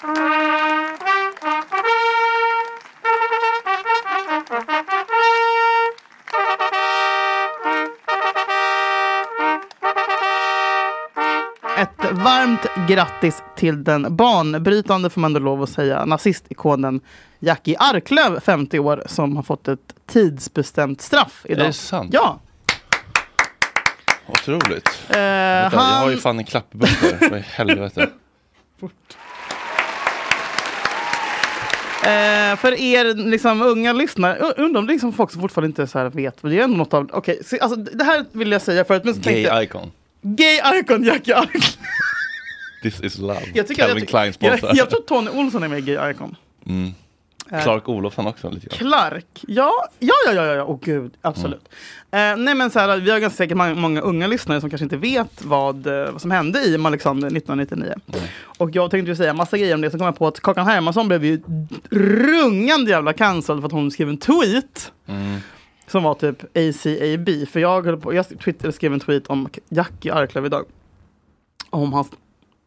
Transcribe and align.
Ett 0.00 0.08
varmt 12.12 12.88
grattis 12.88 13.42
till 13.56 13.84
den 13.84 14.16
banbrytande, 14.16 15.10
får 15.10 15.20
man 15.20 15.28
ändå 15.28 15.40
lov 15.40 15.62
att 15.62 15.70
säga, 15.70 16.04
nazistikonen 16.04 17.00
Jackie 17.38 17.76
Arklöv, 17.78 18.40
50 18.40 18.78
år, 18.78 19.02
som 19.06 19.36
har 19.36 19.42
fått 19.42 19.68
ett 19.68 19.94
tidsbestämt 20.06 21.00
straff 21.00 21.42
idag. 21.44 21.62
Är 21.62 21.66
det 21.66 21.72
sant? 21.72 22.10
Ja. 22.12 22.40
Otroligt. 24.26 24.88
Eh, 25.08 25.16
Vänta, 25.16 25.70
Jag 25.76 25.80
har 25.80 26.06
ju 26.06 26.12
han, 26.14 26.20
fan 26.20 26.38
en 26.38 26.44
klappbok 26.44 26.88
här. 26.88 27.30
Vad 27.30 27.38
i 27.38 27.42
helvete. 27.42 28.10
eh, 32.04 32.56
för 32.56 32.80
er 32.80 33.14
liksom, 33.14 33.62
unga 33.62 33.92
lyssnare, 33.92 34.38
undrar 34.38 34.80
om 34.80 34.86
det 34.86 34.90
är 34.90 34.94
liksom 34.94 35.12
folk 35.12 35.30
som 35.30 35.40
fortfarande 35.40 35.66
inte 35.66 35.86
så 35.86 35.98
här 35.98 36.10
vet. 36.10 36.38
Det 36.42 36.58
är 36.58 36.62
ändå 36.64 36.76
något 36.76 36.94
av, 36.94 37.10
okej, 37.12 37.38
se, 37.44 37.60
alltså, 37.60 37.76
det 37.76 38.04
här 38.04 38.24
vill 38.32 38.52
jag 38.52 38.62
säga 38.62 38.84
förut. 38.84 39.04
Men 39.04 39.14
så 39.14 39.20
tänkte 39.22 39.40
jag, 39.40 39.54
Gay 39.54 39.64
icon. 39.64 39.92
gay 40.22 40.60
icon 40.80 41.04
Jackie 41.04 41.34
Arklöv. 41.36 41.62
This 42.82 43.00
is 43.00 43.18
love. 43.18 43.40
Jag, 43.54 43.66
tycker, 43.66 43.82
Calvin 43.82 43.98
jag, 43.98 44.08
Klein 44.08 44.26
jag, 44.38 44.58
sponsrar. 44.58 44.76
jag 44.76 44.90
tror 44.90 45.00
Tony 45.00 45.30
Olsson 45.30 45.62
är 45.62 45.68
med 45.68 45.78
i 45.78 45.82
gay 45.82 46.10
icon. 46.10 46.36
Mm. 46.66 46.90
Clark 47.50 47.88
Olofsson 47.88 48.26
också 48.26 48.50
lite 48.50 48.66
grann. 48.66 48.78
Clark, 48.78 49.44
ja, 49.48 49.72
ja, 49.98 50.14
ja, 50.26 50.32
ja, 50.32 50.54
ja, 50.54 50.64
åh 50.64 50.78
gud, 50.82 51.12
absolut. 51.22 51.68
Mm. 52.10 52.38
Eh, 52.38 52.44
nej 52.44 52.54
men 52.54 52.70
så 52.70 52.78
här, 52.78 52.96
vi 52.98 53.10
har 53.10 53.18
ganska 53.18 53.36
säkert 53.36 53.56
många, 53.56 53.74
många 53.74 54.00
unga 54.00 54.26
lyssnare 54.26 54.60
som 54.60 54.70
kanske 54.70 54.84
inte 54.84 54.96
vet 54.96 55.44
vad, 55.44 55.86
eh, 55.86 56.12
vad 56.12 56.20
som 56.20 56.30
hände 56.30 56.58
i 56.58 56.86
Alexander 56.86 57.26
1999. 57.26 57.94
Mm. 58.06 58.20
Och 58.58 58.70
jag 58.72 58.90
tänkte 58.90 59.10
ju 59.10 59.16
säga 59.16 59.34
massa 59.34 59.58
grejer 59.58 59.74
om 59.74 59.80
det, 59.80 59.90
så 59.90 59.98
kom 59.98 60.04
jag 60.04 60.18
på 60.18 60.26
att 60.26 60.40
Kakan 60.40 60.66
Hermansson 60.66 61.08
blev 61.08 61.24
ju 61.24 61.40
rungande 61.90 62.90
jävla 62.90 63.12
cancelled 63.12 63.62
för 63.62 63.66
att 63.66 63.72
hon 63.72 63.90
skrev 63.90 64.08
en 64.08 64.18
tweet. 64.18 64.92
Mm. 65.06 65.38
Som 65.86 66.02
var 66.02 66.14
typ 66.14 66.42
ACAB, 66.42 67.48
för 67.48 67.60
jag, 67.60 67.86
höll 67.86 67.96
på, 67.96 68.14
jag 68.14 68.28
Twitter 68.28 68.70
skrev 68.70 68.92
en 68.92 69.00
tweet 69.00 69.26
om 69.26 69.48
Jackie 69.68 70.14
Arklöv 70.14 70.46
idag. 70.46 70.64
Om 71.70 71.92
hans, 71.92 72.10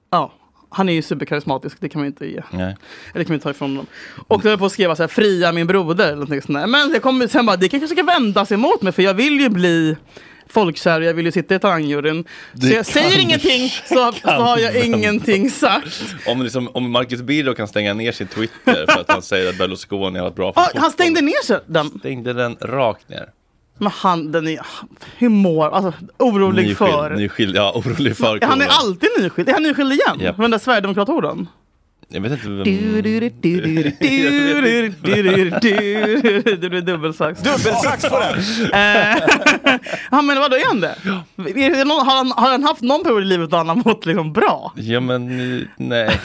ja, 0.09 0.31
han 0.73 0.89
är 0.89 0.93
ju 0.93 1.01
superkarismatisk, 1.01 1.77
det 1.79 1.89
kan 1.89 2.01
man 2.01 2.07
inte 2.07 2.25
ge. 2.25 2.41
Nej. 2.51 2.75
Eller 3.13 3.23
kan 3.23 3.33
vi 3.35 3.39
ta 3.39 3.49
ifrån 3.49 3.69
honom. 3.69 3.85
Och 4.27 4.41
då 4.41 4.49
höll 4.49 4.57
på 4.57 4.65
att 4.65 4.71
skriva 4.71 4.95
så 4.95 5.03
här, 5.03 5.07
fria 5.07 5.51
min 5.51 5.67
broder. 5.67 6.03
Eller 6.05 6.13
någonting 6.15 6.41
sånt 6.41 6.57
där. 6.59 6.67
Men 6.67 6.91
jag 6.93 7.01
kom 7.01 7.27
sen 7.29 7.45
bara, 7.45 7.55
det 7.57 7.69
kanske 7.69 7.87
ska 7.87 8.03
vändas 8.03 8.51
emot 8.51 8.81
mig 8.81 8.93
för 8.93 9.03
jag 9.03 9.13
vill 9.13 9.39
ju 9.39 9.49
bli 9.49 9.95
folkkär 10.47 10.99
och 11.01 11.05
jag 11.05 11.13
vill 11.13 11.25
ju 11.25 11.31
sitta 11.31 11.55
i 11.55 11.59
talangjuryn. 11.59 12.23
Så 12.53 12.59
Det 12.67 12.69
jag 12.73 12.85
säger 12.85 13.19
ingenting 13.19 13.69
så, 13.85 14.11
så 14.21 14.27
har 14.29 14.57
jag 14.57 14.71
vändas. 14.73 14.85
ingenting 14.99 15.49
sagt. 15.51 16.15
Om, 16.27 16.41
liksom, 16.43 16.67
om 16.73 16.91
Marcus 16.91 17.21
Birro 17.21 17.53
kan 17.55 17.67
stänga 17.67 17.93
ner 17.93 18.11
sin 18.11 18.27
Twitter 18.27 18.85
för 18.89 19.01
att 19.01 19.11
han 19.11 19.21
säger 19.21 19.49
att 19.49 19.57
Berlusconi 19.57 20.19
har 20.19 20.25
varit 20.25 20.35
bra 20.35 20.53
för 20.53 20.61
fotboll. 20.61 20.81
han 20.81 20.91
stängde 20.91 21.21
ner 21.21 21.45
sig 21.45 21.59
den. 21.65 21.89
stängde 21.99 22.33
den 22.33 22.55
rakt 22.61 23.09
ner. 23.09 23.29
Men 23.77 23.91
han, 23.91 24.31
den 24.31 24.47
är, 24.47 24.59
hur 25.17 25.29
mår, 25.29 25.69
alltså 25.69 25.93
orolig 26.19 26.63
nyskild, 26.63 26.77
för. 26.77 27.15
Nyskild, 27.15 27.55
ja, 27.55 27.71
orolig 27.75 28.17
för. 28.17 28.39
Men, 28.39 28.49
han 28.49 28.61
är 28.61 28.67
alltid 28.67 29.09
nyskild, 29.19 29.49
är 29.49 29.53
han 29.53 29.63
nyskild 29.63 29.91
igen? 29.91 30.21
Yep. 30.21 30.37
Med 30.37 30.43
den 30.43 30.51
där 30.51 30.59
sverigedemokratorden? 30.59 31.47
Jag 32.07 32.21
vet 32.21 32.31
inte 32.31 32.49
vem... 32.49 32.57
Det 36.61 36.69
blir 36.69 36.81
dubbelsax. 36.81 37.41
Dubbelsax 37.41 38.09
på 38.09 38.19
den! 38.19 38.43
ja 40.11 40.21
men 40.21 40.39
vadå 40.39 40.55
är 40.55 40.65
han 40.67 40.79
det? 40.79 40.95
Har 41.05 42.15
han, 42.15 42.31
har 42.31 42.51
han 42.51 42.63
haft 42.63 42.81
någon 42.81 43.03
period 43.03 43.21
i 43.21 43.25
livet 43.25 43.49
då 43.49 43.57
han 43.57 43.69
har 43.69 43.75
mått 43.75 44.05
liksom 44.05 44.33
bra? 44.33 44.73
Ja 44.75 44.99
men 44.99 45.67
nej. 45.75 46.19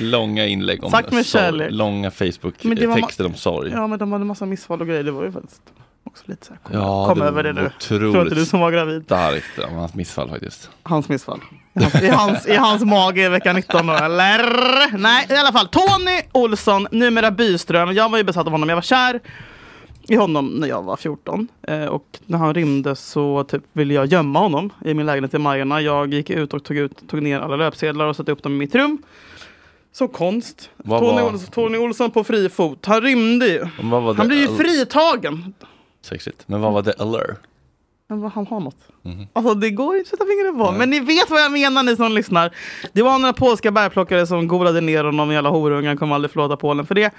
Långa 0.00 0.46
inlägg 0.46 0.84
om 0.84 0.90
Tack, 0.90 1.26
sorg. 1.26 1.70
Långa 1.70 2.10
Facebook-texter 2.10 3.26
om 3.26 3.34
sorg. 3.34 3.70
Ja 3.70 3.86
men 3.86 3.98
de 3.98 4.12
hade 4.12 4.24
massa 4.24 4.46
missfall 4.46 4.80
och 4.80 4.86
grejer. 4.86 5.02
Det 5.02 5.10
var 5.10 5.24
ju 5.24 5.32
faktiskt 5.32 5.62
också 6.06 6.22
lite 6.26 6.46
så 6.46 6.52
här, 6.52 6.60
kom, 6.62 6.76
Ja, 6.76 7.06
kom 7.08 7.18
det 7.18 7.24
över 7.24 7.42
det 7.42 7.52
nu. 7.52 7.70
Tror 7.80 8.22
inte 8.22 8.34
du 8.34 8.44
som 8.44 8.60
var 8.60 8.70
gravid. 8.72 9.04
Starkt 9.04 9.58
om 9.68 9.74
hans 9.74 9.94
missfall 9.94 10.28
faktiskt. 10.30 10.70
Hans 10.82 11.08
missfall. 11.08 11.40
I 11.74 11.82
hans, 11.82 12.02
i 12.02 12.08
hans, 12.08 12.46
i 12.46 12.54
hans 12.56 12.84
mage 12.84 13.22
i 13.24 13.28
vecka 13.28 13.52
19 13.52 13.86
då, 13.86 13.92
eller? 13.92 14.98
Nej, 14.98 15.26
i 15.30 15.34
alla 15.36 15.52
fall. 15.52 15.68
Tony 15.68 16.20
Olsson, 16.32 16.86
numera 16.90 17.30
Byström. 17.30 17.92
Jag 17.92 18.08
var 18.08 18.18
ju 18.18 18.24
besatt 18.24 18.46
av 18.46 18.52
honom. 18.52 18.68
Jag 18.68 18.76
var 18.76 18.82
kär 18.82 19.20
i 20.08 20.16
honom 20.16 20.46
när 20.46 20.68
jag 20.68 20.82
var 20.82 20.96
14. 20.96 21.48
Eh, 21.68 21.84
och 21.84 22.06
när 22.26 22.38
han 22.38 22.54
rymde 22.54 22.96
så 22.96 23.44
typ 23.44 23.62
ville 23.72 23.94
jag 23.94 24.06
gömma 24.06 24.38
honom 24.38 24.70
i 24.84 24.94
min 24.94 25.06
lägenhet 25.06 25.34
i 25.34 25.38
Majorna. 25.38 25.80
Jag 25.80 26.14
gick 26.14 26.30
ut 26.30 26.54
och 26.54 26.64
tog, 26.64 26.76
ut, 26.76 27.08
tog 27.08 27.22
ner 27.22 27.40
alla 27.40 27.56
löpsedlar 27.56 28.04
och 28.06 28.16
satte 28.16 28.32
upp 28.32 28.42
dem 28.42 28.52
i 28.52 28.56
mitt 28.56 28.74
rum. 28.74 28.98
Som 29.92 30.08
konst. 30.08 30.70
Vad 30.76 31.00
Tony, 31.00 31.20
var- 31.22 31.30
Olsson, 31.32 31.50
Tony 31.50 31.78
Olsson 31.78 32.10
på 32.10 32.24
fri 32.24 32.48
fot. 32.48 32.86
Han 32.86 33.00
rymde 33.00 33.46
ju. 33.46 33.64
Han 34.16 34.28
blev 34.28 34.38
ju 34.38 34.48
fritagen. 34.56 35.54
Sexigt. 36.06 36.42
Men 36.48 36.60
vad 36.60 36.72
var 36.72 36.82
det 36.82 36.92
allure? 36.98 37.36
Men 38.08 38.20
vad, 38.20 38.32
han 38.32 38.46
har 38.46 38.60
något. 38.60 38.76
Mhm. 39.02 39.26
Alltså 39.32 39.54
det 39.54 39.70
går 39.70 39.96
inte 39.96 40.06
att 40.06 40.10
sätta 40.10 40.24
fingret 40.24 40.58
på. 40.58 40.78
Men 40.78 40.90
ni 40.90 41.00
vet 41.00 41.30
vad 41.30 41.40
jag 41.40 41.52
menar 41.52 41.82
ni 41.82 41.96
som 41.96 42.12
lyssnar. 42.12 42.54
Det 42.92 43.02
var 43.02 43.18
några 43.18 43.32
polska 43.32 43.70
bärplockare 43.70 44.26
som 44.26 44.48
golade 44.48 44.80
ner 44.80 45.04
honom, 45.04 45.32
jävla 45.32 45.50
horungar, 45.50 45.96
kommer 45.96 46.14
aldrig 46.14 46.30
förlåta 46.30 46.56
Polen 46.56 46.86
för 46.86 46.94
det. 46.94 47.10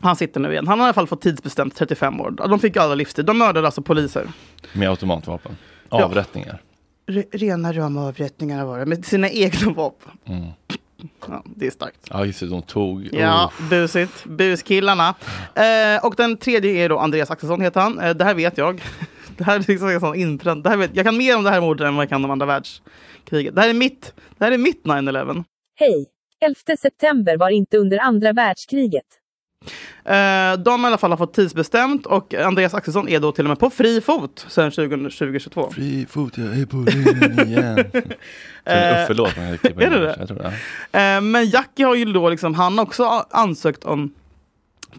Han 0.00 0.16
sitter 0.16 0.40
nu 0.40 0.52
igen. 0.52 0.66
Han 0.68 0.78
har 0.80 0.86
i 0.86 0.88
alla 0.88 0.94
fall 0.94 1.06
fått 1.06 1.20
tidsbestämt 1.20 1.76
35 1.76 2.20
år. 2.20 2.30
De 2.30 2.58
fick 2.60 2.76
alla 2.76 2.94
livstid. 2.94 3.24
De 3.24 3.38
mördade 3.38 3.66
alltså 3.68 3.82
poliser. 3.82 4.28
Med 4.72 4.88
automatvapen? 4.90 5.56
Ja. 5.90 6.04
Avrättningar? 6.04 6.62
Re 7.06 7.24
rena 7.32 7.72
rama 7.72 8.06
avrättningar 8.08 8.64
var 8.64 8.78
det. 8.78 8.86
Med 8.86 9.04
sina 9.04 9.30
egna 9.30 9.72
vapen. 9.72 10.12
Mm. 10.24 10.46
Ja, 11.28 11.42
det 11.44 11.66
är 11.66 11.70
starkt. 11.70 12.06
Ja 12.10 12.24
just 12.24 12.40
det, 12.40 12.46
de 12.46 12.62
tog. 12.62 13.08
Ja, 13.12 13.52
Uff. 13.60 13.70
busigt. 13.70 14.24
Buskillarna. 14.24 15.14
Eh, 15.54 16.04
och 16.06 16.14
den 16.16 16.36
tredje 16.36 16.84
är 16.84 16.88
då 16.88 16.98
Andreas 16.98 17.30
Axelsson 17.30 17.60
heter 17.60 17.80
han. 17.80 18.00
Eh, 18.00 18.10
det 18.14 18.24
här 18.24 18.34
vet 18.34 18.58
jag. 18.58 18.82
Det 19.36 19.44
här 19.44 19.58
är 19.58 19.64
liksom 19.68 19.88
en 19.88 20.00
sån 20.00 20.14
inpränt. 20.14 20.64
Det 20.64 20.70
här 20.70 20.76
vet, 20.76 20.90
jag 20.96 21.04
kan 21.04 21.16
mer 21.16 21.36
om 21.36 21.44
det 21.44 21.50
här 21.50 21.60
mordet 21.60 21.86
än 21.86 21.96
vad 21.96 22.02
jag 22.02 22.08
kan 22.08 22.24
om 22.24 22.30
andra 22.30 22.46
världskriget. 22.46 23.54
Det 23.54 23.60
här 23.60 23.68
är 23.68 23.74
mitt, 23.74 24.12
det 24.38 24.44
här 24.44 24.52
är 24.52 24.58
mitt 24.58 24.84
9-11. 24.84 25.44
Hej! 25.74 26.06
11 26.40 26.76
september 26.78 27.36
var 27.36 27.50
inte 27.50 27.78
under 27.78 27.98
andra 27.98 28.32
världskriget. 28.32 29.04
Eh, 30.04 30.58
de 30.58 30.84
i 30.84 30.86
alla 30.86 30.98
fall 30.98 31.10
har 31.10 31.16
fått 31.16 31.34
tidsbestämt 31.34 32.06
och 32.06 32.34
Andreas 32.34 32.74
Axelsson 32.74 33.08
är 33.08 33.20
då 33.20 33.32
till 33.32 33.44
och 33.44 33.48
med 33.48 33.58
på 33.58 33.70
fri 33.70 34.00
fot 34.00 34.46
sedan 34.48 34.70
2022. 34.70 35.70
Fri 35.70 36.06
fot, 36.10 36.38
jag 36.38 36.58
är 36.58 36.66
på 36.66 36.76
linjen 36.76 37.48
igen. 37.48 37.84
Eh, 38.64 39.04
Uffe 39.04 39.14
låt 39.14 39.36
man 39.36 39.58
klipper 39.58 39.82
är 39.82 39.90
det 39.90 39.98
det? 40.00 40.16
Jag 40.18 40.28
tror 40.28 40.38
det. 40.38 40.98
Eh, 40.98 41.20
men 41.20 41.48
Jackie 41.48 41.86
har 41.86 41.94
ju 41.94 42.04
då 42.04 42.28
liksom, 42.28 42.54
han 42.54 42.78
har 42.78 42.84
också 42.84 43.24
ansökt 43.30 43.84
om 43.84 44.14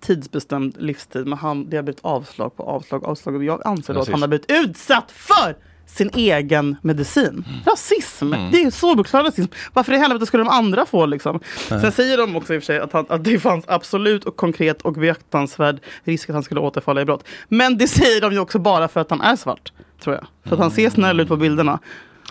tidsbestämd 0.02 0.76
livstid 0.78 1.28
men 1.28 1.38
han, 1.38 1.70
det 1.70 1.76
har 1.76 1.84
blivit 1.84 2.00
avslag 2.04 2.56
på 2.56 2.64
avslag 2.64 3.06
avslag 3.06 3.36
och 3.36 3.44
jag 3.44 3.68
anser 3.68 3.94
då 3.94 4.00
att 4.00 4.10
han 4.10 4.22
har 4.22 4.28
blivit 4.28 4.52
utsatt 4.52 5.12
för 5.12 5.56
sin 5.96 6.10
egen 6.14 6.76
medicin. 6.82 7.46
Rasism, 7.66 8.32
det 8.52 8.62
är 8.62 8.72
så 8.72 8.96
bokstavlig 8.96 9.28
rasism. 9.28 9.52
Varför 9.74 9.94
i 9.94 9.98
helvete 9.98 10.26
skulle 10.26 10.44
de 10.44 10.50
andra 10.50 10.86
få 10.86 11.06
liksom? 11.06 11.40
Sen 11.68 11.92
säger 11.92 12.18
de 12.18 12.36
också 12.36 12.54
i 12.54 12.58
och 12.58 12.62
för 12.62 12.66
sig 12.66 12.80
att, 12.80 12.94
han, 12.94 13.06
att 13.10 13.24
det 13.24 13.40
fanns 13.40 13.66
absolut 13.68 14.24
och 14.26 14.36
konkret 14.36 14.82
och 14.82 14.94
beaktansvärd 14.94 15.80
risk 16.04 16.30
att 16.30 16.34
han 16.34 16.44
skulle 16.44 16.60
återfalla 16.60 17.02
i 17.02 17.06
brott. 17.06 17.24
Men 17.48 17.78
det 17.78 17.88
säger 17.88 18.22
de 18.22 18.34
ju 18.34 18.40
också 18.40 18.60
bara 18.60 18.88
för 18.88 19.00
att 19.00 19.10
han 19.10 19.22
är 19.22 19.36
svart, 19.36 19.74
tror 20.04 20.16
jag. 20.16 20.28
För 20.46 20.56
att 20.56 20.62
han 20.62 20.72
ser 20.72 20.90
snäll 20.90 21.20
ut 21.20 21.28
på 21.28 21.38
bilderna. 21.38 21.80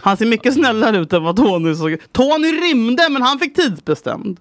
Han 0.01 0.17
ser 0.17 0.27
mycket 0.27 0.55
snällare 0.55 0.99
ut 0.99 1.13
än 1.13 1.25
vad 1.25 1.37
Tony 1.37 1.75
såg. 1.75 1.97
Tony 2.13 2.49
rymde 2.49 3.09
men 3.11 3.23
han 3.23 3.39
fick 3.39 3.55
tidsbestämd. 3.55 4.39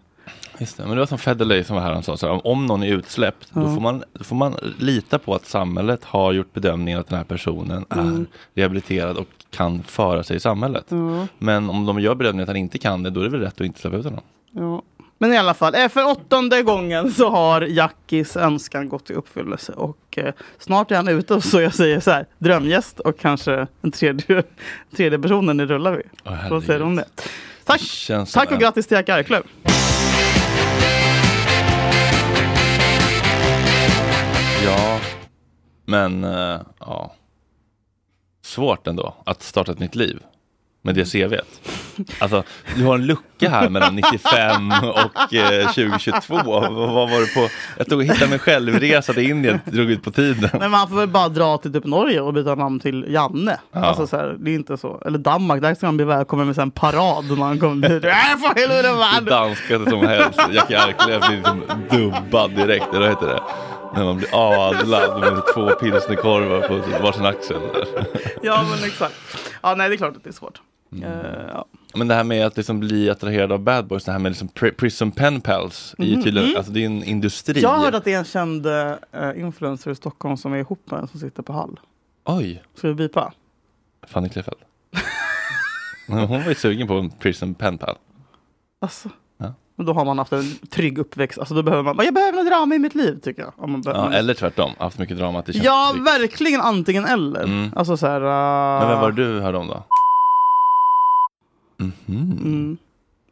Just 0.59 0.77
det, 0.77 0.83
men 0.83 0.92
det 0.92 1.00
var 1.00 1.06
som 1.06 1.18
Federley 1.18 1.63
som 1.63 1.75
var 1.75 1.83
här, 1.83 1.94
han 1.94 2.04
sa 2.04 2.18
så 2.18 2.27
här, 2.27 2.48
om 2.48 2.65
någon 2.65 2.83
är 2.83 2.88
utsläppt, 2.88 3.50
då, 3.54 3.74
får 3.74 3.81
man, 3.81 4.04
då 4.13 4.24
får 4.24 4.36
man 4.36 4.56
lita 4.80 5.19
på 5.19 5.36
att 5.36 5.45
samhället 5.45 6.04
har 6.04 6.33
gjort 6.33 6.54
bedömningen 6.54 7.00
att 7.00 7.07
den 7.07 7.18
här 7.18 7.25
personen 7.25 7.86
är 7.89 8.25
rehabiliterad 8.54 9.18
och 9.18 9.27
kan 9.51 9.83
föra 9.83 10.24
sig 10.24 10.38
i 10.38 10.39
samhället. 10.39 10.86
Men 11.38 11.69
om 11.69 11.86
de 11.86 12.00
gör 12.00 12.15
bedömningen 12.15 12.44
att 12.44 12.50
han 12.50 12.57
inte 12.57 12.77
kan 12.77 13.04
det, 13.04 13.09
då 13.09 13.19
är 13.19 13.24
det 13.24 13.30
väl 13.30 13.42
rätt 13.42 13.62
att 13.62 13.65
inte 13.65 13.80
släppa 13.80 13.98
ut 13.98 14.06
honom. 14.06 14.21
Ja. 14.51 14.81
Men 15.19 15.33
i 15.33 15.38
alla 15.38 15.54
fall, 15.54 15.75
eh, 15.75 15.89
för 15.89 16.06
åttonde 16.12 16.62
gången 16.62 17.12
så 17.12 17.30
har 17.30 17.62
Jackis 17.62 18.38
önskan 18.38 18.89
gått 18.89 19.09
i 19.09 19.13
uppfyllelse. 19.13 19.71
Och 19.71 20.18
eh, 20.18 20.33
snart 20.59 20.92
är 20.92 20.95
han 20.95 21.07
ute 21.07 21.42
så 21.42 21.62
jag 21.62 21.74
säger 21.74 22.00
så 22.00 22.12
här, 22.12 22.25
drömgäst 22.38 23.00
och 23.00 23.19
kanske 23.19 23.68
en 23.81 23.92
tredje, 23.92 24.44
tredje 24.95 25.19
personen 25.19 25.59
i 25.59 25.65
Rullar 25.65 25.92
vi. 25.92 26.04
Vad 26.50 26.63
säger 26.63 26.80
du 26.80 26.86
om 26.86 26.95
det? 26.95 27.06
Tack, 27.65 27.81
tack 28.33 28.51
och 28.51 28.59
grattis 28.59 28.88
till 28.88 28.95
Jack 28.95 29.09
Arklöv. 29.09 29.44
Ja, 34.67 34.99
men 35.85 36.23
eh, 36.23 36.59
ja. 36.79 37.13
Svårt 38.41 38.87
ändå 38.87 39.13
att 39.25 39.43
starta 39.43 39.71
ett 39.71 39.79
nytt 39.79 39.95
liv 39.95 40.19
med 40.81 40.95
det 40.95 41.11
CVt. 41.11 41.61
Alltså, 42.19 42.43
du 42.75 42.85
har 42.85 42.95
en 42.95 43.05
lucka 43.05 43.49
här 43.49 43.69
mellan 43.69 43.95
95 43.95 44.71
och 44.71 45.33
eh, 45.33 45.67
2022. 45.67 46.35
Vad, 46.45 46.73
vad 46.73 47.09
var 47.09 47.21
det 47.21 47.33
på? 47.33 47.49
Jag 47.77 47.89
tog 47.89 47.99
och 47.99 48.03
hittade 48.03 48.27
mig 48.27 48.39
självresa 48.39 49.13
till 49.13 49.29
Indien, 49.29 49.59
drog 49.65 49.91
ut 49.91 50.03
på 50.03 50.11
tiden. 50.11 50.49
Men 50.59 50.71
man 50.71 50.87
får 50.87 50.95
väl 50.95 51.07
bara 51.07 51.29
dra 51.29 51.57
till 51.57 51.73
typ 51.73 51.85
Norge 51.85 52.21
och 52.21 52.33
byta 52.33 52.55
namn 52.55 52.79
till 52.79 53.05
Janne. 53.09 53.59
Ja. 53.71 53.79
Alltså 53.79 54.07
så 54.07 54.17
här, 54.17 54.35
det 54.39 54.51
är 54.51 54.55
inte 54.55 54.77
så. 54.77 55.01
Eller 55.05 55.19
Danmark, 55.19 55.61
där 55.61 55.75
ska 55.75 55.85
man 55.85 55.97
bli 55.97 56.05
välkommen 56.05 56.47
med 56.47 56.59
en 56.59 56.71
parad 56.71 57.25
när 57.29 57.35
man 57.35 57.59
kommer 57.59 57.89
dit. 57.89 58.03
Äh, 58.07 58.11
för 58.11 58.59
helvete 58.59 59.89
som 59.89 60.07
helst. 60.07 60.39
Jackie 60.51 60.79
Arklöv 60.79 61.21
blir 61.27 61.37
liksom 61.37 61.63
dubbad 61.91 62.51
direkt, 62.51 62.87
eller 62.89 62.99
vad 62.99 63.09
heter 63.09 63.27
det? 63.27 63.41
När 63.97 64.05
man 64.05 64.17
blir 64.17 64.29
adlad 64.33 65.19
med 65.33 65.44
två 65.53 65.69
pilsnerkorvar 65.69 66.67
på 66.67 67.03
varsin 67.03 67.25
axel. 67.25 67.57
Ja 68.44 68.65
men 68.69 68.83
exakt. 68.89 69.15
Ja 69.63 69.75
nej 69.75 69.89
det 69.89 69.95
är 69.95 69.97
klart 69.97 70.15
att 70.17 70.23
det 70.23 70.29
är 70.29 70.33
svårt. 70.33 70.61
Mm. 70.91 71.03
Eh, 71.03 71.41
ja. 71.53 71.65
Men 71.95 72.07
det 72.07 72.13
här 72.13 72.23
med 72.23 72.45
att 72.45 72.57
liksom 72.57 72.79
bli 72.79 73.09
attraherad 73.09 73.51
av 73.51 73.59
bad 73.59 73.88
boys, 73.88 74.03
det 74.03 74.11
här 74.11 74.19
med 74.19 74.29
liksom 74.29 74.47
pri- 74.47 74.71
prison 74.75 75.11
pen 75.11 75.41
pals, 75.41 75.95
är 75.97 76.03
ju 76.05 76.21
tydligen, 76.23 76.57
alltså 76.57 76.71
det 76.71 76.81
är 76.81 76.85
en 76.85 77.03
industri. 77.03 77.61
Jag 77.61 77.69
har 77.69 77.77
hört 77.85 77.94
att 77.94 78.03
det 78.03 78.13
är 78.13 78.17
en 78.17 78.25
känd 78.25 78.65
eh, 78.65 78.94
influencer 79.35 79.91
i 79.91 79.95
Stockholm 79.95 80.38
som 80.38 80.53
är 80.53 80.57
ihop 80.57 80.91
med 80.91 80.99
en 80.99 81.07
som 81.07 81.19
sitter 81.19 81.44
på 81.44 81.53
Hall. 81.53 81.79
Oj, 82.25 82.63
Ska 82.75 82.88
vi 82.88 82.94
bipa? 82.94 83.33
Fanny 84.07 84.29
Kleffeld. 84.29 84.57
Hon 86.07 86.27
var 86.44 86.49
ju 86.49 86.55
sugen 86.55 86.88
på 86.88 86.94
en 86.94 87.09
prison 87.09 87.53
pen 87.53 87.77
pal. 87.77 87.95
Alltså. 88.81 89.09
Men 89.79 89.85
Då 89.85 89.94
har 89.94 90.06
man 90.06 90.18
haft 90.18 90.31
en 90.33 90.56
trygg 90.69 90.97
uppväxt. 90.97 91.39
Alltså 91.39 91.56
då 91.56 91.63
behöver 91.63 91.94
man, 91.94 92.06
jag 92.06 92.13
behöver 92.13 92.38
något 92.38 92.47
drama 92.47 92.75
i 92.75 92.79
mitt 92.79 92.95
liv 92.95 93.19
tycker 93.24 93.41
jag. 93.41 93.53
Om 93.57 93.71
man 93.71 93.81
Ja, 93.85 94.12
eller 94.13 94.33
tvärtom, 94.33 94.71
haft 94.79 95.00
mycket 95.00 95.18
drama 95.18 95.39
att 95.39 95.45
det 95.45 95.53
känns 95.53 95.65
ja 95.65 95.89
tryggt. 95.94 96.07
verkligen 96.07 96.62
antingen 96.62 97.06
eller. 97.06 97.44
Mm. 97.44 97.69
Alltså 97.75 97.97
så 97.97 98.07
här. 98.07 98.21
eh, 98.21 98.79
Men 98.79 98.89
vem 98.89 99.00
var 99.01 99.12
det 99.12 99.33
du 99.33 99.39
hörde 99.39 99.57
om 99.57 99.68
då? 99.68 99.83
Mhm. 101.77 102.31
Mm. 102.44 102.77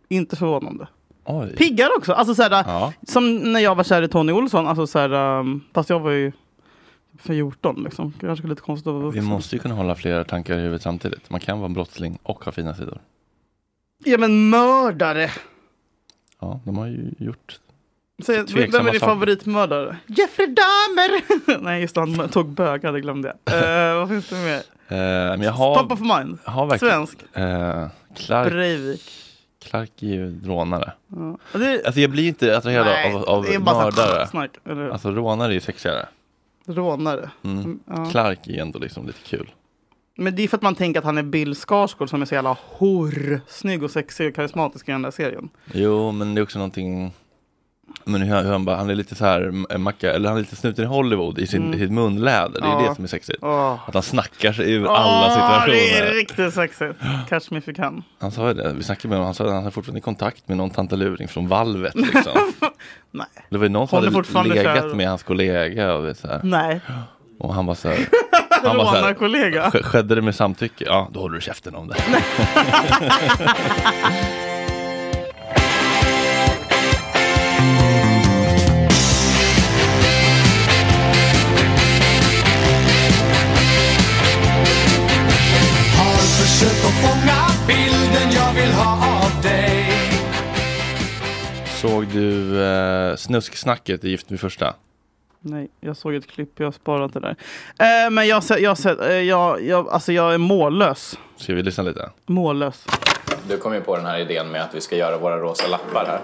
Inte 0.10 0.36
förvånande. 0.36 0.88
Oj. 1.26 1.56
Piggare 1.56 1.90
också. 1.98 2.14
Alltså 2.14 2.36
så 2.36 2.44
här, 2.44 2.52
Ja. 2.68 2.94
Som 3.08 3.38
när 3.54 3.60
jag 3.60 3.76
var 3.76 3.84
kär 3.84 4.02
i 4.02 4.08
Tony 4.08 4.32
Olsson. 4.32 4.68
Alltså 4.68 4.88
så 4.88 5.00
här, 5.00 5.14
um, 5.40 5.62
fast 5.74 5.90
jag 5.90 6.00
var 6.00 6.12
ju 6.12 6.32
14 7.20 7.84
liksom. 7.84 8.14
Kanske 8.22 8.48
lite 8.48 8.62
konstigt 8.62 8.88
att 8.88 8.94
vara 8.94 9.00
Vi 9.04 9.06
vuxen. 9.06 9.26
måste 9.26 9.56
ju 9.56 9.60
kunna 9.62 9.76
hålla 9.76 9.96
flera 9.96 10.24
tankar 10.24 10.58
i 10.58 10.62
huvudet 10.62 10.82
samtidigt. 10.82 11.30
Man 11.30 11.40
kan 11.40 11.58
vara 11.60 11.66
en 11.66 11.74
brottsling 11.74 12.18
och 12.24 12.46
ha 12.46 12.52
fina 12.52 12.74
sidor. 12.76 12.98
Ja 14.06 14.18
men 14.18 14.50
mördare. 14.50 15.30
Ja, 16.46 16.60
de 16.64 16.78
har 16.78 16.88
ju 16.88 17.12
gjort 17.20 17.60
Säg, 18.26 18.44
vem 18.72 18.88
är 18.88 18.92
din 18.92 19.00
favoritmördare? 19.00 19.98
Jeffrey 20.08 20.48
Dahmer! 20.48 21.62
Nej 21.64 21.82
just 21.82 21.96
det, 21.96 22.02
han 22.02 22.30
tog 22.30 22.50
bögar, 22.50 22.94
det 22.94 23.02
glömde 23.02 23.36
jag. 23.46 23.64
Uh, 23.94 24.00
vad 24.00 24.10
finns 24.10 24.30
det 24.30 24.36
mer? 24.36 24.62
Eh, 24.88 25.38
men 25.38 25.42
jag 25.42 25.52
har, 25.52 25.76
Top 25.76 25.92
of 25.92 26.00
mind. 26.00 26.38
har 26.44 26.66
verkligen... 26.66 27.08
Svensk. 27.08 27.18
Eh, 27.34 27.88
Clark, 28.16 28.50
Breivik. 28.52 29.02
Clark 29.66 30.04
är 30.04 30.08
ju 30.08 30.40
rånare. 30.46 30.92
Ja. 31.08 31.38
Det, 31.60 31.86
Alltså 31.86 32.02
jag 32.02 32.10
blir 32.12 32.28
inte 32.28 32.58
attraherad 32.58 32.86
nej, 32.86 33.14
av, 33.14 33.24
av 33.24 33.44
det 33.44 33.56
är 33.56 33.60
bara 33.60 33.84
mördare. 33.84 34.28
snack. 34.28 34.52
Eller 34.66 34.90
Alltså 34.90 35.12
rånare 35.12 35.52
är 35.52 35.54
ju 35.54 35.60
sexigare. 35.62 36.06
rånare. 36.68 37.30
Mm. 37.44 37.80
Ja. 37.88 38.06
Clark 38.12 38.48
är 38.48 38.62
ändå 38.62 38.80
liksom 38.80 39.08
lite 39.08 39.20
kul. 39.24 39.52
Men 40.18 40.36
det 40.36 40.44
är 40.44 40.48
för 40.48 40.58
att 40.58 40.64
man 40.64 40.76
tänker 40.76 41.00
att 41.00 41.06
han 41.06 41.18
är 41.18 41.24
Bill 41.24 41.56
Skarsgård 41.56 42.10
som 42.10 42.22
är 42.22 42.26
så 42.26 42.36
jävla 42.36 42.58
hor, 42.62 43.42
snygg 43.48 43.84
och 43.84 43.92
sexig 43.92 44.28
och 44.30 44.36
karismatisk 44.36 44.90
i 44.90 44.92
den 44.92 45.02
där 45.02 45.12
serien. 45.12 45.50
Jo, 45.74 46.12
men 46.12 46.36
det 46.36 46.42
är 46.42 46.44
också 46.44 46.58
någonting 46.60 47.14
men 48.04 48.22
hur, 48.22 48.44
hur 48.44 48.52
han, 48.52 48.66
bara, 48.66 48.76
han 48.76 48.90
är 48.90 48.96
lite 48.96 49.16
så 49.16 49.26
här 49.26 49.42
m- 49.42 49.66
macka, 49.78 50.14
eller 50.14 50.30
han 50.30 50.38
är 50.38 50.42
lite 50.42 50.56
snuten 50.56 50.84
i 50.86 50.88
Hollywood 50.88 51.40
i 51.40 51.48
sin, 51.48 51.74
i 51.74 51.80
sitt 51.80 51.92
munläder. 51.92 52.62
Det 52.62 52.68
är 52.68 52.72
Mm. 52.72 52.84
Ja. 52.84 52.90
det 52.90 52.96
som 52.96 53.04
är 53.04 53.08
sexigt. 53.08 53.40
Åh. 53.42 53.80
Att 53.88 53.94
han 53.94 54.04
snackar 54.04 54.54
sig 54.54 54.72
ur 54.74 54.86
alla 54.88 55.28
Åh, 55.28 55.66
Det 55.68 55.80
är 55.80 55.86
situationer. 55.90 56.14
riktigt 56.16 56.54
sexigt. 56.54 57.00
Catch 57.30 57.52
me 57.52 57.58
if 57.58 57.68
you 57.68 57.76
can. 57.76 58.04
Han 58.20 58.32
sa 58.32 58.48
ju 58.48 58.54
det, 58.54 58.74
vi 58.74 58.84
snackade 58.84 59.08
med 59.08 59.18
honom, 59.18 59.26
han 59.26 59.34
sa 59.36 59.46
att 59.46 59.52
han 59.52 59.66
är 59.66 59.70
fortfarande 59.72 59.98
i 60.00 60.02
kontakt 60.02 60.48
med 60.48 60.58
någon 60.58 60.70
tantaluring 60.70 61.28
från 61.28 61.48
valvet. 61.48 61.96
Liksom. 61.96 62.34
Nej. 63.12 63.28
Det 63.50 63.58
var 63.58 63.66
ju 63.66 63.70
någon 63.70 63.88
som 63.88 64.36
hade 64.36 64.50
legat 64.50 64.96
med 64.96 65.10
hans 65.10 65.24
kollega 65.24 65.94
och, 65.94 66.18
så 66.18 66.28
här. 66.28 66.40
Nej. 66.44 66.82
och 67.40 67.54
han 67.54 67.66
var 67.66 67.76
så 67.76 67.90
här. 67.90 67.98
Han 68.68 68.78
var 68.78 68.86
så 68.86 68.90
här, 68.92 69.02
Rånarkollega. 69.02 69.70
"Sk- 69.70 69.84
Skedde 69.84 70.16
det 70.16 70.22
med 70.22 70.36
samtycke? 70.36 70.86
Ja, 70.88 71.10
då 71.14 71.20
håller 71.20 71.36
du 71.36 71.42
käften 71.42 71.76
om 71.76 71.88
det. 71.88 71.96
Har 85.98 86.16
försökt 86.16 86.86
att 86.86 86.94
fånga 87.10 87.68
bilden 87.68 88.32
jag 88.32 88.54
vill 88.62 88.72
ha 88.74 89.22
av 89.26 89.42
dig 89.42 89.86
Såg 91.82 92.08
du 92.08 92.64
eh, 92.66 93.16
snusksnacket 93.16 94.04
i 94.04 94.10
Gift 94.10 94.32
vid 94.32 94.40
första? 94.40 94.74
Nej, 95.48 95.68
jag 95.80 95.98
såg 95.98 96.16
ett 96.16 96.28
klipp, 96.28 96.50
jag 96.60 96.68
har 96.68 96.72
sparat 96.72 97.14
det 97.14 97.20
där. 97.20 97.36
Eh, 97.80 98.10
men 98.10 98.28
jag, 98.28 98.44
jag, 98.50 98.60
jag, 98.60 99.10
eh, 99.12 99.18
jag, 99.18 99.64
jag, 99.64 99.90
alltså 99.90 100.12
jag 100.12 100.34
är 100.34 100.38
mållös. 100.38 101.20
Ska 101.38 101.54
vi 101.54 101.64
lyssna 101.64 101.84
lite? 101.84 102.10
Mållös. 102.26 102.86
Du 103.50 103.58
kom 103.58 103.74
ju 103.74 103.82
på 103.82 103.96
den 103.96 104.06
här 104.06 104.20
idén 104.20 104.52
med 104.52 104.62
att 104.62 104.76
vi 104.76 104.82
ska 104.82 104.96
göra 104.96 105.18
våra 105.18 105.38
rosa 105.40 105.68
lappar 105.68 106.06
här. 106.06 106.20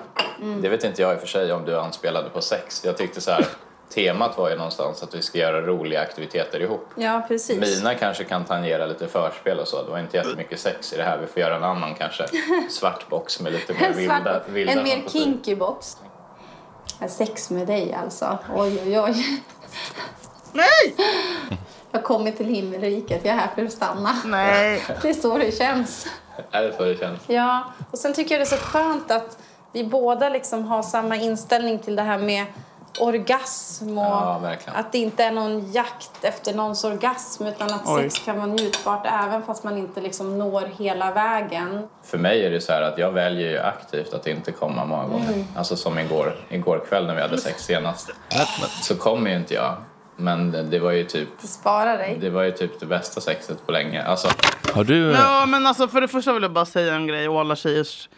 Det 0.62 0.70
vet 0.70 0.84
inte 0.84 1.02
jag 1.02 1.14
i 1.14 1.16
och 1.16 1.20
för 1.20 1.28
sig 1.28 1.52
om 1.52 1.66
du 1.66 1.78
anspelade 1.78 2.30
på 2.30 2.42
sex. 2.42 2.86
Jag 2.86 2.98
tyckte 2.98 3.22
så 3.22 3.32
här, 3.32 3.46
temat 3.94 4.38
var 4.38 4.50
ju 4.50 4.56
någonstans 4.56 5.04
att 5.04 5.16
vi 5.16 5.22
ska 5.22 5.38
göra 5.38 5.62
roliga 5.62 6.02
aktiviteter 6.02 6.60
ihop. 6.60 6.88
Ja, 6.96 7.26
precis. 7.28 7.80
Mina 7.80 7.96
kanske 7.96 8.24
kan 8.24 8.46
tangera 8.46 8.86
lite 8.86 9.08
förspel 9.08 9.60
och 9.60 9.68
så. 9.68 9.84
Det 9.84 9.92
var 9.92 10.00
inte 10.00 10.18
jättemycket 10.18 10.60
sex 10.60 10.94
i 10.94 10.98
det 10.98 11.04
här. 11.04 11.18
Vi 11.18 11.28
får 11.28 11.40
göra 11.40 11.56
en 11.56 11.64
annan 11.64 11.96
kanske. 11.96 12.26
Svart 12.70 13.10
box 13.10 13.42
med 13.42 13.54
lite 13.54 13.74
mer 13.74 13.84
En, 13.84 13.98
vilda, 13.98 14.42
vilda 14.48 14.74
en 14.74 14.84
mer 14.84 15.10
kinky 15.10 15.56
box. 15.56 15.98
Sex 17.10 17.50
med 17.50 17.68
dig 17.68 17.94
alltså. 17.94 18.38
Oj, 18.56 18.82
oj, 18.86 19.00
oj. 19.00 19.42
Nej! 20.52 20.96
Jag 21.92 22.00
har 22.00 22.04
kommit 22.04 22.38
till 22.38 22.46
himmelriket. 22.46 23.26
Jag 23.26 23.36
är 23.36 23.40
här 23.40 23.50
för 23.56 23.66
att 23.66 23.72
stanna. 23.74 24.16
Nej. 24.26 24.84
Det 25.02 25.10
är 25.10 25.14
så 25.14 25.38
det 25.38 25.58
känns. 25.58 26.08
Är 26.52 26.62
det 26.62 26.78
så 26.78 26.84
det 26.84 26.98
känns? 26.98 27.20
Ja, 27.28 27.64
och 27.92 27.98
sen 27.98 28.14
tycker 28.14 28.32
jag 28.36 28.40
det 28.40 28.54
är 28.54 28.58
så 28.58 28.64
skönt 28.64 29.12
att 29.12 29.38
vi 29.72 29.84
båda 29.84 30.30
liksom 30.30 30.64
har 30.64 30.84
samma 30.84 31.16
inställning 31.16 31.80
till 31.80 31.96
det 31.96 32.02
här 32.02 32.18
med 32.18 32.46
orgasm 33.00 33.98
och 33.98 34.04
Ja, 34.06 34.52
att 34.66 34.92
det 34.92 34.98
inte 34.98 35.24
är 35.24 35.32
någon 35.32 35.72
jakt 35.72 36.12
efter 36.24 36.54
någons 36.54 36.84
orgasm 36.84 37.46
utan 37.46 37.74
att 37.74 37.88
Oj. 37.88 38.04
sex 38.10 38.26
kan 38.26 38.36
vara 38.38 38.48
njutbart 38.48 39.06
även 39.24 39.44
fast 39.44 39.64
man 39.64 39.78
inte 39.78 40.02
liksom 40.02 40.38
når 40.38 40.70
hela 40.78 41.12
vägen. 41.12 41.88
För 42.04 42.18
mig 42.18 42.46
är 42.46 42.52
det 42.52 42.62
så 42.62 42.72
här 42.74 42.82
att 42.82 42.98
jag 42.98 43.12
väljer 43.12 43.50
ju 43.50 43.60
aktivt 43.60 44.14
att 44.14 44.28
inte 44.28 44.52
komma 44.52 44.86
många 44.86 45.08
gånger. 45.08 45.46
Alltså 45.56 45.76
som 45.76 46.00
igår, 46.00 46.36
igår 46.50 46.86
kväll 46.90 47.08
när 47.08 47.16
vi 47.16 47.22
hade 47.22 47.38
sex 47.38 47.64
senast. 47.64 48.10
Så 48.82 48.96
kom 48.96 49.28
ju 49.28 49.36
inte 49.36 49.54
jag. 49.54 49.76
Men 50.16 50.52
det, 50.52 50.64
det 50.64 50.80
var 50.80 50.92
ju 50.92 51.04
typ 51.04 51.30
Det 51.42 51.48
sparar 51.48 51.98
dig. 51.98 52.18
det 52.22 52.30
var 52.30 52.44
ju 52.44 52.52
typ 52.52 52.80
det 52.80 52.86
bästa 52.86 53.22
sexet 53.22 53.66
på 53.66 53.72
länge. 53.72 54.04
Alltså, 54.04 54.28
Har 54.74 54.84
du... 54.84 55.12
Ja, 55.12 55.46
men 55.48 55.68
alltså 55.68 55.88
för 55.88 56.02
det 56.02 56.08
första 56.08 56.34
vill 56.34 56.44
jag 56.44 56.52
bara 56.54 56.66
säga 56.66 56.96
en 56.96 57.08
grej 57.08 57.30
och 57.30 57.40
alla 57.40 57.56
tjejers, 57.56 58.10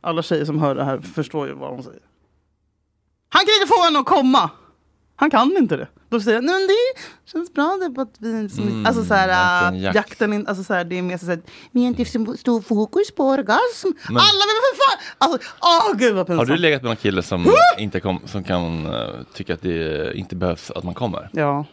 alla 0.00 0.22
tjejer 0.22 0.44
som 0.44 0.62
hör 0.62 0.74
det 0.74 0.84
här 0.84 0.98
förstår 0.98 1.46
ju 1.46 1.54
vad 1.54 1.70
hon 1.70 1.82
säger. 1.82 2.00
Han 3.28 3.40
kan 3.46 3.54
inte 3.62 3.66
få 3.74 3.84
henne 3.84 3.98
att 3.98 4.06
komma! 4.06 4.50
Han 5.16 5.30
kan 5.30 5.56
inte 5.56 5.76
det. 5.76 5.88
Då 6.10 6.20
säger 6.20 6.36
jag, 6.36 6.44
nej 6.44 6.54
men 6.54 6.66
det 6.66 6.74
känns 7.32 7.52
bra 7.54 7.78
det 7.82 7.90
på 7.94 8.00
att 8.00 8.14
vi 8.18 8.42
liksom, 8.42 8.62
Mm, 8.68 8.86
alltså 8.86 9.04
så 9.04 9.14
här, 9.14 9.28
inte 9.28 9.68
en 9.68 9.74
äh, 9.74 9.82
jakt. 9.82 9.96
jakten, 9.96 10.32
in, 10.32 10.46
alltså 10.46 10.64
så 10.64 10.74
här, 10.74 10.84
det 10.84 10.98
är 10.98 11.02
mer 11.02 11.18
så 11.18 11.26
här, 11.26 11.40
vi 11.72 11.80
har 11.80 11.86
inte 11.88 12.04
så 12.04 12.36
stor 12.36 12.60
fokus 12.62 13.14
på 13.14 13.24
orgasm. 13.28 13.88
Men- 14.08 14.16
Alla 14.16 14.44
men 14.48 14.58
för 14.62 14.76
fan! 14.78 14.98
Alltså, 15.18 15.48
åh 15.60 15.96
gud 15.98 16.14
vad 16.14 16.18
Har 16.18 16.24
pinsamt. 16.36 16.48
du 16.48 16.56
legat 16.56 16.82
med 16.82 16.88
någon 16.90 16.96
kille 16.96 17.22
som, 17.22 17.46
inte 17.78 18.00
kom, 18.00 18.20
som 18.26 18.44
kan 18.44 18.86
uh, 18.86 19.22
tycka 19.34 19.54
att 19.54 19.62
det 19.62 20.12
inte 20.14 20.36
behövs 20.36 20.70
att 20.70 20.84
man 20.84 20.94
kommer? 20.94 21.28
Ja. 21.32 21.64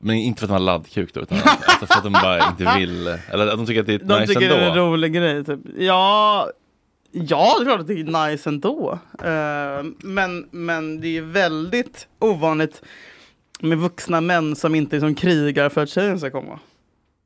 Men 0.00 0.16
inte 0.16 0.38
för 0.40 0.46
att 0.46 0.48
de 0.48 0.52
har 0.52 0.60
laddkuk 0.60 1.14
då, 1.14 1.20
utan 1.20 1.38
alltså 1.44 1.86
för 1.86 1.94
att 1.94 2.04
de 2.04 2.12
bara 2.12 2.48
inte 2.48 2.74
vill, 2.78 3.06
eller 3.30 3.46
att 3.46 3.56
de 3.58 3.66
tycker 3.66 3.80
att 3.80 3.86
det 3.86 3.94
är 3.94 3.98
De 3.98 4.20
nice 4.20 4.26
tycker 4.34 4.42
ändå. 4.46 4.56
det 4.56 4.62
är 4.64 4.68
en 4.70 4.74
rolig 4.76 5.12
grej. 5.12 5.44
Typ. 5.44 5.60
Ja, 5.78 6.50
Ja, 7.10 7.54
det 7.58 7.62
är 7.62 7.64
klart 7.64 7.80
att 7.80 7.86
det 7.86 8.00
är 8.00 8.28
nice 8.30 8.48
ändå. 8.48 8.98
Eh, 9.24 9.84
men, 9.98 10.48
men 10.50 11.00
det 11.00 11.16
är 11.18 11.22
väldigt 11.22 12.06
ovanligt 12.18 12.82
med 13.60 13.78
vuxna 13.78 14.20
män 14.20 14.56
som 14.56 14.74
inte 14.74 14.96
liksom 14.96 15.14
krigar 15.14 15.68
för 15.68 15.82
att 15.82 15.88
tjejen 15.88 16.18
ska 16.18 16.30
komma. 16.30 16.58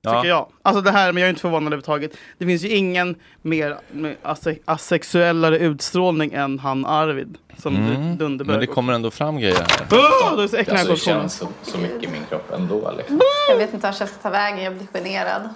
Ja. 0.04 0.14
Tycker 0.14 0.28
jag. 0.28 0.48
Alltså 0.62 0.82
det 0.82 0.90
här, 0.90 1.12
men 1.12 1.20
jag 1.20 1.26
är 1.26 1.30
inte 1.30 1.40
förvånad 1.40 1.66
överhuvudtaget. 1.66 2.12
Det 2.38 2.46
finns 2.46 2.62
ju 2.62 2.68
ingen 2.68 3.14
mer 3.42 3.78
ase 4.22 4.56
asexuellare 4.64 5.58
utstrålning 5.58 6.32
än 6.32 6.58
han 6.58 6.86
Arvid. 6.86 7.38
Som 7.58 7.76
Mm. 7.76 8.16
Dunderberg. 8.16 8.56
Men 8.56 8.60
det 8.66 8.72
kommer 8.72 8.92
ändå 8.92 9.10
fram 9.10 9.38
grejer 9.38 9.56
här. 9.56 9.98
Oh, 9.98 10.36
det 10.36 10.42
är 10.42 10.48
så 10.48 10.56
äckliga 10.56 10.78
Alltså, 10.78 10.92
det 10.92 10.98
känns 11.00 11.34
så, 11.34 11.48
så 11.62 11.78
mycket 11.78 12.02
i 12.02 12.12
min 12.12 12.24
kropp 12.28 12.52
ändå. 12.52 12.92
Liksom. 12.96 13.20
Jag 13.50 13.56
vet 13.56 13.74
inte 13.74 13.86
vart 13.86 14.00
jag 14.00 14.08
ska 14.08 14.18
ta 14.18 14.30
vägen, 14.30 14.64
jag 14.64 14.74
blir 14.76 14.86
generad. 14.86 15.42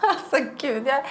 Alltså 0.00 0.36
gud, 0.60 0.82
jag... 0.86 1.04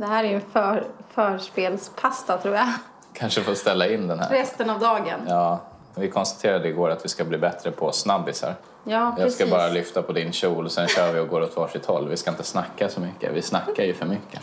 Det 0.00 0.06
här 0.06 0.24
är 0.24 0.28
ju 0.28 0.34
en 0.34 0.40
för, 0.52 0.84
förspelspasta 1.14 2.38
tror 2.38 2.54
jag. 2.54 2.68
Kanske 3.12 3.40
får 3.40 3.54
ställa 3.54 3.88
in 3.88 4.08
den 4.08 4.18
här. 4.18 4.30
Resten 4.30 4.70
av 4.70 4.78
dagen. 4.78 5.20
Ja, 5.28 5.60
vi 5.94 6.10
konstaterade 6.10 6.68
igår 6.68 6.90
att 6.90 7.04
vi 7.04 7.08
ska 7.08 7.24
bli 7.24 7.38
bättre 7.38 7.70
på 7.70 7.92
snabbisar. 7.92 8.54
Ja, 8.84 9.16
Jag 9.18 9.32
ska 9.32 9.46
bara 9.46 9.68
lyfta 9.68 10.02
på 10.02 10.12
din 10.12 10.32
kjol, 10.32 10.70
sen 10.70 10.88
kör 10.88 11.12
vi 11.12 11.20
och 11.20 11.28
går 11.28 11.40
åt 11.40 11.56
varsitt 11.56 11.86
håll. 11.86 12.08
Vi 12.08 12.16
ska 12.16 12.30
inte 12.30 12.42
snacka 12.42 12.88
så 12.88 13.00
mycket. 13.00 13.32
Vi 13.32 13.42
snackar 13.42 13.84
ju 13.84 13.94
för 13.94 14.06
mycket. 14.06 14.40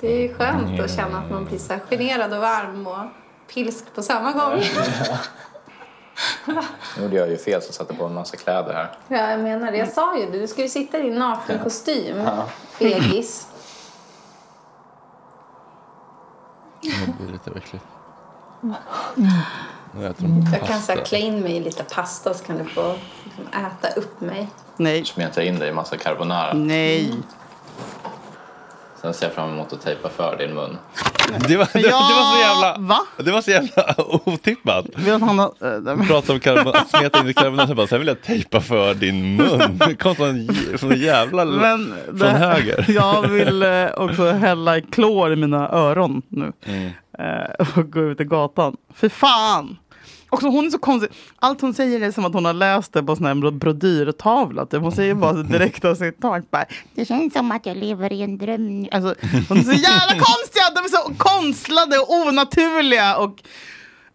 Det 0.00 0.12
är 0.12 0.20
ju 0.20 0.34
skönt 0.34 0.80
att 0.80 0.96
känna 0.96 1.18
att 1.18 1.30
man 1.30 1.44
blir 1.44 1.58
så 1.58 1.74
generad 1.90 2.32
och 2.32 2.40
varm 2.40 2.86
och 2.86 3.04
pilsk 3.54 3.94
på 3.94 4.02
samma 4.02 4.32
gång. 4.32 4.62
Nu 6.96 7.02
gjorde 7.02 7.16
jag 7.16 7.28
ju 7.30 7.36
fel 7.36 7.62
så 7.62 7.72
satte 7.72 7.94
på 7.94 8.04
en 8.04 8.14
massa 8.14 8.36
kläder 8.36 8.74
här. 8.74 8.90
Ja, 9.08 9.30
jag 9.30 9.40
menar 9.40 9.72
det. 9.72 9.78
Jag 9.78 9.88
sa 9.88 10.18
ju 10.18 10.30
det. 10.30 10.38
Du 10.38 10.46
ska 10.46 10.62
ju 10.62 10.68
sitta 10.68 10.98
i 10.98 11.02
din 11.02 11.14
nakenkostym. 11.14 12.16
Ja. 12.18 12.44
Fegis. 12.70 13.48
Det 16.82 17.14
blir 17.18 17.32
lite 17.32 17.50
äckligt. 17.50 17.84
Äter 19.96 20.14
de 20.18 20.46
Jag 20.52 20.68
kan 20.68 20.80
så 20.80 20.92
klä 20.92 21.18
in 21.18 21.40
mig 21.40 21.56
i 21.56 21.60
lite 21.60 21.84
pasta 21.84 22.34
så 22.34 22.44
kan 22.44 22.58
du 22.58 22.64
få 22.64 22.94
liksom, 23.24 23.46
äta 23.46 24.00
upp 24.00 24.20
mig. 24.20 24.48
Nej. 24.76 25.04
Smeta 25.04 25.42
in 25.42 25.58
dig 25.58 25.68
i 25.68 25.72
massa 25.72 25.96
carbonara. 25.96 26.52
Nej. 26.52 27.12
Sen 29.00 29.14
ser 29.14 29.26
jag 29.26 29.34
fram 29.34 29.52
emot 29.52 29.72
att 29.72 29.80
tejpa 29.80 30.08
för 30.08 30.36
din 30.36 30.54
mun. 30.54 30.78
Det 31.48 31.56
var, 31.56 31.68
det, 31.72 31.78
det 31.82 31.90
var 31.92 32.34
så 32.34 32.40
jävla... 32.40 32.76
Va? 32.78 32.98
Det 33.18 33.30
var 33.30 33.40
så 33.42 33.50
jävla 33.50 33.94
otippat. 34.24 34.86
Vill 34.96 35.12
att 35.14 35.20
han 35.22 35.38
har, 35.38 35.46
äh, 35.46 35.80
nej, 35.82 35.96
men- 35.96 36.06
Prata 36.06 36.32
om 36.32 36.40
karbon, 36.40 36.74
att 36.76 36.90
smeta 36.90 37.20
in 37.20 37.28
i 37.28 37.34
carbonara, 37.34 37.66
sen 37.66 37.76
bara, 37.76 37.86
sen 37.86 37.98
vill 37.98 38.08
jag 38.08 38.22
tejpa 38.22 38.60
för 38.60 38.94
din 38.94 39.36
mun. 39.36 39.78
Det 39.86 39.94
kom 39.94 40.14
som 40.78 40.90
en 40.92 41.00
jävla 41.00 41.44
Men 41.44 41.94
från 42.06 42.18
det- 42.18 42.28
höger. 42.28 42.84
Jag 42.92 43.28
vill 43.28 43.62
eh, 43.62 43.86
också 43.96 44.30
hälla 44.30 44.80
klor 44.80 45.32
i 45.32 45.36
mina 45.36 45.68
öron 45.68 46.22
nu. 46.28 46.52
Mm. 46.66 46.90
Eh, 47.18 47.66
och 47.78 47.92
gå 47.92 48.00
ut 48.00 48.20
i 48.20 48.24
gatan. 48.24 48.76
För 48.94 49.08
fan! 49.08 49.76
Också, 50.32 50.48
hon 50.48 50.66
är 50.66 50.70
så 50.70 50.78
konstig. 50.78 51.10
Allt 51.38 51.60
hon 51.60 51.74
säger 51.74 52.00
är 52.00 52.10
som 52.12 52.24
att 52.24 52.34
hon 52.34 52.44
har 52.44 52.52
läst 52.52 52.92
det 52.92 53.02
på 53.02 53.16
sån 53.16 53.26
här 53.26 53.34
bro- 53.34 53.50
brodyrtavla. 53.50 54.66
Typ. 54.66 54.80
Hon 54.82 54.92
säger 54.92 55.14
bara 55.14 55.32
så 55.32 55.42
direkta 55.42 55.94
citat. 55.94 56.50
Bara, 56.50 56.64
det 56.94 57.04
känns 57.04 57.32
som 57.32 57.52
att 57.52 57.66
jag 57.66 57.76
lever 57.76 58.12
i 58.12 58.22
en 58.22 58.38
dröm. 58.38 58.86
Alltså, 58.92 59.14
hon 59.48 59.58
är 59.58 59.62
så 59.62 59.72
jävla 59.72 60.12
konstiga! 60.24 60.64
De 60.74 60.80
är 60.84 60.88
så 60.88 61.14
konstlade 61.18 61.98
och 61.98 62.14
onaturliga. 62.14 63.16
Och, 63.18 63.42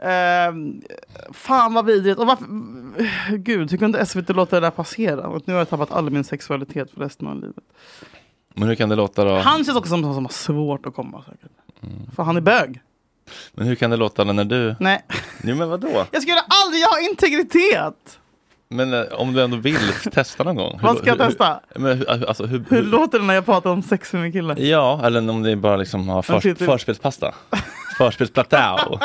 ehm, 0.07 0.81
fan 1.31 1.73
vad 1.73 1.85
vidrigt. 1.85 2.19
Och 2.19 2.27
varför, 2.27 2.45
gud, 3.37 3.71
hur 3.71 3.77
kunde 3.77 4.05
SVT 4.05 4.29
låta 4.29 4.55
det 4.55 4.65
där 4.65 4.71
passera? 4.71 5.27
Och 5.27 5.41
nu 5.45 5.53
har 5.53 5.59
jag 5.59 5.69
tappat 5.69 5.91
all 5.91 6.09
min 6.09 6.23
sexualitet 6.23 6.91
för 6.91 6.99
resten 7.01 7.27
av 7.27 7.35
livet. 7.35 7.63
Men 8.53 8.67
hur 8.67 8.75
kan 8.75 8.89
det 8.89 8.95
låta 8.95 9.23
då? 9.23 9.35
Han 9.37 9.63
känns 9.63 9.77
också 9.77 9.89
som 9.89 10.01
någon 10.01 10.15
som 10.15 10.25
har 10.25 10.31
svårt 10.31 10.85
att 10.85 10.95
komma. 10.95 11.23
Säkert. 11.23 11.51
För 12.15 12.23
han 12.23 12.37
är 12.37 12.41
bög. 12.41 12.81
Men 13.53 13.67
hur 13.67 13.75
kan 13.75 13.89
det 13.89 13.97
låta 13.97 14.23
när 14.23 14.45
du... 14.45 14.75
Nej. 14.79 15.01
Jo 15.43 15.55
men 15.55 15.69
vadå? 15.69 16.05
Jag 16.11 16.21
skulle 16.21 16.39
aldrig, 16.39 16.81
jag 16.81 16.87
har 16.87 17.09
integritet. 17.09 18.19
Men 18.69 18.93
eh, 18.93 19.01
om 19.11 19.33
du 19.33 19.41
ändå 19.43 19.57
vill 19.57 19.77
testa 20.11 20.43
någon 20.43 20.55
gång? 20.55 20.79
Vad 20.83 20.97
ska 20.97 21.07
jag 21.07 21.17
testa? 21.17 21.59
Hur, 21.75 21.81
men, 21.81 21.97
hur, 21.97 22.09
alltså, 22.27 22.45
hur, 22.45 22.65
Hur 22.69 22.81
låter 22.83 23.19
det 23.19 23.25
när 23.25 23.33
jag 23.33 23.45
pratar 23.45 23.69
om 23.69 23.83
sex 23.83 24.13
med 24.13 24.21
min 24.21 24.31
kille? 24.31 24.61
Ja, 24.61 25.01
eller 25.05 25.29
om 25.29 25.43
det 25.43 25.55
bara 25.55 25.77
liksom 25.77 26.09
har 26.09 26.21
för, 26.21 26.33
Jag 26.33 26.43
sitter- 26.43 26.65
förspelspasta. 26.65 27.33
Förspelsplatå. 27.97 28.57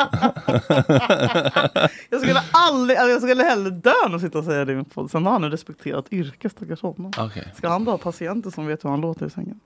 Jag 2.09 2.21
skulle 2.21 2.41
aldrig, 2.51 2.97
alltså 2.97 3.11
jag 3.11 3.21
skulle 3.21 3.43
hellre 3.43 3.69
dö 3.69 3.93
än 4.05 4.15
att 4.15 4.21
sitta 4.21 4.37
och 4.37 4.43
säga 4.45 4.65
det 4.65 4.71
i 4.71 4.75
min 4.75 4.85
podd. 4.85 5.11
Sen 5.11 5.25
har 5.25 5.33
han 5.33 5.43
ett 5.43 5.53
respekterat 5.53 6.05
yrke, 6.13 6.49
stackars 6.49 6.81
honom. 6.81 7.11
Okej. 7.17 7.53
Ska 7.57 7.69
han 7.69 7.85
då 7.85 7.91
ha 7.91 7.97
patienter 7.97 8.49
som 8.49 8.65
vet 8.67 8.85
hur 8.85 8.89
han 8.89 9.01
låter 9.01 9.25
i 9.25 9.29
sängen? 9.29 9.59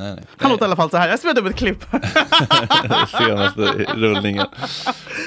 Nej, 0.00 0.14
nej. 0.14 0.24
Han 0.36 0.50
låter 0.50 0.64
i 0.64 0.66
alla 0.66 0.76
fall 0.76 0.90
så 0.90 0.96
här. 0.96 1.08
Jag 1.08 1.18
spelar 1.18 1.40
upp 1.40 1.46
ett 1.46 1.56
klipp. 1.56 1.84
Senaste 3.18 3.60
rullningen. 3.94 4.46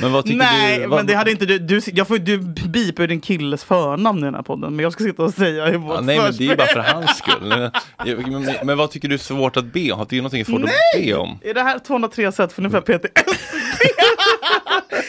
Men 0.02 0.12
vad 0.12 0.26
tycker 0.26 0.38
Nej, 0.38 0.80
du? 0.80 0.88
men 0.88 1.06
det 1.06 1.14
hade 1.14 1.32
inte 1.32 1.46
du. 1.46 1.60
du 1.60 1.82
jag 1.94 2.08
får 2.08 2.18
ju 2.18 2.24
du 2.24 2.38
bipa 2.68 3.04
ur 3.04 3.08
din 3.08 3.22
killes 3.22 3.64
förnamn 3.64 4.20
i 4.20 4.22
den 4.22 4.36
här 4.36 4.42
podden. 4.42 4.76
Men 4.76 4.84
jag 4.84 4.94
ska 4.94 5.04
sitta 5.04 5.24
och 5.24 5.34
säga 5.34 5.74
i 5.74 5.78
vårt 5.78 5.96
Ja, 5.96 6.02
nej 6.02 6.20
men 6.20 6.38
det 6.38 6.44
är 6.44 6.50
ju 6.50 6.56
bara 6.56 6.68
för 6.68 6.80
hans 6.80 7.18
skull. 7.18 7.42
Men, 7.42 7.72
men, 8.32 8.56
men 8.64 8.78
vad 8.78 8.92
tycker 8.92 9.08
du 9.08 9.14
är 9.14 9.20
svårt 9.20 9.58
att 9.58 9.66
be 9.66 9.92
om? 9.92 10.00
Har 10.00 10.06
du 10.10 10.18
någonting 10.18 10.46
svårt 10.46 10.64
att 10.64 10.70
be 11.02 11.14
om? 11.14 11.40
Är 11.42 11.54
det 11.54 11.62
här 11.64 11.80
203 11.80 12.32
sätt 12.32 12.54
för 12.54 12.62
ungefär 12.62 12.82
PTSD? 12.82 13.08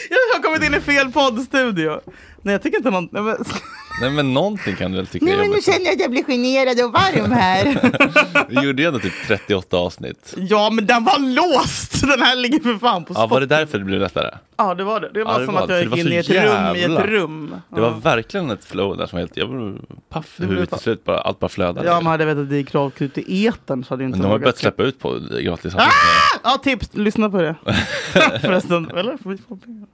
jag 0.09 0.17
har 0.35 0.43
kommit 0.43 0.63
in 0.63 0.73
i 0.73 0.81
fel 0.81 1.11
poddstudio. 1.11 2.01
Nej, 2.45 2.53
jag 2.53 2.61
tycker 2.63 2.77
inte 2.77 2.89
någon... 2.91 3.09
Nej, 3.11 3.21
men... 3.23 3.37
Nej 4.01 4.09
men 4.09 4.33
någonting 4.33 4.75
kan 4.75 4.91
du 4.91 4.97
väl 4.97 5.07
tycka 5.07 5.25
Nej, 5.25 5.33
är 5.33 5.37
men 5.37 5.45
nu 5.47 5.51
jobbigt? 5.51 5.65
känner 5.65 5.85
jag 5.85 5.93
att 5.93 5.99
jag 5.99 6.11
blir 6.11 6.23
generad 6.23 6.85
och 6.85 6.91
varm 6.93 7.31
här. 7.41 8.45
Vi 8.49 8.61
gjorde 8.61 8.81
ju 8.81 8.87
ändå 8.87 8.99
typ 8.99 9.13
38 9.27 9.77
avsnitt. 9.77 10.33
ja, 10.37 10.69
men 10.69 10.85
den 10.85 11.03
var 11.03 11.19
låst! 11.19 12.01
Den 12.07 12.21
här 12.21 12.35
ligger 12.35 12.59
för 12.59 12.77
fan 12.77 13.03
på 13.05 13.13
Ja, 13.13 13.19
spot. 13.19 13.31
var 13.31 13.39
det 13.39 13.45
därför 13.45 13.77
det 13.77 13.85
blev 13.85 13.99
lättare? 13.99 14.35
Ja, 14.57 14.73
det 14.75 14.83
var 14.83 14.99
det. 14.99 15.09
Det 15.13 15.23
var 15.23 15.33
Ja, 15.33 15.39
det 15.39 15.45
som 15.45 15.53
var 15.55 15.61
att 15.61 15.69
jag 15.69 15.83
gick 15.83 15.97
in 15.97 16.05
var 16.05 16.11
i 16.11 16.17
ett 16.17 16.25
så 16.25 16.33
rum 16.33 16.75
i 16.75 16.79
jävla- 16.79 16.99
ett 17.03 17.09
rum. 17.09 17.55
Det 17.69 17.81
var 17.81 17.89
verkligen 17.91 18.51
ett 18.51 18.65
flow 18.65 18.97
där 18.97 19.05
som 19.05 19.19
helt, 19.19 19.37
jag 19.37 19.47
var 19.47 19.75
paff 20.09 20.35
hur 20.37 20.47
blev 20.47 20.65
till 20.65 20.77
slut 20.79 21.03
bara, 21.03 21.19
allt 21.19 21.39
bara 21.39 21.49
flödade. 21.49 21.87
Ja, 21.87 21.93
man 22.01 22.05
hade 22.11 22.25
vetat 22.25 22.41
att 22.43 22.49
det 22.49 22.57
gick 22.57 22.75
rakt 22.75 23.01
ut 23.01 23.17
i 23.17 23.47
etern 23.47 23.83
så 23.83 23.89
hade 23.93 24.03
jag 24.03 24.09
inte 24.09 24.19
men 24.19 24.27
de 24.27 24.31
har 24.31 24.39
börjat 24.39 24.57
släppa- 24.57 24.83
ut 24.83 24.99
på 24.99 25.19
gratis. 25.41 25.75
Ah! 25.75 25.81
Ja, 26.43 26.57
tips! 26.63 26.89
Lyssna 26.93 27.29
på 27.29 27.41
det. 27.41 27.55
Förresten, 28.41 28.91
eller? 28.95 29.17
Får 29.23 29.29
vi 29.29 29.37
få 29.37 29.55
pengar? 29.57 29.87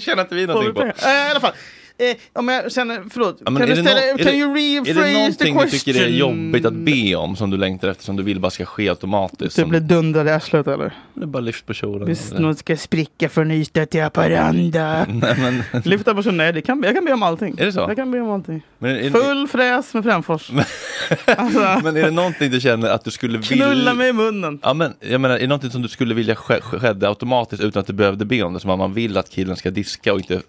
Känner 0.00 0.22
inte 0.22 0.34
vi 0.34 0.46
någonting 0.46 0.65
på. 0.74 0.80
pengar? 0.80 1.54
Eh, 1.98 2.16
om 2.32 2.48
jag 2.48 2.72
känner, 2.72 3.02
förlåt. 3.10 3.36
Ja, 3.38 3.44
kan 3.44 3.56
är 3.56 3.66
du 3.66 3.74
det 3.74 3.82
ställa, 3.82 4.00
är 4.00 4.16
can 4.18 4.26
det- 4.26 4.32
you 4.36 4.58
Är 4.58 4.80
rephrase 4.84 5.00
det 5.00 5.04
the 5.04 5.12
någonting 5.12 5.56
du 5.58 5.70
tycker 5.70 5.90
är 5.90 5.94
question? 6.04 6.16
jobbigt 6.18 6.64
att 6.66 6.74
be 6.74 7.14
om 7.14 7.36
som 7.36 7.50
du 7.50 7.56
längtar 7.56 7.88
efter 7.88 8.04
som 8.04 8.16
du 8.16 8.22
vill 8.22 8.40
bara 8.40 8.50
ska 8.50 8.64
ske 8.64 8.88
automatiskt? 8.88 9.56
Som, 9.56 9.68
blir 9.70 9.80
dundrad 9.80 10.26
i 10.26 10.30
arslet 10.30 10.66
eller? 10.66 10.92
det 11.14 11.26
bara 11.26 11.40
lyft 11.40 11.66
på 11.66 11.74
kjolen. 11.74 12.08
Visst, 12.08 12.38
någon 12.38 12.56
ska 12.56 12.76
spricka 12.76 13.28
för 13.28 13.44
nystöt 13.44 13.94
i 13.94 13.98
Haparanda. 14.00 15.06
Nej, 15.08 15.62
men, 15.72 15.82
Lyfta 15.84 16.14
på 16.14 16.22
sig, 16.22 16.32
nej 16.32 16.52
det 16.52 16.62
kan, 16.62 16.82
jag 16.82 16.94
kan 16.94 17.04
be 17.04 17.12
om 17.12 17.22
allting. 17.22 17.54
Är 17.58 17.66
det 17.66 17.72
så? 17.72 17.80
Jag 17.80 17.96
kan 17.96 18.10
be 18.10 18.20
om 18.20 18.30
allting. 18.30 18.62
men, 18.78 18.90
är, 18.96 19.10
Full 19.10 19.48
fräs 19.48 19.94
med 19.94 20.04
Frändfors. 20.04 20.50
alltså, 21.26 21.60
men 21.84 21.96
är 21.96 22.02
det 22.02 22.10
någonting 22.10 22.50
du 22.50 22.60
känner 22.60 22.88
att 22.90 23.04
du 23.04 23.10
skulle 23.10 23.38
vilja... 23.38 23.66
knulla 23.66 23.94
mig 23.94 24.08
i 24.08 24.12
munnen. 24.12 24.58
Ja, 24.62 24.74
men, 24.74 24.92
jag 25.00 25.20
menar, 25.20 25.34
är 25.36 25.40
det 25.40 25.46
någonting 25.46 25.70
som 25.70 25.82
du 25.82 25.88
skulle 25.88 26.14
vilja 26.14 26.34
ske- 26.34 26.60
skedde 26.60 27.08
automatiskt 27.08 27.62
utan 27.62 27.80
att 27.80 27.86
du 27.86 27.92
behövde 27.92 28.24
be 28.24 28.42
om 28.42 28.52
det? 28.54 28.60
Som 28.60 28.70
att 28.70 28.78
man 28.78 28.94
vill 28.94 29.16
att 29.16 29.30
killen 29.30 29.56
ska 29.56 29.70
diska 29.70 30.12
och 30.12 30.18
inte, 30.20 30.40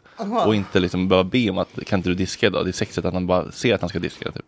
och 0.46 0.56
inte 0.56 0.80
liksom 0.80 1.08
behöva 1.08 1.30
be 1.30 1.37
om 1.50 1.58
att 1.58 1.86
kan 1.86 2.00
inte 2.00 2.10
du 2.10 2.16
diska 2.16 2.48
idag? 2.48 2.66
Det 2.66 2.70
är 2.70 2.74
sexigt 2.74 3.06
att 3.06 3.14
han 3.14 3.28
bara 3.28 3.52
ser 3.52 3.76
att 3.76 3.82
han 3.82 3.90
ska 3.90 4.00
diska 4.00 4.32
typ. 4.32 4.46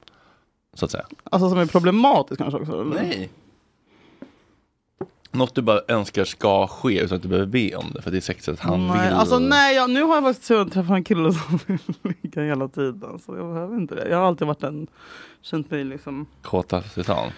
Så 0.74 0.86
att 0.86 0.92
säga. 0.92 1.06
Alltså 1.24 1.50
som 1.50 1.58
är 1.58 1.66
problematiskt 1.66 2.38
kanske 2.38 2.60
också. 2.60 2.82
eller? 2.82 3.04
Nej. 3.04 3.30
Något 5.32 5.56
du 5.56 5.62
bara 5.62 5.82
önskar 5.88 6.26
ska 6.26 6.68
ske 6.68 7.00
utan 7.00 7.16
att 7.16 7.22
du 7.22 7.28
behöver 7.28 7.48
be 7.48 7.76
om 7.76 7.92
det 7.94 8.02
för 8.02 8.12
det 8.12 8.18
är 8.18 8.22
sexigt 8.22 8.50
att 8.50 8.60
han 8.60 8.88
nej, 8.88 9.08
vill. 9.08 9.14
Alltså 9.14 9.40
nej, 9.40 9.76
jag, 9.76 9.90
nu 9.90 10.04
har 10.04 10.16
jag 10.16 10.24
faktiskt 10.24 10.48
tur 10.48 10.62
att 10.62 10.74
träffa 10.74 10.96
en 10.96 11.04
kille 11.04 11.34
som 11.34 11.60
vill 11.68 11.80
ligga 12.02 12.44
hela 12.44 12.68
tiden. 12.68 13.20
Så 13.26 13.36
jag 13.36 13.54
behöver 13.54 13.76
inte 13.76 13.96
det. 13.96 14.10
Jag 14.10 14.18
har 14.18 14.26
alltid 14.26 14.48
varit 14.48 14.64
en, 14.64 14.88
känt 15.42 15.72
mig 15.72 15.84
liksom 15.84 16.26
Kåta 16.42 16.82
titan. 16.82 17.32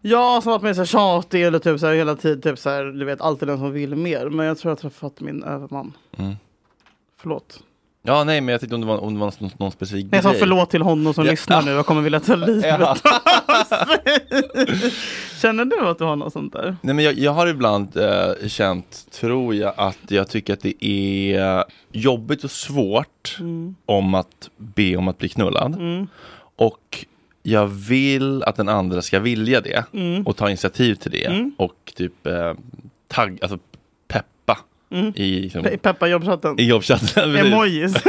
Ja, 0.00 0.40
som 0.42 0.52
varit 0.52 0.62
mer 0.62 0.74
så 0.74 0.80
här 0.80 0.86
tjatig 0.86 1.42
eller 1.42 1.58
typ 1.58 1.80
så 1.80 1.86
här 1.86 1.94
hela 1.94 2.16
tiden, 2.16 2.40
typ 2.40 2.58
så 2.58 2.70
här, 2.70 2.84
du 2.84 3.04
vet 3.04 3.20
alltid 3.20 3.48
den 3.48 3.58
som 3.58 3.72
vill 3.72 3.96
mer. 3.96 4.28
Men 4.28 4.46
jag 4.46 4.58
tror 4.58 4.70
jag 4.70 4.76
har 4.76 4.80
träffat 4.80 5.20
min 5.20 5.42
överman. 5.42 5.92
Mm. 6.16 6.34
Förlåt. 7.16 7.62
Ja 8.06 8.24
nej 8.24 8.40
men 8.40 8.52
jag 8.52 8.60
tänkte 8.60 8.74
om 8.74 8.80
det 8.80 8.86
var, 8.86 8.98
om 8.98 9.14
det 9.14 9.20
var 9.20 9.34
någon, 9.40 9.50
någon 9.58 9.70
specifik 9.70 10.04
Nej, 10.04 10.10
jag 10.12 10.22
sa 10.22 10.30
grej. 10.30 10.38
förlåt 10.40 10.70
till 10.70 10.82
honom 10.82 11.14
som 11.14 11.24
Ja. 11.24 11.30
lyssnar 11.30 11.62
nu. 11.62 11.70
Jag 11.70 11.86
kommer 11.86 12.02
vilja 12.02 12.20
ta 12.20 12.34
livet 12.46 12.64
Ja. 12.80 12.90
av 12.90 12.94
sig. 13.64 14.90
Känner 15.42 15.64
du 15.64 15.88
att 15.88 15.98
du 15.98 16.04
har 16.04 16.16
något 16.16 16.32
sånt 16.32 16.52
där? 16.52 16.76
Nej 16.80 16.94
men 16.94 17.04
jag, 17.04 17.18
jag 17.18 17.32
har 17.32 17.46
ibland 17.46 17.96
eh, 17.96 18.48
känt, 18.48 19.06
tror 19.12 19.54
jag, 19.54 19.74
att 19.76 19.98
jag 20.08 20.28
tycker 20.28 20.52
att 20.52 20.60
det 20.60 20.84
är 20.84 21.64
jobbigt 21.92 22.44
och 22.44 22.50
svårt 22.50 23.38
om 23.86 24.14
att 24.14 24.50
be 24.56 24.96
om 24.96 25.08
att 25.08 25.18
bli 25.18 25.28
knullad. 25.28 25.74
Mm. 25.74 26.06
Och 26.56 27.04
jag 27.42 27.66
vill 27.66 28.42
att 28.42 28.56
den 28.56 28.68
andra 28.68 29.02
ska 29.02 29.18
vilja 29.18 29.60
det 29.60 29.84
Mm. 29.94 30.22
och 30.26 30.36
ta 30.36 30.48
initiativ 30.48 30.94
till 30.94 31.10
det 31.10 31.24
Mm. 31.24 31.52
och 31.58 31.92
typ 31.96 32.26
eh, 32.26 32.52
tagg, 33.08 33.38
alltså 33.42 33.58
peppa 34.90 35.12
i, 35.22 35.40
liksom, 35.40 35.62
Pe- 35.64 35.76
Peppa 35.76 36.06
jobbchatten. 36.06 36.60
i 36.60 36.64
jobbchatten. 36.64 37.36
Emojis. 37.36 37.94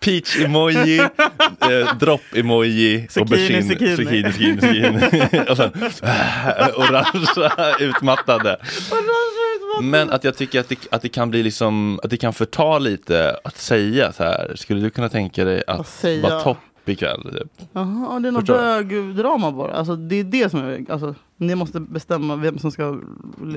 Peach-emoji, 0.00 0.98
eh, 1.00 1.94
dropp-emoji, 2.00 3.08
aubergine, 3.16 3.62
zucchini. 3.62 3.96
zucchini, 3.96 4.32
zucchini, 4.32 4.60
zucchini. 4.60 5.40
och 5.50 5.56
sen 5.56 5.70
orangea, 6.76 7.76
utmattade. 7.80 8.56
Men 9.82 10.10
att 10.10 10.24
jag 10.24 10.36
tycker 10.36 10.60
att 10.60 10.68
det, 10.68 10.78
att 10.90 11.02
det 11.02 11.08
kan 11.08 11.30
bli 11.30 11.42
liksom, 11.42 12.00
att 12.02 12.10
det 12.10 12.16
kan 12.16 12.32
förta 12.32 12.78
lite 12.78 13.36
att 13.44 13.56
säga 13.56 14.12
så 14.12 14.22
här. 14.24 14.52
Skulle 14.56 14.80
du 14.80 14.90
kunna 14.90 15.08
tänka 15.08 15.44
dig 15.44 15.62
att 15.66 16.04
vara 16.22 16.40
topp 16.40 16.58
ikväll? 16.86 17.22
Typ? 17.22 17.68
Jaha, 17.72 18.20
det 18.20 18.28
är 18.28 18.32
något 18.32 18.46
bögdrama 18.46 19.50
bara. 19.52 19.72
Alltså, 19.72 19.96
det 19.96 20.16
är 20.16 20.24
det 20.24 20.50
som 20.50 20.60
är... 20.64 20.84
Alltså, 20.88 21.14
ni 21.40 21.54
måste 21.54 21.80
bestämma 21.80 22.36
vem 22.36 22.58
som 22.58 22.70
ska 22.72 22.98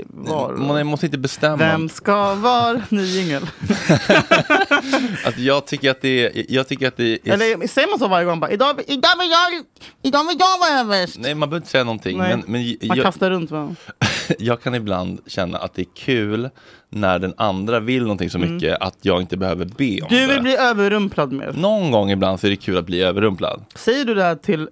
vara. 0.09 0.57
Man 0.57 0.87
måste 0.87 1.05
inte 1.05 1.17
bestämma. 1.17 1.57
Vem 1.57 1.89
ska 1.89 2.35
vara 2.35 2.81
ny 2.89 3.03
jingel? 3.05 3.43
Att 5.25 5.37
jag 5.39 5.65
tycker 5.67 5.91
att 5.91 6.01
det 6.01 6.25
är, 6.39 6.45
jag 6.53 6.67
tycker 6.67 6.87
att 6.87 6.97
det 6.97 7.13
är 7.27 7.33
Eller 7.33 7.67
säger 7.67 7.87
man 7.89 7.99
så 7.99 8.07
varje 8.07 8.25
gång? 8.25 8.39
Bara, 8.39 8.51
idag, 8.51 8.81
idag, 8.87 9.09
vill 9.19 9.29
jag, 9.31 9.63
idag 10.03 10.27
vill 10.27 10.37
jag 10.39 10.59
vara 10.59 10.79
överst. 10.79 11.17
Nej, 11.19 11.35
man 11.35 11.49
behöver 11.49 11.61
inte 11.61 11.69
säga 11.71 11.83
någonting. 11.83 12.17
Nej, 12.17 12.29
Men, 12.29 12.43
men 12.47 12.77
man 12.87 12.97
jag, 12.97 13.05
kastar 13.05 13.29
runt 13.29 13.51
varandra. 13.51 13.75
jag 14.39 14.61
kan 14.61 14.75
ibland 14.75 15.19
känna 15.27 15.57
att 15.57 15.73
det 15.73 15.81
är 15.81 15.87
kul 15.95 16.49
när 16.89 17.19
den 17.19 17.33
andra 17.37 17.79
vill 17.79 18.01
någonting 18.01 18.29
så 18.29 18.39
mycket 18.39 18.81
att 18.81 18.97
jag 19.01 19.21
inte 19.21 19.37
behöver 19.37 19.65
be 19.65 20.01
om 20.01 20.07
Mm. 20.07 20.21
Du 20.21 20.27
det. 20.27 20.33
vill 20.33 20.41
bli 20.41 20.55
överrumplad 20.55 21.31
mer. 21.33 21.53
Någon 21.57 21.91
gång 21.91 22.11
ibland 22.11 22.39
så 22.39 22.47
är 22.47 22.51
det 22.51 22.57
kul 22.57 22.77
att 22.77 22.85
bli 22.85 23.01
överrumplad. 23.01 23.65
Säger 23.75 24.05
du 24.05 24.13
det 24.13 24.23
här 24.23 24.35
till 24.35 24.69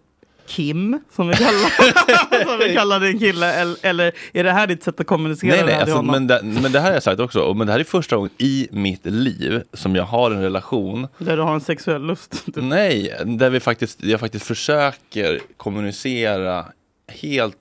Kim, 0.55 0.99
som 1.15 1.27
vi 1.27 1.33
kallar, 1.35 2.45
som 2.45 2.59
vi 2.67 2.75
kallar 2.75 2.99
din 2.99 3.19
kille, 3.19 3.53
eller, 3.53 3.75
eller 3.81 4.11
är 4.33 4.43
det 4.43 4.51
här 4.51 4.67
ditt 4.67 4.83
sätt 4.83 4.99
att 4.99 5.07
kommunicera 5.07 5.55
Nej, 5.55 5.65
nej, 5.65 5.75
alltså, 5.75 6.01
men, 6.01 6.27
det, 6.27 6.39
men 6.43 6.71
det 6.71 6.79
här 6.79 6.87
har 6.87 6.93
jag 6.93 7.03
sagt 7.03 7.19
också. 7.19 7.53
Men 7.53 7.67
det 7.67 7.73
här 7.73 7.79
är 7.79 7.83
första 7.83 8.15
gången 8.15 8.31
i 8.37 8.67
mitt 8.71 9.05
liv 9.05 9.63
som 9.73 9.95
jag 9.95 10.03
har 10.03 10.31
en 10.31 10.41
relation. 10.41 11.07
Där 11.17 11.37
du 11.37 11.43
har 11.43 11.53
en 11.53 11.61
sexuell 11.61 12.05
lust? 12.05 12.45
Typ. 12.45 12.55
Nej, 12.57 13.15
där 13.25 13.49
vi 13.49 13.59
faktiskt, 13.59 14.03
jag 14.03 14.19
faktiskt 14.19 14.45
försöker 14.45 15.39
kommunicera 15.57 16.65
helt 17.07 17.57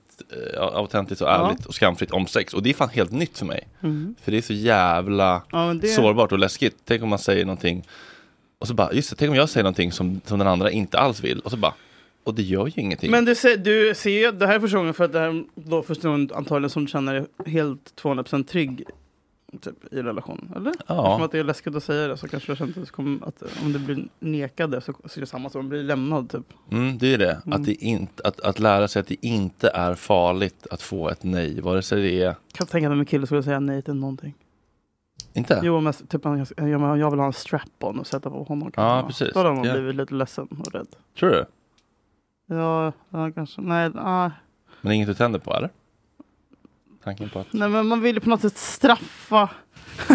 eh, 0.55 0.61
autentiskt 0.61 1.21
och 1.21 1.27
Ja. 1.27 1.47
ärligt 1.49 1.65
och 1.65 1.75
skamfritt 1.75 2.11
om 2.11 2.27
sex. 2.27 2.53
Och 2.53 2.63
det 2.63 2.69
är 2.69 2.73
fan 2.73 2.89
helt 2.89 3.11
nytt 3.11 3.37
för 3.37 3.45
mig. 3.45 3.67
Mm. 3.83 4.15
För 4.23 4.31
det 4.31 4.37
är 4.37 4.41
så 4.41 4.53
jävla 4.53 5.41
Ja, 5.51 5.73
det- 5.81 5.87
sårbart 5.87 6.31
och 6.31 6.39
läskigt. 6.39 6.75
Tänk 6.85 7.03
om 7.03 7.09
man 7.09 7.19
säger 7.19 7.45
någonting 7.45 7.87
och 8.59 8.67
så 8.67 8.73
bara, 8.73 8.93
just 8.93 9.09
det, 9.09 9.15
tänk 9.15 9.29
om 9.29 9.35
jag 9.35 9.49
säger 9.49 9.63
någonting 9.63 9.91
som, 9.91 10.21
som 10.25 10.39
den 10.39 10.47
andra 10.47 10.71
inte 10.71 10.99
alls 10.99 11.23
vill. 11.23 11.39
Och 11.39 11.51
så 11.51 11.57
bara, 11.57 11.73
och 12.23 12.35
det 12.35 12.41
gör 12.41 12.67
ju 12.67 12.81
ingenting. 12.81 13.11
Men 13.11 13.25
du 13.25 13.35
ser, 13.35 13.57
du 13.57 13.93
ser 13.95 14.09
ju, 14.25 14.31
det 14.31 14.47
här 14.47 14.55
är 14.55 14.59
första 14.59 14.77
gången 14.77 14.93
för 14.93 15.03
att 15.03 15.13
det 15.13 15.19
här 15.19 15.27
är 15.27 15.43
då 15.55 15.83
första 15.83 16.07
gången 16.07 16.29
antagligen 16.33 16.69
som 16.69 16.85
du 16.85 16.91
känner 16.91 17.13
dig 17.13 17.25
helt 17.45 18.01
200% 18.01 18.43
trygg 18.43 18.83
typ, 19.61 19.93
i 19.93 20.01
relationen, 20.01 20.53
eller? 20.55 20.73
Ja. 20.87 20.95
Eftersom 20.95 21.21
att 21.21 21.31
det 21.31 21.39
är 21.39 21.43
läskigt 21.43 21.75
att 21.75 21.83
säga 21.83 22.07
det 22.07 22.17
så 22.17 22.27
kanske 22.27 22.51
du 22.51 22.55
känner 22.55 22.71
att, 22.71 22.75
du 22.75 22.85
kommer, 22.85 23.27
att 23.27 23.43
om 23.63 23.73
du 23.73 23.79
blir 23.79 24.07
nekade 24.19 24.81
så, 24.81 24.93
så 25.05 25.19
är 25.19 25.21
det 25.21 25.27
samma 25.27 25.49
som 25.49 25.61
att 25.61 25.67
bli 25.67 25.83
lämnad 25.83 26.29
typ. 26.29 26.45
Mm, 26.71 26.97
det 26.97 27.13
är 27.13 27.17
det. 27.17 27.41
Mm. 27.45 27.59
Att, 27.59 27.65
det 27.65 27.73
inte, 27.73 28.23
att, 28.23 28.39
att 28.39 28.59
lära 28.59 28.87
sig 28.87 28.99
att 28.99 29.07
det 29.07 29.25
inte 29.25 29.69
är 29.69 29.95
farligt 29.95 30.67
att 30.71 30.81
få 30.81 31.09
ett 31.09 31.23
nej. 31.23 31.61
Vare 31.61 31.81
sig 31.81 32.01
det 32.01 32.23
är... 32.23 32.35
Kan 32.53 32.67
tänka 32.67 32.89
mig 32.89 32.99
en 32.99 33.05
kille 33.05 33.25
skulle 33.25 33.43
säga 33.43 33.59
nej 33.59 33.81
till 33.81 33.93
någonting. 33.93 34.33
Inte? 35.33 35.61
Jo, 35.63 35.79
men 35.79 35.93
typ 35.93 36.25
jag, 36.25 36.47
jag 36.99 37.11
vill 37.11 37.19
ha 37.19 37.25
en 37.25 37.33
strap-on 37.33 37.99
och 37.99 38.07
sätta 38.07 38.29
på 38.29 38.43
honom. 38.43 38.71
Ja, 38.75 39.01
kanske. 39.01 39.07
precis. 39.07 39.33
Då 39.33 39.39
hade 39.39 39.55
han 39.55 39.63
Ja. 39.63 39.73
blivit 39.73 39.95
lite 39.95 40.13
ledsen 40.13 40.47
och 40.47 40.73
rädd. 40.73 40.87
Tror 41.19 41.29
du? 41.29 41.45
Ja, 42.55 42.91
ja 43.09 43.31
kanske. 43.35 43.61
Nej, 43.61 43.91
ah. 43.97 44.29
Men 44.81 44.89
det 44.89 44.89
är 44.89 44.95
inget 44.95 45.07
du 45.07 45.13
tänder 45.13 45.39
på 45.39 45.53
eller? 45.53 45.69
Tanken 47.03 47.29
på 47.29 47.39
att... 47.39 47.47
Nej, 47.51 47.69
men 47.69 47.87
man 47.87 48.01
vill 48.01 48.15
ju 48.15 48.19
på 48.21 48.29
något 48.29 48.41
sätt 48.41 48.57
straffa. 48.57 49.49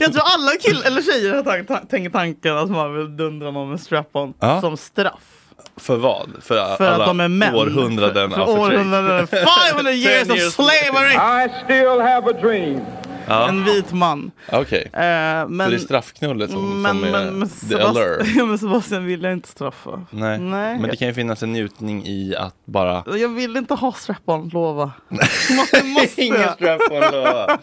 jag 0.00 0.12
tror 0.12 0.22
alla 0.26 0.50
killar 0.60 0.86
eller 0.86 1.02
tjejer 1.02 1.34
har 1.34 1.42
tank, 1.42 1.68
ta- 1.68 1.78
tänker 1.90 2.10
tanken 2.10 2.56
att 2.56 2.70
man 2.70 2.94
vill 2.96 3.16
dundra 3.16 3.50
någon 3.50 3.70
med 3.70 3.80
strap-on 3.80 4.34
Ja. 4.40 4.60
som 4.60 4.76
straff. 4.76 5.34
För 5.76 5.96
vad? 5.96 6.28
För, 6.40 6.76
För 6.76 6.86
alla 6.92 7.04
att 7.04 7.10
de 7.10 7.20
är 7.20 7.28
män. 7.28 7.54
århundraden 7.54 8.30
För, 8.30 8.36
för 8.36 8.42
av 8.42 8.46
förtryck? 8.56 8.78
århundraden. 8.78 9.26
500 9.26 9.92
years 9.92 10.28
of 10.30 10.38
slavery! 10.52 11.14
I 11.44 11.48
still 11.64 12.00
have 12.00 12.30
a 12.30 12.32
dream. 12.42 12.80
Ja. 13.28 13.48
En 13.48 13.64
vit 13.64 13.92
man. 13.92 14.30
Okej. 14.52 14.90
Eh, 14.92 15.00
men, 15.00 15.58
Så 15.58 15.70
det 15.70 15.76
är 15.76 15.78
straffknullet 15.78 16.50
som, 16.50 16.82
men, 16.82 16.96
som 16.96 17.04
är 17.04 17.10
men, 17.10 17.38
men, 17.38 17.48
the 17.48 17.80
allure? 17.80 18.24
Men 18.46 18.58
Sebastian 18.58 19.06
vill 19.06 19.22
jag 19.22 19.32
inte 19.32 19.48
straffa. 19.48 20.06
Nej. 20.10 20.38
Nej. 20.38 20.78
Men 20.78 20.90
det 20.90 20.96
kan 20.96 21.08
ju 21.08 21.14
finnas 21.14 21.42
en 21.42 21.52
njutning 21.52 22.06
i 22.06 22.36
att 22.36 22.54
bara... 22.64 23.04
Jag 23.06 23.28
vill 23.28 23.56
inte 23.56 23.74
ha 23.74 23.92
strap-on, 23.92 24.48
lova. 24.48 24.92
Ingen 26.16 26.48
strap-on 26.54 27.12
lova. 27.12 27.58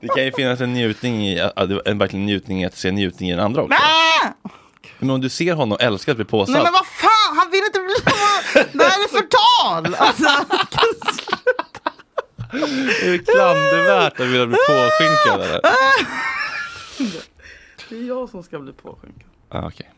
Det 0.00 0.08
kan 0.08 0.24
ju 0.24 0.32
finnas 0.32 0.60
en 0.60 0.72
njutning 0.72 1.28
i, 1.28 1.50
en 1.84 1.98
verkligen 1.98 2.26
njutning 2.26 2.62
i 2.62 2.66
att 2.66 2.76
se 2.76 2.90
njutning 2.90 3.28
i 3.28 3.32
den 3.32 3.44
andra 3.44 3.62
också. 3.62 3.78
Ah! 3.78 4.50
Men 4.98 5.10
om 5.10 5.20
du 5.20 5.28
ser 5.28 5.54
honom 5.54 5.78
älska 5.80 6.10
att 6.10 6.16
bli 6.16 6.24
påsatt. 6.24 6.52
Nej 6.52 6.62
men 6.62 6.72
vad 6.72 6.86
fan, 6.86 7.36
han 7.38 7.50
vill 7.50 7.62
inte 7.66 7.80
bli... 7.80 7.94
Det 8.72 8.84
här 8.84 9.04
är 9.04 9.08
förtal! 9.08 9.94
Alltså, 9.98 10.28
Är 12.52 13.10
det 13.12 13.18
klandervärt 13.18 14.20
att 14.20 14.26
vilja 14.26 14.46
bli 14.46 14.56
påskinkad 14.66 15.40
eller? 15.48 15.60
det 17.88 17.96
är 17.96 18.08
jag 18.08 18.28
som 18.28 18.42
ska 18.42 18.58
bli 18.58 18.72
påskinkad. 18.72 19.22
Ah, 19.48 19.66
Okej. 19.66 19.90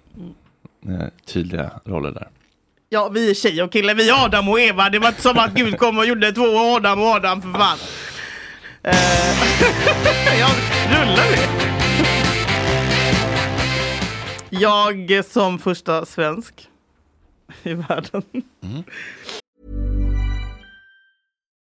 Eh, 0.88 1.08
Tydliga 1.26 1.70
roller 1.84 2.10
där. 2.10 2.28
Ja, 2.88 3.08
vi 3.08 3.30
är 3.30 3.34
tjej 3.34 3.62
och 3.62 3.72
kille, 3.72 3.94
vi 3.94 4.08
är 4.10 4.24
Adam 4.24 4.48
och 4.48 4.60
Eva. 4.60 4.90
Det 4.90 4.98
var 4.98 5.08
inte 5.08 5.22
som 5.22 5.38
att 5.38 5.52
Gud 5.54 5.78
kom 5.78 5.98
och 5.98 6.06
gjorde 6.06 6.32
två 6.32 6.58
Adam 6.58 7.00
och 7.00 7.06
Adam 7.06 7.42
för 7.42 7.52
fan. 7.52 7.78
Eh, 8.82 8.94
jag 10.40 10.50
rullar 10.90 11.24
vi. 11.30 11.36
Jag 14.50 15.24
som 15.24 15.58
första 15.58 16.06
svensk 16.06 16.68
i 17.62 17.74
världen. 17.74 18.22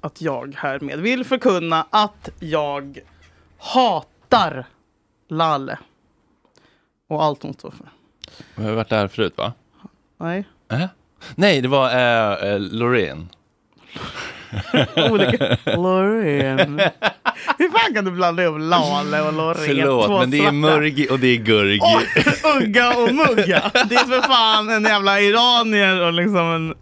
att 0.00 0.20
jag 0.20 0.54
härmed 0.54 1.00
vill 1.00 1.24
förkunna 1.24 1.86
att 1.90 2.28
jag 2.40 2.98
hatar 3.58 4.66
Lalle. 5.28 5.78
Och 7.08 7.24
allt 7.24 7.42
hon 7.42 7.54
står 7.54 7.70
för. 7.70 7.86
Vi 8.54 8.64
har 8.64 8.72
varit 8.72 8.88
där 8.88 9.08
förut 9.08 9.36
va? 9.36 9.52
Nej. 10.16 10.44
Äh? 10.72 10.86
Nej, 11.34 11.60
det 11.60 11.68
var 11.68 11.90
äh, 11.90 12.52
äh, 12.52 12.60
Loreen. 12.60 13.28
Loreen. 15.66 16.80
Hur 17.58 17.68
fan 17.68 17.94
kan 17.94 18.04
du 18.04 18.10
blanda 18.10 18.42
ihop 18.42 18.56
Lale 18.60 19.20
och 19.20 19.32
Loreen? 19.32 19.64
Förlåt, 19.66 20.06
Två 20.06 20.18
men 20.18 20.30
det 20.30 20.38
är. 20.44 20.52
Murgi 20.52 21.08
och 21.10 21.18
det 21.18 21.26
är 21.26 21.36
Gurgi. 21.36 21.80
Ugga 22.62 22.96
och 22.96 23.14
Mugga. 23.14 23.70
Det 23.88 23.94
är 23.94 24.06
för 24.06 24.22
fan 24.28 24.68
en 24.70 24.84
jävla 24.84 25.20
iranier 25.20 26.00
och 26.06 26.12
liksom 26.12 26.40
en 26.54 26.74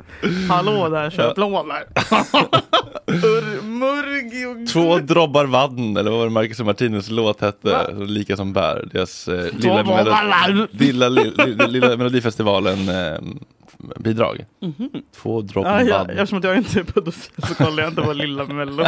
hallå 0.48 0.88
där, 0.88 1.10
köp 1.10 1.38
lådor. 1.38 1.74
Ur- 3.06 3.62
Murgi 3.62 4.44
och 4.46 4.72
Två 4.72 4.98
drobbar 4.98 5.44
vatten, 5.44 5.96
eller 5.96 6.10
vad 6.10 6.18
var 6.18 6.26
det 6.26 6.32
Marcus 6.32 6.60
och 6.60 6.66
Martinus 6.66 7.10
låt 7.10 7.40
hette? 7.40 7.86
Lika 8.06 8.36
som 8.36 8.52
bär. 8.52 8.88
Deras 8.92 9.28
eh, 9.28 9.34
lilla, 9.34 9.82
drobbar 9.82 10.04
melo- 10.04 10.68
lilla, 10.70 11.08
lilla, 11.08 11.44
lilla, 11.44 11.66
lilla 11.66 11.96
Melodifestivalen 11.96 12.88
eh, 12.88 13.18
bidrag. 13.96 14.44
Två 15.16 15.40
droppar 15.40 15.80
Ja, 15.80 16.06
ja, 16.08 16.12
eftersom 16.12 16.38
att 16.38 16.44
jag 16.44 16.56
inte 16.56 16.80
är 16.80 16.84
pedofil 16.84 17.44
så 17.48 17.54
kollar 17.54 17.82
jag 17.82 17.92
inte 17.92 18.02
på 18.02 18.12
Lilla 18.12 18.44
Mello. 18.44 18.86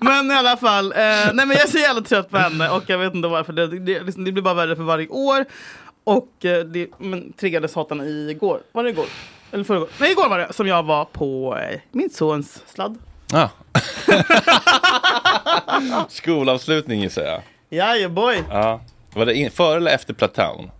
Men 0.00 0.30
i 0.30 0.34
alla 0.34 0.56
fall, 0.56 0.92
eh, 0.92 0.98
nej 0.98 1.34
men 1.34 1.50
jag 1.50 1.60
är 1.60 1.70
så 1.70 1.78
jävla 1.78 2.02
trött 2.02 2.30
på 2.30 2.38
henne 2.38 2.68
och 2.68 2.82
jag 2.86 2.98
vet 2.98 3.14
inte 3.14 3.28
varför. 3.28 3.52
Det, 3.52 3.66
det, 3.66 4.02
liksom, 4.02 4.24
det 4.24 4.32
blir 4.32 4.42
bara 4.42 4.54
värre 4.54 4.76
för 4.76 4.82
varje 4.82 5.08
år. 5.08 5.44
Och 6.04 6.44
eh, 6.44 6.64
det 6.64 6.88
men, 6.98 7.32
triggade 7.32 7.68
satan 7.68 8.00
igår. 8.00 8.60
Var 8.72 8.84
det 8.84 8.90
igår? 8.90 9.06
Eller 9.52 9.64
förrgår? 9.64 9.88
Nej, 10.00 10.12
igår 10.12 10.28
var 10.28 10.38
det 10.38 10.52
som 10.52 10.66
jag 10.66 10.82
var 10.82 11.04
på 11.04 11.58
eh, 11.58 11.80
min 11.90 12.10
sons 12.10 12.62
sladd. 12.66 12.98
Ah. 13.32 13.48
Skolavslutning 16.08 17.00
gissar 17.00 17.22
jag. 17.22 17.42
Ja, 17.68 18.08
boy. 18.08 18.42
Ja. 18.50 18.80
Var 19.14 19.26
det 19.26 19.34
in, 19.34 19.50
före 19.50 19.76
eller 19.76 19.94
efter 19.94 20.14
Platown? 20.14 20.70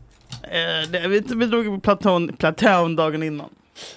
Eh, 0.52 0.88
det, 0.90 1.08
vi, 1.08 1.22
vi 1.26 1.46
drog 1.46 1.66
på 1.66 1.80
Platon, 1.80 2.32
Platon 2.38 2.96
dagen 2.96 3.22
innan. 3.22 3.48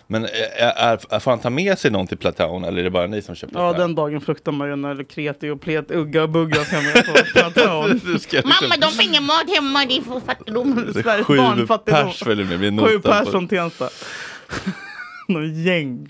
Men 0.07 0.25
eh, 0.25 0.29
är, 0.57 0.99
är, 1.13 1.19
får 1.19 1.31
han 1.31 1.39
ta 1.39 1.49
med 1.49 1.79
sig 1.79 1.91
någon 1.91 2.07
till 2.07 2.17
Platown 2.17 2.63
eller 2.63 2.79
är 2.79 2.83
det 2.83 2.89
bara 2.91 3.07
ni 3.07 3.21
som 3.21 3.35
köper 3.35 3.59
Ja, 3.59 3.73
den 3.73 3.95
dagen 3.95 4.21
fruktar 4.21 4.51
man 4.51 4.69
ju 4.69 4.75
när 4.75 5.03
kreti 5.03 5.49
och 5.49 5.61
plet, 5.61 5.91
ugga 5.91 6.23
och 6.23 6.29
bugga 6.29 6.63
ska 6.65 6.75
med 6.81 6.93
på 7.05 7.11
Platon. 7.33 8.01
Liksom- 8.05 8.39
Mamma, 8.43 8.75
de 8.81 8.91
får 8.91 9.03
ingen 9.03 9.23
mat 9.23 9.55
hemma, 9.55 9.85
det 9.85 9.97
är 9.97 10.01
för 10.01 10.19
fattigdom. 10.19 10.77
Är 10.77 11.23
Sju 11.23 11.37
barnfattigdom. 11.37 12.05
pers 12.05 12.19
följer 12.19 12.45
med. 12.45 12.59
Det 12.59 12.71
blir 12.71 12.87
Sju 12.87 12.99
pers 12.99 13.29
från 13.29 13.47
Tensta. 13.47 13.89
Någon 15.27 15.63
gäng. 15.63 16.09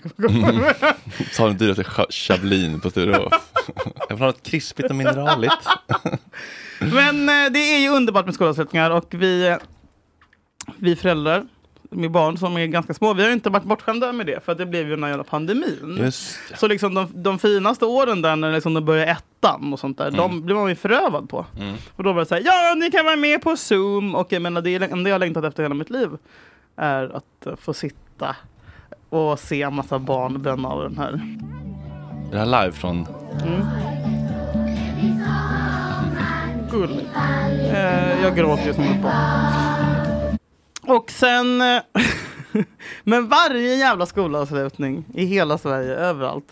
Ta 1.36 1.46
den 1.46 1.56
dyraste 1.56 1.82
cha- 1.82 2.10
Chablis 2.10 2.82
på 2.82 2.90
Sturehof. 2.90 3.32
Jag 4.08 4.16
vill 4.16 4.18
ha 4.18 4.26
något 4.26 4.42
krispigt 4.42 4.90
och 4.90 4.96
mineraligt. 4.96 5.54
Men 6.78 7.28
eh, 7.28 7.52
det 7.52 7.58
är 7.58 7.78
ju 7.78 7.88
underbart 7.88 8.24
med 8.24 8.34
skolavslutningar 8.34 8.90
och 8.90 9.06
vi, 9.10 9.46
eh, 9.48 9.56
vi 10.78 10.96
föräldrar 10.96 11.46
med 11.90 12.10
barn 12.10 12.38
som 12.38 12.56
är 12.56 12.66
ganska 12.66 12.94
små, 12.94 13.14
vi 13.14 13.24
har 13.24 13.30
inte 13.30 13.50
varit 13.50 13.64
bortskämda 13.64 14.12
med 14.12 14.26
det 14.26 14.44
för 14.44 14.54
det 14.54 14.66
blev 14.66 14.84
ju 14.84 14.90
den 14.90 15.02
här 15.02 15.10
jävla 15.10 15.24
pandemin. 15.24 15.96
Just 16.00 16.38
Så 16.58 16.68
liksom 16.68 16.94
de, 16.94 17.08
de 17.14 17.38
finaste 17.38 17.84
åren 17.84 18.22
där 18.22 18.36
när 18.36 18.52
liksom 18.52 18.74
de 18.74 18.84
börjar 18.84 19.06
ettan 19.06 19.72
och 19.72 19.80
sånt 19.80 19.98
där, 19.98 20.10
de 20.10 20.42
blir 20.42 20.54
man 20.54 20.68
ju 20.68 20.74
förövad 20.74 21.28
på. 21.28 21.46
Mm. 21.60 21.74
Och 21.96 22.04
då 22.04 22.12
var 22.12 22.20
det 22.20 22.26
så 22.26 22.34
här, 22.34 22.42
ja 22.42 22.74
ni 22.76 22.90
kan 22.90 23.04
vara 23.04 23.16
med 23.16 23.42
på 23.42 23.56
zoom 23.56 24.14
och 24.14 24.32
jag 24.32 24.42
menar 24.42 24.62
det 24.62 24.74
enda 24.74 25.10
jag 25.10 25.18
längtat 25.18 25.44
efter 25.44 25.62
hela 25.62 25.74
mitt 25.74 25.90
liv. 25.90 26.08
Är 26.76 27.16
att 27.16 27.46
eh, 27.46 27.56
få 27.56 27.74
sitta 27.74 28.36
och 29.08 29.38
se 29.38 29.62
en 29.62 29.74
massa 29.74 29.98
barn 29.98 30.42
bränna 30.42 30.68
av 30.68 30.82
den 30.82 30.98
här. 30.98 31.20
Det 32.30 32.38
här 32.38 32.46
live 32.46 32.72
från... 32.72 33.06
Gulligt. 36.70 37.08
Eh, 37.72 38.22
jag 38.22 38.36
gråter 38.36 38.66
ju 38.66 38.74
som 38.74 38.84
ett 38.84 39.02
barn. 39.02 39.95
Och 40.86 41.10
sen... 41.10 41.60
eh, 41.60 41.82
Men 43.04 43.28
varje 43.28 43.74
jävla 43.74 44.06
skolavslutning 44.06 45.04
i 45.14 45.24
hela 45.24 45.58
Sverige, 45.58 45.94
överallt, 45.94 46.48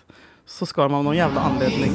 så 0.47 0.67
ska 0.67 0.83
de 0.83 0.95
av 0.95 1.05
någon 1.05 1.17
jävla 1.17 1.41
anledning. 1.41 1.93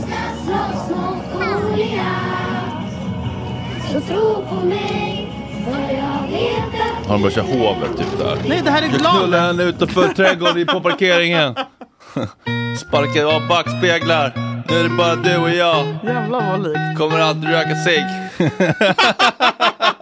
Så 3.94 4.02
tro 4.02 4.46
på 4.50 4.66
mig, 4.66 5.32
för 5.66 5.94
jag 5.96 6.28
vet 6.32 6.82
att 6.82 7.08
Har 7.08 7.14
de 7.14 7.22
börjat 7.22 7.34
köra 7.36 7.46
hovet 7.46 7.98
typ 7.98 8.18
där? 8.20 8.38
Nej, 8.48 8.62
det 8.64 8.72
här 8.72 8.82
är 8.82 8.88
Jag 8.88 9.00
glad. 9.00 9.18
knullar 9.18 9.40
henne 9.48 9.64
utanför 9.64 10.08
trädgården 10.08 10.66
på 10.68 10.82
parkeringen. 10.82 11.56
Sparkar 12.88 13.36
av 13.36 13.48
backspeglar. 13.48 14.34
Nu 14.70 14.80
är 14.80 14.84
det 14.84 14.90
bara 14.90 15.16
du 15.16 15.38
och 15.38 15.50
jag. 15.50 15.86
Jävlar 16.04 16.52
vad 16.52 16.64
likt. 16.64 16.98
Kommer 16.98 17.20
alltid 17.20 17.50
röka 17.50 17.76
cigg. 17.76 18.06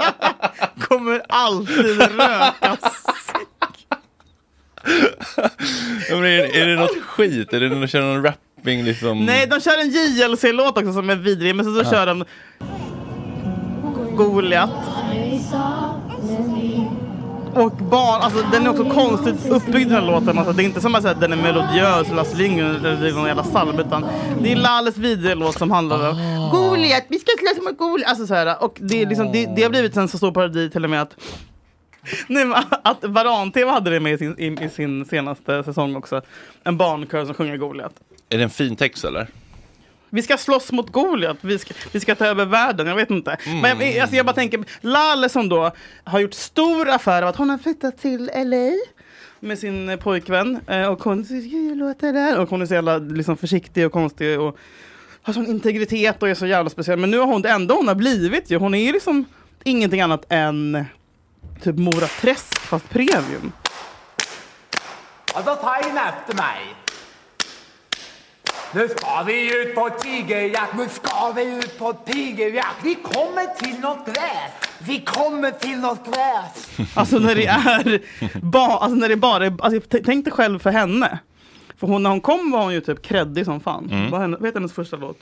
Kommer 0.97 1.21
alltid 1.29 1.97
röka 1.99 2.77
men 6.10 6.23
är, 6.25 6.55
är 6.57 6.65
det 6.67 6.75
något 6.75 7.01
skit? 7.03 7.53
Är 7.53 7.60
det 7.60 7.69
någon, 7.69 7.88
kör 7.88 8.01
någon 8.01 8.23
rapping 8.23 8.83
liksom? 8.83 9.25
Nej, 9.25 9.47
de 9.47 9.62
kör 9.62 9.81
en 9.81 9.89
JLC-låt 9.89 10.77
också 10.77 10.93
som 10.93 11.10
är 11.10 11.15
vidrig, 11.15 11.55
men 11.55 11.65
så, 11.65 11.73
så 11.73 11.81
Ja. 11.83 11.91
kör 11.91 12.05
de 12.05 12.25
Goliat. 14.15 14.69
Och 17.58 17.72
barn, 17.72 18.22
alltså 18.22 18.46
den 18.52 18.65
är 18.65 18.70
också 18.70 18.89
konstigt 18.89 19.50
uppbyggd 19.50 19.89
den 19.89 20.04
här 20.04 20.12
låten. 20.12 20.38
Alltså, 20.38 20.54
det 20.54 20.63
är 20.63 20.65
inte 20.65 20.82
som 20.82 20.96
att 20.96 21.02
säga 21.02 21.13
att 21.13 21.22
den 21.22 21.34
är 21.34 21.38
melodiös, 21.38 22.08
Lasse 22.12 22.38
Lindgren 22.38 22.76
eller 22.76 22.96
det 22.96 23.10
är 23.10 23.13
någon 23.13 23.28
jävla 23.28 23.43
psalm. 23.43 23.80
Utan 23.80 24.06
det 24.41 24.52
är 24.52 24.56
Lalles 24.56 24.98
vidriga 24.98 25.36
låt 25.36 25.58
som 25.58 25.72
handlar 25.72 26.10
om 26.10 26.50
Goliat, 26.52 27.04
vi 27.08 27.20
ska 27.20 27.32
slåss 27.39 27.65
mot 27.65 27.78
Goliat. 27.78 28.10
Alltså 28.10 28.28
så 28.28 28.34
här, 28.34 28.63
och 28.63 28.78
det, 28.82 29.06
liksom, 29.06 29.32
det, 29.32 29.46
det 29.56 29.63
har 29.63 29.70
blivit 29.70 29.98
en 29.98 30.08
så 30.08 30.17
stor 30.17 30.32
parodi 30.32 30.70
till 30.70 30.84
och 30.84 30.89
med 30.89 31.02
att 31.02 31.15
Nej, 32.28 32.46
men 32.46 32.63
att 32.84 33.04
Varan-TV 33.04 33.72
hade 33.72 33.89
det 33.89 34.00
med 34.00 34.13
i 34.13 34.17
sin, 34.17 34.39
i, 34.39 34.65
i 34.65 34.70
sin 34.70 35.06
senaste 35.06 35.63
säsong 35.63 35.96
också. 35.96 36.22
En 36.63 36.78
barnkör 36.78 37.26
som 37.26 37.34
sjunger 37.34 37.58
Goliat. 37.58 37.93
Är 38.30 38.38
det 38.38 38.43
en 38.43 38.50
fin 38.50 38.76
text 38.76 39.06
eller? 39.06 39.28
Vi 40.10 40.22
ska 40.22 40.38
slåss 40.38 40.72
mot 40.72 40.91
Goliat, 40.91 41.38
vi 41.41 41.60
ska, 41.60 41.74
vi 41.91 42.00
ska 42.00 42.15
ta 42.15 42.26
över 42.26 42.46
världen, 42.46 42.88
jag 42.88 42.96
vet 42.96 43.10
inte. 43.10 43.38
Men 43.62 43.80
jag, 43.80 44.00
alltså 44.00 44.15
jag 44.15 44.26
bara 44.26 44.34
tänker, 44.36 44.63
Lalle 44.82 45.30
som 45.30 45.50
då 45.50 45.72
har 46.04 46.20
gjort 46.20 46.34
stor 46.34 46.89
affär 46.89 47.22
av 47.22 47.28
att 47.28 47.36
hon 47.36 47.50
har 47.50 47.58
flyttat 47.58 47.98
till 47.98 48.32
LA 48.36 48.72
med 49.39 49.60
sin 49.60 49.89
eh, 49.89 49.98
pojkvän. 49.98 50.60
Eh, 50.67 50.88
och 50.88 51.04
hon 51.04 51.26
låter 51.76 52.13
där. 52.13 52.39
Och 52.39 52.50
hon 52.50 52.62
är 52.62 52.65
så 52.65 52.74
jävla 52.74 52.98
liksom, 52.98 53.38
försiktig 53.38 53.86
och 53.86 53.91
konstig 53.91 54.39
och 54.39 54.58
har 55.22 55.34
sån 55.34 55.48
integritet 55.48 56.24
och 56.24 56.30
är 56.30 56.36
så 56.36 56.46
jävla 56.46 56.70
speciell. 56.70 57.00
Men 57.00 57.12
nu 57.12 57.17
har 57.17 57.26
hon 57.26 57.41
det 57.41 57.50
enda 57.50 57.74
hon 57.76 57.88
har 57.88 57.96
blivit 57.96 58.52
ju. 58.52 58.58
Hon 58.58 58.76
är 58.76 58.93
liksom 58.93 59.26
ingenting 59.63 60.02
annat 60.02 60.26
än 60.30 60.86
typ 61.63 61.76
Mora 61.78 62.08
Träsk 62.08 62.60
fast 62.60 62.89
premium. 62.89 63.52
Ja, 65.34 65.41
då 65.46 65.56
tar 65.56 65.89
in 65.89 65.98
efter 65.98 66.36
mig. 66.36 66.76
Nu 68.73 68.88
ska 68.88 69.23
vi 69.23 69.62
ut 69.62 69.75
på 69.75 69.89
tigerjakt, 69.89 70.77
nu 70.77 70.88
ska 70.89 71.32
vi 71.36 71.56
ut 71.58 71.80
på 71.80 71.93
tigerjakt. 71.93 72.75
Vi 72.84 72.95
kommer 72.95 73.45
till 73.45 73.80
något 73.80 74.06
gräs, 74.06 74.51
vi 74.80 74.99
kommer 75.01 75.51
till 75.51 75.77
något 75.80 76.06
gräs. 76.06 76.88
Alltså 76.95 77.19
när 77.19 77.36
det 77.36 77.45
är, 77.45 78.01
ba, 78.39 78.77
alltså 78.77 78.95
när 78.95 79.10
det 79.10 79.15
bara 79.15 79.45
är, 79.45 79.58
alltså 79.60 79.99
tänk 80.06 80.25
dig 80.25 80.34
själv 80.34 80.60
för 80.60 80.69
henne. 80.69 81.19
För 81.80 81.88
hon, 81.88 82.03
när 82.03 82.10
hon 82.10 82.21
kom 82.21 82.51
var 82.51 82.63
hon 82.63 82.73
ju 82.73 82.82
typ 82.82 83.01
kreddig 83.01 83.45
som 83.45 83.60
fan. 83.60 83.89
Mm. 83.91 84.12
Vad, 84.12 84.21
henne, 84.21 84.51
hennes 84.53 84.73
första 84.73 84.97
låt? 84.97 85.19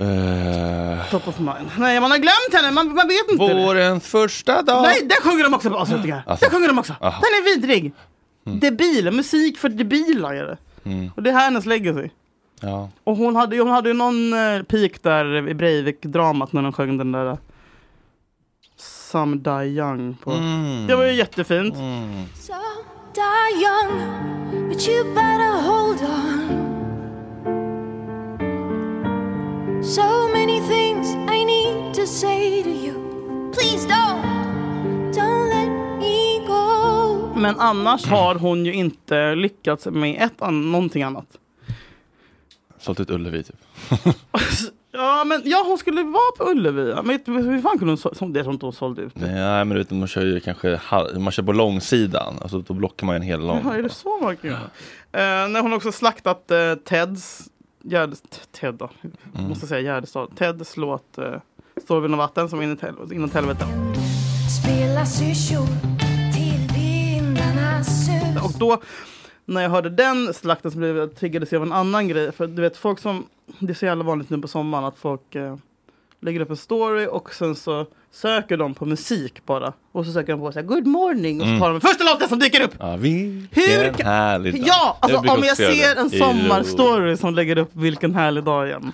Uh, 0.00 1.10
Top 1.10 1.28
of 1.28 1.38
mind. 1.38 1.70
Nej, 1.78 2.00
man 2.00 2.10
har 2.10 2.18
glömt 2.18 2.54
henne, 2.62 2.70
man, 2.70 2.94
man 2.94 3.08
vet 3.08 3.30
inte. 3.30 3.54
vårens 3.54 4.06
första 4.06 4.62
dag. 4.62 4.82
Nej, 4.82 5.00
den 5.02 5.30
sjunger 5.30 5.44
de 5.44 5.54
också 5.54 5.70
på 5.70 5.76
avslutningar. 5.76 6.22
Alltså. 6.26 6.44
Den 6.44 6.50
sjunger 6.54 6.68
de 6.68 6.78
också. 6.78 6.94
Aha. 7.00 7.20
Den 7.20 7.40
är 7.40 7.44
vidrig. 7.54 7.92
Debil, 8.44 9.10
musik 9.10 9.58
för 9.58 9.68
debilar 9.68 10.34
är 10.34 10.44
det. 10.46 10.56
Mm. 10.84 11.10
Och 11.16 11.22
det 11.22 11.30
är 11.30 11.34
hennes 11.34 11.66
legacy. 11.66 12.08
Ja. 12.60 12.88
Och 13.04 13.16
hon 13.16 13.36
hade, 13.36 13.56
ju- 13.56 13.62
hon 13.62 13.70
hade 13.72 13.88
ju 13.88 13.94
någon 13.94 14.32
uh, 14.32 14.62
peak 14.62 15.02
där 15.02 15.48
i 15.48 15.54
Breivik-dramat 15.54 16.52
när 16.52 16.62
de 16.62 16.72
sjöng 16.72 16.98
den 16.98 17.12
där 17.12 17.26
uh, 17.30 17.36
Some 18.76 19.36
Die 19.36 19.64
Young. 19.78 20.16
På. 20.24 20.30
Mm. 20.30 20.86
Det 20.86 20.96
var 20.96 21.04
ju 21.04 21.12
jättefint. 21.12 21.74
Some 21.74 22.58
die 23.14 23.64
young, 23.64 24.68
but 24.68 24.88
you 24.88 25.04
better 25.14 25.62
hold 25.62 26.00
on. 26.02 26.64
So 29.82 30.28
many 30.32 30.60
things 30.60 31.14
I 31.14 31.44
need 31.44 31.94
to 31.94 32.06
say 32.06 32.62
to 32.62 32.68
you. 32.70 32.94
Please 33.52 33.86
don't, 33.88 34.22
don't 35.12 35.48
let 35.48 35.68
me 36.00 36.46
go. 36.46 37.32
Men 37.36 37.60
annars 37.60 38.06
har 38.06 38.34
hon 38.34 38.66
ju 38.66 38.72
inte 38.74 39.34
lyckats 39.34 39.86
med 39.86 40.22
ett 40.22 40.42
an- 40.42 40.72
någonting 40.72 41.02
annat. 41.02 41.26
Sålt 42.84 43.00
ut 43.00 43.10
Ullevi 43.10 43.42
typ. 43.42 43.56
Ja, 44.96 45.24
men 45.24 45.42
ja, 45.44 45.64
hon 45.66 45.78
skulle 45.78 46.02
vara 46.02 46.32
på 46.38 46.50
Ullevi. 46.50 46.90
ja. 46.90 47.02
Men 47.02 47.20
hur 47.26 47.60
fan 47.62 47.78
kunde 47.78 47.90
hon 47.90 47.98
så, 47.98 48.14
som 48.14 48.32
det 48.32 48.40
inte 48.40 48.66
hon 48.66 48.72
sålde 48.72 49.02
ut? 49.02 49.12
Nej 49.14 49.64
men 49.64 49.68
du 49.68 49.74
vet, 49.78 49.90
man 49.90 50.08
kör 50.08 50.22
ju 50.24 50.40
kanske 50.40 50.76
hal- 50.76 51.18
man 51.18 51.32
kör 51.32 51.42
på 51.42 51.52
långsidan. 51.52 52.34
Alltså 52.42 52.58
då 52.58 52.74
blockar 52.74 53.06
man 53.06 53.14
ju 53.14 53.16
en 53.16 53.22
hel 53.22 53.40
lång. 53.46 53.60
Jaha, 53.64 53.76
är 53.76 53.82
det 53.82 53.88
så 53.88 54.18
man 54.22 54.36
kan 54.36 54.50
göra? 54.50 54.60
Eh, 55.12 55.48
när 55.48 55.60
hon 55.62 55.72
också 55.72 55.92
slaktat 55.92 56.50
uh, 56.52 56.74
Teds, 56.84 57.42
Gärdes, 57.82 58.22
Ted 58.60 58.74
då, 58.74 58.90
Mm. 59.34 59.48
måste 59.48 59.66
säga 59.66 59.80
Gärdestad. 59.80 60.28
Teds 60.36 60.76
låt 60.76 61.18
uh, 61.18 61.24
Står 61.84 62.00
vid 62.00 62.10
något 62.10 62.18
vatten 62.18 62.48
som 62.48 62.62
inåt 62.62 62.80
helvete. 62.80 63.14
Inåt 63.14 63.34
helvete. 63.34 63.64
Spela 64.62 65.06
syrsor 65.06 65.66
till 66.34 66.76
vindarnas 66.76 68.06
sus. 68.06 68.44
Och 68.44 68.52
då 68.58 68.82
när 69.44 69.62
jag 69.62 69.70
hörde 69.70 69.88
den 69.90 70.34
slakten 70.34 70.70
så 70.70 70.78
blev 70.78 70.96
jag 70.96 71.16
triggades 71.16 71.52
jag 71.52 71.60
av 71.60 71.66
en 71.66 71.72
annan 71.72 72.08
grej. 72.08 72.32
För 72.32 72.46
du 72.46 72.62
vet 72.62 72.76
folk 72.76 72.98
som 72.98 73.26
det 73.58 73.72
är 73.72 73.74
så 73.74 73.86
jävla 73.86 74.04
vanligt 74.04 74.30
nu 74.30 74.38
på 74.38 74.48
sommaren 74.48 74.84
att 74.84 74.98
folk 74.98 75.34
eh, 75.34 75.56
lägger 76.20 76.40
upp 76.40 76.50
en 76.50 76.56
story 76.56 77.06
och 77.10 77.34
sen 77.34 77.54
så 77.54 77.86
söker 78.10 78.56
de 78.56 78.74
på 78.74 78.86
musik 78.86 79.46
bara. 79.46 79.72
Och 79.92 80.06
så 80.06 80.12
söker 80.12 80.32
de 80.32 80.40
på 80.40 80.52
så 80.52 80.58
här, 80.58 80.66
good 80.66 80.86
morning 80.86 81.40
och 81.40 81.44
så 81.46 81.48
Mm. 81.48 81.60
tar 81.60 81.70
de 81.70 81.80
första 81.80 82.04
låten 82.04 82.28
som 82.28 82.38
dyker 82.38 82.60
upp. 82.62 82.74
Ja, 82.78 82.96
Hur 82.96 83.92
kan- 83.92 84.06
härlig 84.06 84.52
dag. 84.54 84.62
Ja, 84.66 84.98
alltså 85.00 85.20
brukar 85.20 85.36
om 85.36 85.42
jag 85.44 85.56
ser 85.56 85.96
en 86.00 86.10
sommarstory 86.10 87.16
som 87.16 87.34
lägger 87.34 87.58
upp 87.58 87.70
vilken 87.72 88.14
härlig 88.14 88.44
dag 88.44 88.66
igen. 88.66 88.92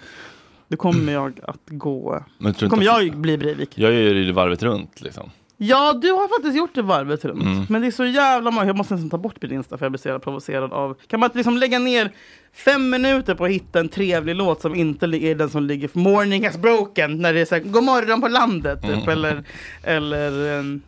Då 0.68 0.76
kommer 0.76 1.12
jag 1.12 1.40
att 1.42 1.60
gå. 1.66 2.24
Men 2.38 2.54
Då 2.60 2.68
kommer 2.68 2.84
jag 2.84 3.16
bli 3.16 3.38
Breivik. 3.38 3.70
Jag 3.74 3.92
gör 3.92 4.00
ju 4.00 4.24
det 4.24 4.32
varvet 4.32 4.62
runt 4.62 5.00
liksom. 5.00 5.30
Ja, 5.62 5.92
du 5.92 6.11
har 6.12 6.29
faktiskt 6.29 6.57
gjort 6.57 6.75
det 6.75 6.83
varvet 6.83 7.25
runt. 7.25 7.42
Mm. 7.42 7.66
Men 7.68 7.81
det 7.81 7.87
är 7.87 7.90
så 7.90 8.05
jävla 8.05 8.51
många. 8.51 8.66
Jag 8.66 8.77
måste 8.77 8.94
nästan 8.94 9.11
ta 9.11 9.18
bort 9.18 9.42
min 9.42 9.53
Insta 9.53 9.79
för 9.79 9.85
jag 9.85 9.92
blir 9.92 9.99
så 9.99 10.09
jävla 10.09 10.18
provocerad 10.18 10.73
av. 10.73 10.96
Kan 11.07 11.20
man 11.20 11.27
inte 11.27 11.38
liksom 11.38 11.57
lägga 11.57 11.79
ner 11.79 12.11
fem 12.53 12.90
minuter 12.90 13.35
på 13.35 13.44
att 13.44 13.51
hitta 13.51 13.81
en 13.81 13.88
trevlig 13.88 14.35
låt 14.37 14.61
som 14.61 14.75
inte 14.75 15.07
är 15.07 15.35
den 15.35 15.51
som 15.51 15.62
ligger 15.64 15.88
för 15.88 15.99
Morning 15.99 16.46
has 16.46 16.57
broken. 16.57 17.18
När 17.18 17.33
det 17.35 17.40
är 17.40 17.44
så 17.44 17.55
här, 17.55 17.62
God 17.62 17.85
morgon 17.85 18.20
på 18.20 18.29
landet. 18.29 18.83
Typ, 18.83 18.90
Mm. 18.90 19.09
Eller, 19.09 19.44
eller 19.83 20.59
ehm, 20.59 20.81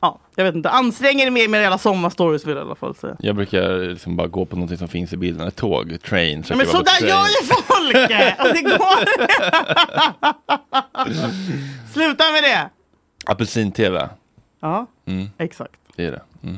ja, 0.00 0.18
jag 0.34 0.44
vet 0.44 0.54
inte. 0.54 0.70
Ansträng 0.70 1.20
er 1.20 1.30
mer 1.30 1.48
med 1.48 1.62
era 1.64 1.78
sommarstories 1.78 2.46
vill 2.46 2.56
jag 2.56 2.62
i 2.64 2.66
alla 2.66 2.74
fall 2.74 2.94
säga. 2.94 3.16
Jag 3.18 3.36
brukar 3.36 3.78
liksom 3.78 4.16
bara 4.16 4.26
gå 4.28 4.44
på 4.44 4.56
något 4.56 4.78
som 4.78 4.88
finns 4.88 5.12
i 5.12 5.16
bilden. 5.16 5.48
Ett 5.48 5.56
tåg, 5.56 5.98
train. 6.02 6.44
Ja, 6.48 6.56
men 6.56 6.66
så 6.66 6.82
där 6.82 7.06
gör 7.08 7.26
ju 7.26 7.46
folk! 7.46 7.96
Och 8.40 8.54
det 8.54 8.62
går. 8.62 9.06
Sluta 11.92 12.24
med 12.32 12.42
det! 12.42 12.70
Apelsin-tv. 13.26 14.08
Ja, 14.60 14.86
Mm, 15.06 15.26
exakt. 15.38 15.72
det 15.96 16.04
är 16.06 16.10
det. 16.12 16.22
Mm. 16.42 16.56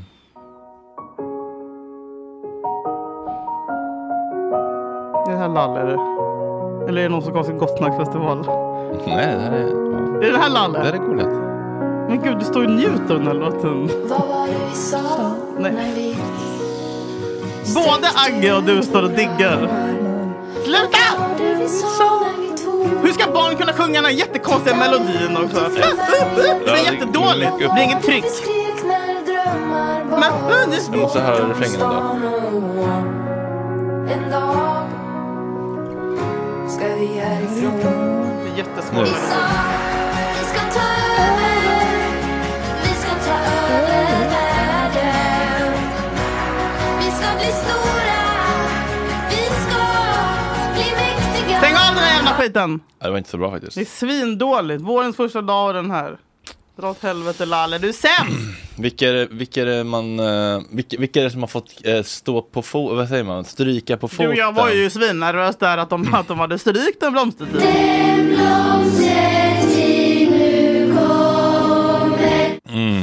Är 5.27 5.31
det 5.33 5.37
här 5.39 5.49
Lalle 5.49 5.81
eller? 5.81 5.99
Eller 6.89 7.01
är 7.01 7.03
det 7.03 7.09
någon 7.09 7.23
som 7.23 7.33
kommer 7.33 7.45
till 7.45 7.55
Gotlandsfestival? 7.55 8.39
Nej, 9.07 9.35
det 9.35 9.41
här 9.43 9.53
är... 9.53 9.65
Är 10.17 10.21
det 10.21 10.33
det 10.33 10.39
här 10.39 10.51
Lalle? 10.51 10.79
Det 10.79 10.85
här 10.85 10.93
är 10.93 10.99
Goliat. 10.99 11.29
Men 12.09 12.21
gud, 12.23 12.39
du 12.39 12.45
står 12.45 12.65
och 12.65 12.71
njuter 12.71 13.15
av 13.15 13.19
den 13.19 13.27
här 13.27 13.35
låten. 13.35 13.89
Vad 14.09 14.29
var 14.29 14.47
det 14.47 14.53
vi 14.71 14.75
sa 14.77 15.35
Nej. 15.59 15.73
när 15.73 15.95
vi 15.95 16.17
Både 17.75 18.09
Agge 18.27 18.57
och 18.57 18.63
du 18.63 18.83
står 18.83 19.03
och 19.03 19.11
diggar. 19.11 19.69
Sluta! 20.65 20.99
Hur 23.03 23.13
ska 23.13 23.31
barn 23.33 23.57
kunna 23.57 23.73
sjunga 23.73 23.95
den 23.95 24.05
här 24.05 24.13
jättekonstiga 24.19 24.77
melodin 24.77 25.37
också? 25.45 25.61
Det 26.65 26.71
är 26.71 26.93
jättedåligt. 26.93 27.53
Det 27.59 27.69
blir 27.73 27.83
inget 27.83 28.03
tryck. 28.03 28.25
Men, 30.11 30.33
Jag 30.93 31.01
måste 31.01 31.21
höra 31.21 31.49
refrängen 31.49 31.81
ändå. 31.81 32.19
En 34.13 34.31
dag 34.31 34.87
ska 36.69 36.85
vi 36.95 37.07
härifrån 37.07 37.81
Det 38.45 38.51
är 38.51 38.57
jättesvårt. 38.57 39.05
Nu. 39.05 39.11
Skiten! 52.43 52.81
Ja, 52.99 53.05
Det 53.07 53.11
var 53.11 53.19
inte 53.19 53.31
så 53.31 53.39
bra 53.39 53.51
faktiskt. 53.51 53.75
Det 53.75 53.81
är 53.81 53.85
svindåligt. 53.85 54.81
Vårens 54.83 55.17
första 55.17 55.43
dag 55.43 55.69
och 55.69 55.75
den 55.75 55.91
här. 55.91 56.17
Dra 56.81 56.91
åt 56.91 57.03
helvete 57.03 57.47
Lalle, 57.47 57.79
du 57.79 57.89
är 57.89 57.93
sämst! 57.93 58.39
Vilka 58.79 59.09
är 59.09 59.13
det, 59.15 59.27
vilka 59.31 59.63
är 59.63 59.67
det 59.67 59.85
man... 59.85 60.21
eh, 60.21 60.61
vilka, 60.71 60.97
vilka 60.99 61.21
är 61.21 61.25
det 61.25 61.31
som 61.31 61.41
har 61.41 61.49
fått 61.49 61.75
eh, 61.85 62.03
stå 62.03 62.43
på 62.43 62.63
foten? 62.63 62.97
Vad 62.97 63.09
säger 63.09 63.25
man? 63.25 63.45
Stryka 63.45 63.97
på 63.97 64.09
foten? 64.09 64.31
Du, 64.31 64.37
jag 64.37 64.53
var 64.53 64.71
ju 64.71 64.91
svinnervös 64.91 65.57
där 65.57 65.79
att 65.79 65.91
de, 65.91 66.15
att 66.15 66.29
de 66.29 66.39
hade 66.39 66.59
strykt 66.59 67.03
en 67.03 67.13
blomstertid. 67.13 67.61
Blomstertid 69.09 70.31
nu 70.31 70.95
kommer 70.97 72.59
Mm. 72.73 73.03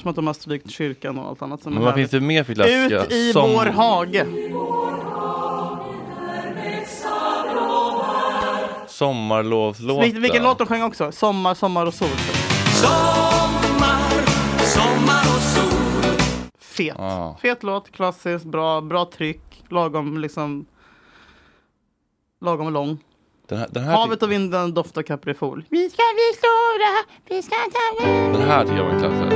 Som 0.00 0.10
att 0.10 0.16
de 0.16 0.26
har 0.26 0.34
strykt 0.34 0.70
kyrkan 0.70 1.18
och 1.18 1.28
allt 1.28 1.42
annat 1.42 1.62
som 1.62 1.72
Men 1.72 1.82
är 1.82 1.84
vad 1.86 1.94
härligt. 1.94 2.10
finns 2.10 2.20
det 2.22 2.26
mer 2.26 2.44
för 2.44 2.54
klassiska? 2.54 3.04
Ut 3.04 3.12
i 3.12 3.32
Som- 3.32 3.52
vår 3.52 3.66
hage. 3.66 4.26
Sommarlovslåten. 9.00 10.02
Vilken, 10.02 10.22
vilken 10.22 10.42
låt 10.42 10.58
de 10.58 10.66
sjöng 10.66 10.82
också? 10.82 11.12
Sommar, 11.12 11.54
sommar 11.54 11.86
och 11.86 11.94
sol. 11.94 12.08
Sommar, 12.82 14.26
sommar 14.64 15.20
och 15.20 15.42
sol 15.42 16.14
Fet. 16.60 16.96
Ah. 16.98 17.36
Fet 17.42 17.62
låt, 17.62 17.90
klassisk, 17.90 18.44
bra, 18.44 18.80
bra 18.80 19.04
tryck, 19.04 19.64
lagom 19.68 20.18
liksom 20.18 20.66
Lagom 22.40 22.72
lång. 22.72 22.98
Den 23.48 23.58
här, 23.58 23.68
den 23.70 23.84
här, 23.84 23.92
Havet 23.96 24.22
och 24.22 24.32
vinden 24.32 24.74
doftar 24.74 25.02
kaprifol. 25.02 25.64
Vi 25.68 25.90
ska 25.90 26.02
bli 26.14 26.38
stora, 26.38 27.04
vi 27.28 27.42
ska 27.42 27.56
ta 27.56 28.06
den 28.38 28.48
här 28.48 28.64
tycker 28.64 28.76
jag 28.76 28.84
var 28.84 28.92
en 28.92 29.00
klassare. 29.00 29.30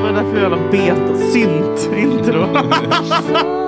Vad 0.00 0.10
är 0.10 0.12
det 0.12 0.20
där 0.20 0.30
för 0.30 0.40
jävla 0.40 0.70
bet 0.70 1.32
synt 1.32 1.96
intro? 1.96 2.46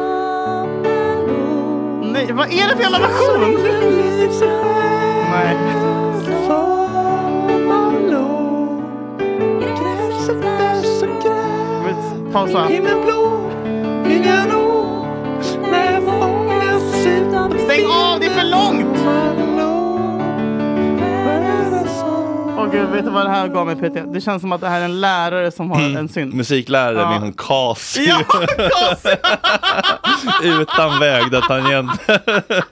Nej, 2.16 2.32
vad 2.32 2.46
är 2.52 2.68
det 2.68 2.76
för 2.76 2.82
jävla 2.82 2.98
version? 2.98 3.40
Nej. 5.30 5.56
Pausa. 12.32 12.66
Stäng 17.64 17.86
av, 17.86 18.20
det 18.20 18.26
är 18.26 18.30
för 18.30 18.44
långt! 18.50 19.55
Åh 22.66 22.72
gud, 22.72 22.88
vet 22.90 23.04
du 23.04 23.10
vad 23.10 23.26
det 23.26 23.30
här 23.30 23.48
gav 23.48 23.66
mig 23.66 23.76
PT? 23.76 24.12
Det 24.14 24.20
känns 24.20 24.40
som 24.42 24.52
att 24.52 24.60
det 24.60 24.68
här 24.68 24.80
är 24.80 24.84
en 24.84 25.00
lärare 25.00 25.50
som 25.52 25.70
har 25.70 25.80
en 25.80 26.08
synt. 26.08 26.34
Musiklärare 26.34 26.98
Ja. 27.00 27.10
med 27.10 27.22
en 27.22 27.32
kas. 27.32 27.96
Ja, 28.06 28.22
kas! 28.24 29.06
Utan 30.42 31.00
vägda 31.00 31.40
tangenter. 31.40 32.20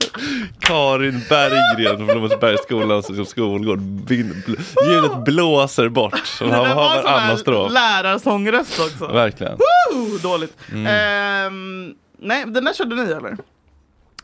Karin 0.59 1.21
Berggren 1.29 1.97
från 1.97 2.05
Blommensbergsskolan 2.07 3.03
som 3.03 3.25
skolgård. 3.25 3.79
Vind- 3.79 4.33
bl- 4.47 4.59
Ljudet 4.93 5.23
blåser 5.25 5.89
bort. 5.89 6.39
Där 6.39 6.47
har 6.47 6.65
sån 6.67 7.03
varannan 7.03 7.37
strof. 7.37 7.71
lärarsångröst 7.73 8.79
också. 8.79 9.07
Verkligen. 9.13 9.53
Woo! 9.57 10.17
Dåligt. 10.17 10.57
Mm. 10.71 10.87
Ehm, 10.87 11.93
nej, 12.21 12.43
den 12.47 12.65
där 12.65 12.73
körde 12.73 12.95
ni 12.95 13.01
eller? 13.11 13.37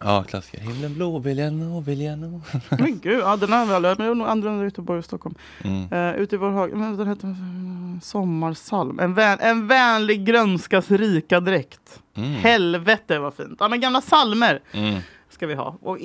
Ja, 0.03 0.23
klassiker. 0.23 0.61
Himlen 0.63 0.93
blå 0.93 1.19
vill 1.19 1.37
jag 1.37 1.53
nå, 1.53 1.79
vill 1.79 2.01
jag 2.01 2.19
nå. 2.19 2.41
Men 2.69 2.99
gud, 2.99 3.19
ja, 3.19 3.35
den 3.35 3.51
har 3.51 3.59
jag 3.59 3.81
var 3.81 4.15
nog 4.15 4.27
andra 4.27 4.49
än 4.49 4.63
Göteborg 4.63 4.99
och 4.99 5.05
Stockholm. 5.05 5.35
Mm. 5.63 5.93
Uh, 5.93 6.21
ute 6.21 6.35
i 6.35 6.37
vår 6.37 6.49
hage. 6.49 6.71
Den 6.71 7.07
heter 7.07 7.27
uh, 7.27 7.99
Sommarsalm. 8.01 8.99
En, 8.99 9.13
vän, 9.13 9.37
en 9.41 9.67
vänlig 9.67 10.25
grönskas 10.25 10.91
rika 10.91 11.39
dräkt. 11.39 12.01
Mm. 12.15 12.31
Helvete 12.31 13.19
vad 13.19 13.33
fint. 13.33 13.57
Ja, 13.59 13.67
men 13.67 13.81
gamla 13.81 14.01
salmer 14.01 14.59
Mm. 14.71 14.99
ska 15.29 15.47
vi 15.47 15.55
ha. 15.55 15.77
Och, 15.81 15.91
och, 15.91 15.99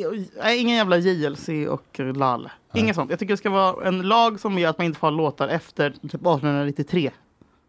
ingen 0.50 0.76
jävla 0.76 0.96
JLC 0.96 1.48
och 1.68 1.98
LAL. 1.98 2.50
Inget 2.74 2.96
sånt. 2.96 3.10
Jag 3.10 3.18
tycker 3.18 3.32
det 3.32 3.38
ska 3.38 3.50
vara 3.50 3.88
en 3.88 4.02
lag 4.02 4.40
som 4.40 4.58
gör 4.58 4.70
att 4.70 4.78
man 4.78 4.86
inte 4.86 4.98
får 4.98 5.10
låtar 5.10 5.48
efter 5.48 5.90
typ 5.90 6.04
1893 6.04 7.10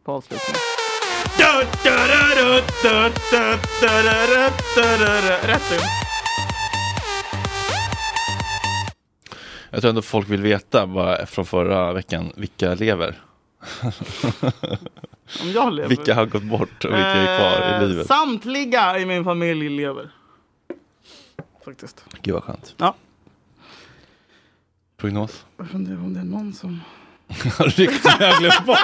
på 0.05 0.11
avslutningen. 0.11 0.59
Rätt 5.43 5.61
Jag 9.69 9.81
tror 9.81 9.89
ändå 9.89 10.01
folk 10.01 10.29
vill 10.29 10.41
veta 10.41 10.87
bara 10.87 11.25
från 11.25 11.45
förra 11.45 11.93
veckan 11.93 12.31
vilka 12.35 12.73
lever. 12.75 13.21
Om 15.41 15.51
jag 15.53 15.73
lever. 15.73 15.89
Vilka 15.89 16.15
har 16.15 16.25
gått 16.25 16.43
bort 16.43 16.85
och 16.85 16.91
vilka 16.91 17.07
är 17.07 17.39
kvar 17.39 17.67
Eh, 17.71 17.83
i 17.83 17.87
livet. 17.87 18.07
Samtliga 18.07 18.99
i 18.99 19.05
min 19.05 19.23
familj 19.23 19.69
lever. 19.69 20.11
Faktiskt. 21.65 22.05
Gud 22.21 22.33
vad 22.33 22.43
skönt. 22.43 22.75
Ja. 22.77 22.95
Prognos? 24.97 25.45
Jag 25.57 25.69
funderar 25.69 25.97
om 25.97 26.13
det 26.13 26.19
är 26.19 26.23
någon 26.23 26.53
som... 26.53 26.81
Har 27.57 27.73
jag 28.19 28.37
glömt 28.39 28.65
bort. 28.65 28.77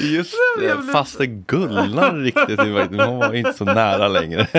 Just 0.00 0.34
det, 0.60 0.92
faste 0.92 1.26
Gullan 1.26 2.22
riktigt. 2.22 2.48
verkligheten. 2.58 3.00
Hon 3.00 3.18
var 3.18 3.34
inte 3.34 3.52
så 3.52 3.64
nära 3.64 4.08
längre. 4.08 4.46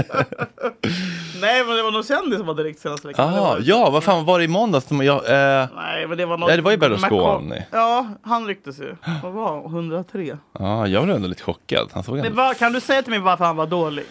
Nej 1.41 1.63
men 1.65 1.75
det 1.75 1.83
var 1.83 1.91
någon 1.91 2.03
kändis 2.03 2.37
som 2.37 2.47
var 2.47 2.53
direkt 2.55 2.79
senaste 2.79 3.07
veckan. 3.07 3.33
Ah, 3.33 3.41
var- 3.41 3.59
ja, 3.63 3.89
vad 3.89 4.03
fan 4.03 4.25
var 4.25 4.39
det 4.39 4.45
i 4.45 4.47
måndags? 4.47 4.85
Jag, 4.91 5.17
eh, 5.61 5.67
Nej 5.75 6.07
men 6.07 6.17
det 6.17 6.25
var 6.25 6.37
något... 6.37 6.49
Ja, 6.49 6.55
det 6.55 6.61
var 6.61 6.71
ju 6.71 6.77
Berlusconi. 6.77 7.61
Ja, 7.71 8.07
han 8.21 8.47
rycktes 8.47 8.79
ju. 8.79 8.95
Vad 9.23 9.33
var 9.33 9.55
han? 9.61 9.65
103? 9.65 10.37
ja, 10.59 10.87
jag 10.87 11.03
blev 11.03 11.15
ändå 11.15 11.27
lite 11.27 11.43
chockad. 11.43 11.89
Han 11.93 12.03
såg 12.03 12.15
Men 12.15 12.25
ändå... 12.25 12.37
vad, 12.37 12.57
kan 12.57 12.73
du 12.73 12.81
säga 12.81 13.01
till 13.01 13.11
mig 13.11 13.19
varför 13.19 13.45
han 13.45 13.55
var 13.55 13.67
dålig? 13.67 14.05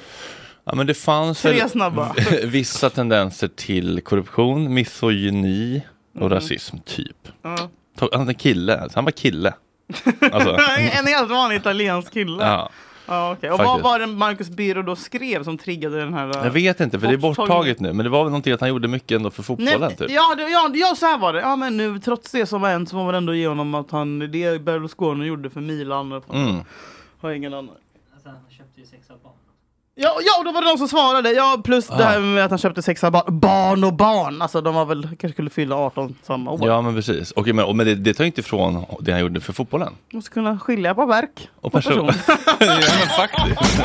Ja, 0.65 0.75
men 0.75 0.87
det 0.87 0.95
fanns 0.95 1.43
Tre 1.43 1.69
snabba. 1.69 2.15
vissa 2.45 2.91
tendenser 2.91 3.49
till 3.49 4.01
korruption, 4.05 4.75
misogyni 4.75 5.83
och 6.17 6.21
Mhm. 6.21 6.31
rasism, 6.31 6.77
typ. 6.85 7.29
To- 7.99 8.09
Han 8.13 8.29
är 8.29 8.33
kille, 8.33 8.89
han 8.95 9.05
var 9.05 9.13
kille. 9.13 9.55
Alltså, 10.33 10.51
en 10.79 11.07
helt 11.07 11.31
vanlig 11.31 11.57
italiensk 11.57 12.13
kille. 12.13 12.45
ja. 12.45 12.71
Ja, 13.09 13.33
okej. 13.33 13.51
Och 13.51 13.59
vad 13.59 13.67
Faktiskt. 13.67 13.85
var 13.85 13.99
det 13.99 14.07
Marcus 14.07 14.49
Birro 14.49 14.83
då 14.83 14.97
skrev 14.97 15.45
som 15.45 15.59
triggade 15.59 15.99
den 16.01 16.15
här? 16.15 16.27
Jag 16.45 16.51
vet 16.51 16.81
inte, 16.81 17.01
för 17.01 17.07
det 17.07 17.13
är 17.13 17.17
borttaget 17.19 17.81
nu. 17.81 17.93
Men 17.93 18.05
det 18.05 18.11
var 18.11 18.25
väl 18.25 18.31
någonting 18.31 18.53
att 18.53 18.61
han 18.61 18.69
gjorde 18.69 18.89
mycket 18.89 19.17
ändå 19.17 19.31
för 19.31 19.43
fotbollen 19.43 19.81
Nej, 19.81 19.97
typ. 19.97 20.11
ja, 20.11 20.35
det, 20.37 20.43
ja, 20.43 20.71
ja, 20.75 20.95
så 20.97 21.07
här 21.07 21.19
var 21.19 21.33
det. 21.33 21.41
Ja, 21.41 21.57
men 21.57 21.77
nu 21.77 21.99
trots 21.99 22.31
det 22.33 22.47
som 22.47 22.61
var 22.61 22.69
hänt 22.69 22.89
så 22.89 22.97
får 22.97 23.05
man 23.05 23.15
ändå 23.15 23.35
ge 23.35 23.49
honom 23.49 23.75
att 23.75 23.91
han, 23.91 24.19
det 24.19 24.63
Berlusconi 24.63 25.27
gjorde 25.27 25.51
för 25.51 25.61
Milan. 25.61 26.23
Mm. 26.33 26.57
Har 27.21 27.31
ingen 27.31 27.55
annan. 27.55 27.75
Alltså, 28.15 28.29
han 28.29 28.39
köpte 28.51 28.81
ju 28.81 28.87
sex 28.87 29.11
av 29.11 29.17
barn. 29.23 29.33
Ja, 29.99 30.19
ja, 30.25 30.43
då 30.45 30.53
var 30.53 30.61
det 30.61 30.67
någon 30.67 30.79
som 30.79 30.89
svarade. 30.89 31.33
Ja, 31.33 31.61
plus 31.65 31.87
det 31.87 32.05
här 32.05 32.21
med 32.21 32.45
att 32.45 32.51
han 32.51 32.59
köpte 32.59 32.83
sex 32.83 33.01
barn. 33.01 33.41
Barn 33.41 33.85
och 33.85 33.93
barn! 33.95 34.43
Alltså 34.43 34.61
de 34.61 34.75
var 34.75 34.85
väl, 34.85 35.03
kanske 35.03 35.33
skulle 35.33 35.51
fylla 35.51 35.77
18 35.77 36.15
samma 36.23 36.51
år. 36.51 36.67
Ja 36.67 36.81
men 36.83 36.95
precis. 36.95 37.33
Okej, 37.37 37.53
men, 37.53 37.65
och, 37.65 37.77
men 37.77 37.87
det, 37.87 37.95
det 37.95 38.15
tar 38.15 38.25
inte 38.25 38.41
ifrån 38.41 38.85
det 39.01 39.13
han 39.13 39.21
gjorde 39.21 39.41
för 39.41 39.53
fotbollen. 39.53 39.93
Måste 40.13 40.31
kunna 40.31 40.59
skilja 40.59 40.95
på 40.95 41.07
verk 41.07 41.49
Och 41.61 41.73
person. 41.73 42.07
ja 42.61 42.67
men 42.69 43.09
faktiskt. 43.09 43.81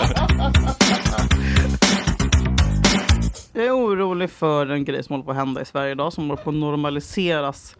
Jag 3.53 3.65
är 3.65 3.71
orolig 3.77 4.29
för 4.31 4.69
en 4.69 4.85
grej 4.85 5.03
som 5.03 5.13
håller 5.13 5.25
på 5.25 5.31
att 5.31 5.37
hända 5.37 5.61
i 5.61 5.65
Sverige 5.65 5.91
idag 5.91 6.13
som 6.13 6.29
håller 6.29 6.43
på 6.43 6.49
att 6.49 6.55
normaliseras 6.55 7.75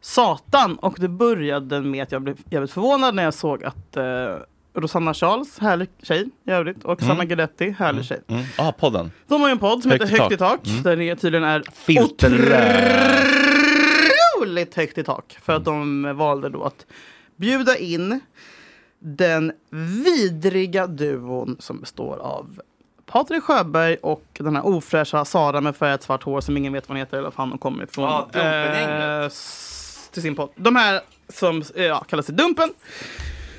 satan. 0.00 0.76
Och 0.76 0.96
det 0.98 1.08
började 1.08 1.80
med 1.80 2.02
att 2.02 2.12
jag 2.12 2.22
blev 2.22 2.36
jävligt 2.50 2.72
förvånad 2.72 3.14
när 3.14 3.22
jag 3.22 3.34
såg 3.34 3.64
att 3.64 3.96
eh, 3.96 4.04
Rosanna 4.74 5.14
Charles, 5.14 5.58
härlig 5.58 5.88
tjej 6.02 6.28
i 6.46 6.50
övrigt, 6.50 6.84
och 6.84 7.02
Mm. 7.02 7.08
Sanna 7.14 7.24
Guidetti, 7.24 7.70
härlig 7.78 8.04
tjej. 8.04 8.20
Mm. 8.28 8.44
Ah, 8.58 8.72
podden. 8.72 9.10
De 9.28 9.40
har 9.40 9.48
ju 9.48 9.52
en 9.52 9.58
podd 9.58 9.82
som 9.82 9.90
heter 9.90 10.06
Högt 10.06 10.32
i 10.32 10.36
tak. 10.36 10.66
Mm. 10.66 10.82
Där 10.82 10.96
det 10.96 11.16
tydligen 11.16 11.44
är 11.44 11.62
otroligt 14.38 14.74
högt 14.74 14.98
i 14.98 15.04
tak. 15.04 15.38
För 15.42 15.52
att 15.52 15.64
de 15.64 16.02
valde 16.16 16.48
då 16.48 16.62
att 16.64 16.86
bjuda 17.36 17.76
in 17.76 18.20
den 18.98 19.52
vidriga 20.04 20.86
duon 20.86 21.56
som 21.60 21.80
består 21.80 22.16
av 22.16 22.60
Patrik 23.06 23.42
Sjöberg 23.42 23.96
och 24.02 24.24
den 24.38 24.56
här 24.56 24.66
ofräscha 24.66 25.24
Sara 25.24 25.60
med 25.60 25.76
färgat 25.76 26.02
svart 26.02 26.22
hår 26.22 26.40
som 26.40 26.56
ingen 26.56 26.72
vet 26.72 26.88
vad 26.88 26.96
hon 26.96 27.00
heter 27.00 27.16
eller 27.16 27.24
var 27.24 27.30
fan 27.30 27.48
hon 27.50 27.58
kommer 27.58 27.84
ifrån. 27.84 28.24
Ja. 28.32 28.40
Eh, 28.40 29.28
till 30.10 30.22
sin 30.22 30.34
podd. 30.36 30.48
De 30.56 30.76
här 30.76 31.00
som 31.28 31.62
eh, 31.74 31.84
ja, 31.84 32.00
kallar 32.00 32.22
sig 32.22 32.34
Dumpen. 32.34 32.70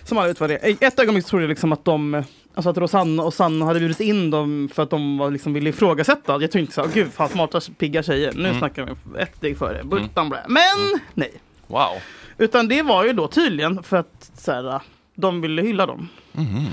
Som 0.06 0.18
har 0.18 0.28
utvärderat. 0.28 0.64
I 0.66 0.78
ett 0.82 1.00
ögonblick 1.00 1.26
trodde 1.26 1.44
jag 1.44 1.50
liksom 1.50 1.72
att 1.72 1.86
de 1.86 2.24
Alltså 2.58 2.70
att 2.70 2.78
Rosanna 2.78 3.24
och 3.24 3.34
Sanna 3.34 3.66
hade 3.66 3.80
bjudit 3.80 4.00
in 4.00 4.32
dem 4.32 4.70
för 4.74 4.84
att 4.84 4.90
de 4.90 5.18
var, 5.18 5.32
liksom 5.32 5.54
ville 5.54 5.70
ifrågasätta. 5.70 6.42
Jag 6.42 6.52
tänkte 6.52 6.76
så 6.76 6.82
här, 6.86 6.90
gud 6.94 7.14
fan 7.14 7.30
smarta 7.30 7.62
pigga 7.78 8.04
tjejer. 8.04 8.32
Nu 8.36 8.46
Mm. 8.48 8.60
snackar 8.60 8.86
vi 9.14 9.22
ett 9.22 9.36
steg 9.36 9.58
före. 9.58 9.84
Blä. 9.84 10.08
Men 10.48 11.00
nej. 11.14 11.32
Wow. 11.68 11.90
Utan 12.38 12.68
det 12.68 12.82
var 12.82 13.06
ju 13.06 13.14
då 13.14 13.28
tydligen 13.28 13.84
för 13.84 13.98
att 13.98 14.32
så 14.38 14.52
här, 14.52 14.82
de 15.16 15.42
ville 15.42 15.62
hylla 15.62 15.86
dem. 15.86 16.08
Mhm. 16.32 16.66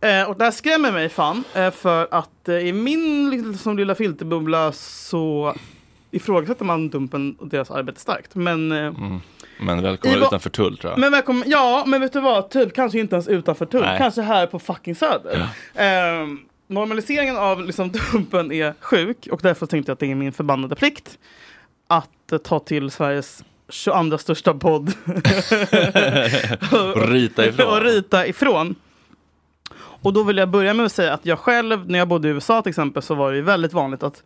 Eh, 0.00 0.28
och 0.30 0.36
det 0.38 0.44
här 0.44 0.50
skrämmer 0.50 0.92
mig 0.92 1.08
fan. 1.08 1.44
Eh, 1.54 1.70
för 1.70 2.08
att 2.10 2.48
eh, 2.48 2.54
i 2.54 2.72
min 2.72 3.30
liksom, 3.30 3.76
lilla 3.78 3.94
filterbubbla 3.94 4.72
så 4.72 5.54
ifrågasätter 6.10 6.64
man 6.64 6.88
Dumpen 6.88 7.36
och 7.38 7.48
deras 7.48 7.70
arbete 7.70 8.00
starkt. 8.00 8.34
Men, 8.34 8.72
eh, 8.72 8.78
Mm. 8.78 9.20
Men 9.62 9.82
välkomna 9.82 10.16
I 10.16 10.20
va- 10.20 10.26
utanför 10.26 10.50
tull 10.50 10.78
tror 10.78 10.92
jag. 10.92 11.00
men 11.00 11.12
välkommen, 11.12 11.44
ja, 11.46 11.84
men 11.86 12.00
vet 12.00 12.12
du 12.12 12.20
vad? 12.20 12.50
Typ 12.50 12.74
kanske 12.74 12.98
inte 12.98 13.14
ens 13.14 13.28
utanför 13.28 13.66
tull. 13.66 13.80
Nej. 13.82 13.98
Kanske 13.98 14.22
här 14.22 14.46
på 14.46 14.58
fucking 14.58 14.94
Söder. 14.94 15.48
Eh, 15.74 16.26
normaliseringen 16.66 17.36
av 17.36 17.64
liksom, 17.64 17.90
Dumpen 18.12 18.52
är 18.52 18.74
sjuk 18.80 19.28
och 19.30 19.40
därför 19.42 19.66
tänkte 19.66 19.90
jag 19.90 19.94
att 19.94 20.00
det 20.00 20.10
är 20.10 20.14
min 20.14 20.32
förbannade 20.32 20.76
plikt 20.76 21.18
att 21.88 22.32
eh, 22.32 22.38
ta 22.38 22.58
till 22.58 22.90
Sveriges 22.90 23.44
22 23.68 24.18
största 24.18 24.54
podd. 24.54 24.92
Och 26.72 27.08
rita 27.08 27.46
ifrån. 27.46 27.68
och 27.68 27.82
rita 27.82 28.26
ifrån. 28.26 28.74
Och 30.02 30.12
då 30.12 30.22
vill 30.22 30.36
jag 30.36 30.48
börja 30.48 30.74
med 30.74 30.86
att 30.86 30.92
säga 30.92 31.12
att 31.14 31.26
jag 31.26 31.38
själv, 31.38 31.90
när 31.90 31.98
jag 31.98 32.08
bodde 32.08 32.28
i 32.28 32.30
USA 32.30 32.62
till 32.62 32.70
exempel, 32.70 33.02
så 33.02 33.14
var 33.14 33.30
det 33.30 33.36
ju 33.36 33.42
väldigt 33.42 33.72
vanligt 33.72 34.02
att 34.02 34.22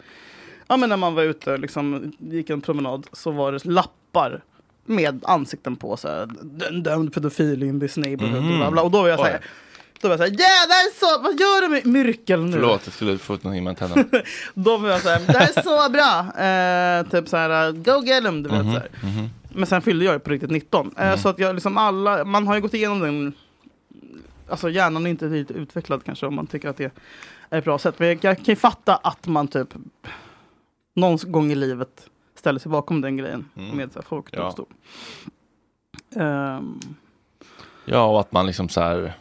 ja, 0.67 0.77
men 0.77 0.89
när 0.89 0.97
man 0.97 1.15
var 1.15 1.23
ute, 1.23 1.57
liksom, 1.57 2.13
gick 2.19 2.51
en 2.51 2.61
promenad, 2.61 3.07
så 3.13 3.31
var 3.31 3.53
det 3.53 3.65
lappar 3.65 4.43
med 4.85 5.25
ansikten 5.27 5.77
på. 5.77 5.97
Så 5.97 6.09
här, 6.09 6.29
"Den 6.43 6.83
dömd 6.83 7.15
pedofil 7.15 7.63
in 7.63 7.81
this 7.81 7.97
neighborhood. 7.97 8.43
Mhm. 8.43 8.53
Och, 8.53 8.59
bla 8.59 8.71
bla. 8.71 8.83
och 8.83 8.91
då 8.91 9.03
var 9.03 9.09
jag 9.09 9.19
så 9.19 9.25
här, 9.25 9.41
då 10.01 10.09
var 10.09 10.13
jag 10.13 10.19
så 10.19 10.25
här, 10.25 10.31
yeah, 10.41 10.67
det 10.69 10.75
här 10.75 10.85
är 10.87 10.99
så, 11.17 11.23
vad 11.23 11.41
gör 11.41 11.61
du 11.63 11.69
med 11.69 11.87
myrkel 11.87 12.45
nu? 12.45 12.53
Förlåt, 12.53 12.81
jag 12.85 12.95
skulle 12.95 13.19
få 13.19 13.35
ut 13.35 13.45
någonting 13.45 13.65
med 13.65 13.77
tänderna. 13.79 14.05
Då 14.55 14.77
var 14.77 14.89
jag 14.89 15.01
så 15.01 15.09
här, 15.09 15.21
det 15.27 15.39
här 15.39 15.49
är 15.57 15.63
så 15.63 15.91
bra. 15.93 16.43
Eh, 16.45 17.21
typ 17.21 17.29
så 17.29 17.37
här, 17.37 17.73
go 17.73 18.05
get 18.07 18.25
them, 18.25 18.43
du 18.43 18.49
vet. 18.49 18.65
Mhm, 18.65 18.73
Så 18.75 18.79
här. 18.79 18.89
mhm. 19.03 19.29
Men 19.57 19.67
sen 19.67 19.83
fyllde 19.83 20.05
jag 20.05 20.13
ju 20.15 20.19
på 20.19 20.31
riktigt 20.31 20.51
19. 20.51 20.95
Eh, 20.97 21.07
Mm. 21.07 21.19
Så 21.19 21.29
att 21.29 21.39
jag 21.39 21.55
liksom 21.55 21.79
alla, 21.79 22.25
man 22.25 22.47
har 22.47 22.55
ju 22.55 22.61
gått 22.61 22.75
igenom 22.75 23.01
den. 23.01 23.33
Alltså 24.49 24.71
hjärnan 24.71 25.07
är 25.07 25.11
inte 25.11 25.27
riktigt 25.29 25.57
utvecklad 25.57 26.05
kanske 26.05 26.27
om 26.27 26.35
man 26.35 26.47
tycker 26.47 26.69
att 26.69 26.77
det 26.77 26.93
är 27.51 27.59
ett 27.59 27.65
bra 27.65 27.79
sätt. 27.79 27.95
Men 27.99 28.09
jag, 28.09 28.19
jag 28.25 28.37
kan 28.37 28.45
ju 28.45 28.57
fatta 28.57 28.97
att 28.97 29.27
man 29.27 29.49
typ 29.49 29.69
någon 30.97 31.19
gång 31.23 31.53
i 31.53 31.55
livet 31.55 32.07
ställer 32.45 32.59
sig 32.61 32.71
bakom 32.71 33.01
den 33.01 33.17
grejen 33.17 33.49
Mm. 33.57 33.77
med 33.77 33.93
så 33.93 33.99
här, 33.99 34.07
folkdomstol. 34.07 34.67
Ja. 36.15 36.23
Ehm, 36.23 36.81
Ja, 37.87 38.05
och 38.05 38.21
att 38.21 38.33
man 38.33 38.47
liksom 38.47 38.69
så 38.69 38.81
här, 38.81 39.13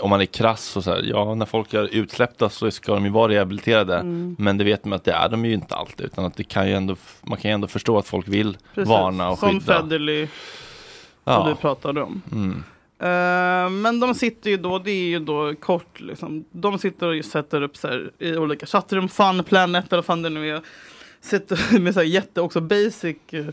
om 0.00 0.10
man 0.10 0.20
är 0.20 0.24
krass 0.24 0.76
och 0.76 0.84
så 0.84 0.90
här, 0.90 1.02
ja, 1.02 1.34
när 1.34 1.46
folk 1.46 1.74
är 1.74 1.94
utsläppta 1.94 2.48
så 2.48 2.70
ska 2.70 2.94
de 2.94 3.04
ju 3.04 3.10
vara 3.10 3.32
rehabiliterade. 3.32 3.94
Mm. 3.96 4.36
Men 4.38 4.58
det 4.58 4.64
vet 4.64 4.84
man 4.84 4.96
att 4.96 5.04
det 5.04 5.12
är 5.12 5.28
de 5.28 5.44
ju 5.44 5.52
inte 5.54 5.74
alltid, 5.74 6.06
utan 6.06 6.24
att 6.24 6.36
det 6.36 6.44
kan 6.44 6.68
ju 6.68 6.74
ändå, 6.74 6.96
man 7.22 7.38
kan 7.38 7.50
ju 7.50 7.54
ändå 7.54 7.66
förstå 7.66 7.98
att 7.98 8.06
folk 8.06 8.28
vill 8.28 8.56
precis. 8.74 8.88
varna 8.88 9.30
och 9.30 9.38
Som 9.38 9.60
skydda. 9.60 9.82
Federley 9.82 10.26
som 10.26 10.32
Ja. 11.32 11.46
du 11.48 11.54
pratade 11.54 12.02
om. 12.02 12.22
Mm. 12.32 12.64
Eh, 13.00 13.70
men 13.70 14.00
de 14.00 14.14
sitter 14.14 14.50
ju 14.50 14.56
då, 14.56 14.78
det 14.78 14.90
är 14.90 15.08
ju 15.08 15.18
då 15.18 15.54
kort 15.54 16.00
liksom. 16.00 16.44
De 16.50 16.78
sitter 16.78 17.18
och 17.18 17.24
sätter 17.24 17.62
upp 17.62 17.76
så 17.76 17.88
här, 17.88 18.10
i 18.18 18.36
olika 18.36 18.66
chattrum, 18.66 19.08
Fun 19.08 19.44
Planet 19.44 19.84
eller 19.86 19.96
vad 19.98 20.04
fan 20.04 20.22
det 20.22 20.28
nu 20.30 20.50
är. 20.50 20.60
Sitter 21.20 21.78
med 21.80 21.94
så 21.94 22.00
här 22.00 22.06
jätte 22.06 22.40
också 22.40 22.60
basic 22.60 23.16
eh, 23.30 23.44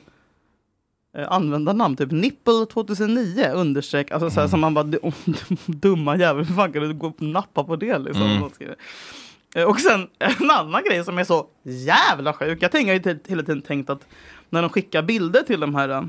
användarnamn, 1.27 1.95
typ 1.95 2.11
Nipple 2.11 2.65
2009 2.73 3.49
understreck. 3.53 4.11
Alltså 4.11 4.29
så 4.29 4.39
här, 4.39 4.47
som 4.47 4.59
man 4.59 4.73
bara, 4.73 4.83
"Du- 4.83 4.99
dumma 5.65 6.17
jävel, 6.17 6.45
hur 6.45 6.55
fan 6.55 6.73
kan 6.73 6.81
du 6.81 6.93
gå 6.93 7.07
och 7.07 7.21
nappa 7.21 7.63
på 7.63 7.75
det 7.75 7.97
liksom? 7.99 8.23
Mm. 8.23 8.43
Eh, 9.55 9.63
Och 9.63 9.79
sen 9.79 10.07
en 10.19 10.49
annan 10.51 10.83
grej 10.83 11.03
som 11.03 11.17
är 11.17 11.23
så 11.23 11.47
jävla 11.63 12.33
sjuk. 12.33 12.57
Jag 12.61 12.71
tänker, 12.71 12.93
ju 12.93 13.19
hela 13.27 13.43
tiden 13.43 13.61
tänkt 13.61 13.89
att 13.89 14.07
när 14.49 14.61
de 14.61 14.69
skickar 14.69 15.01
bilder 15.01 15.41
till 15.41 15.59
de 15.59 15.75
här 15.75 15.89
eh, 15.89 16.03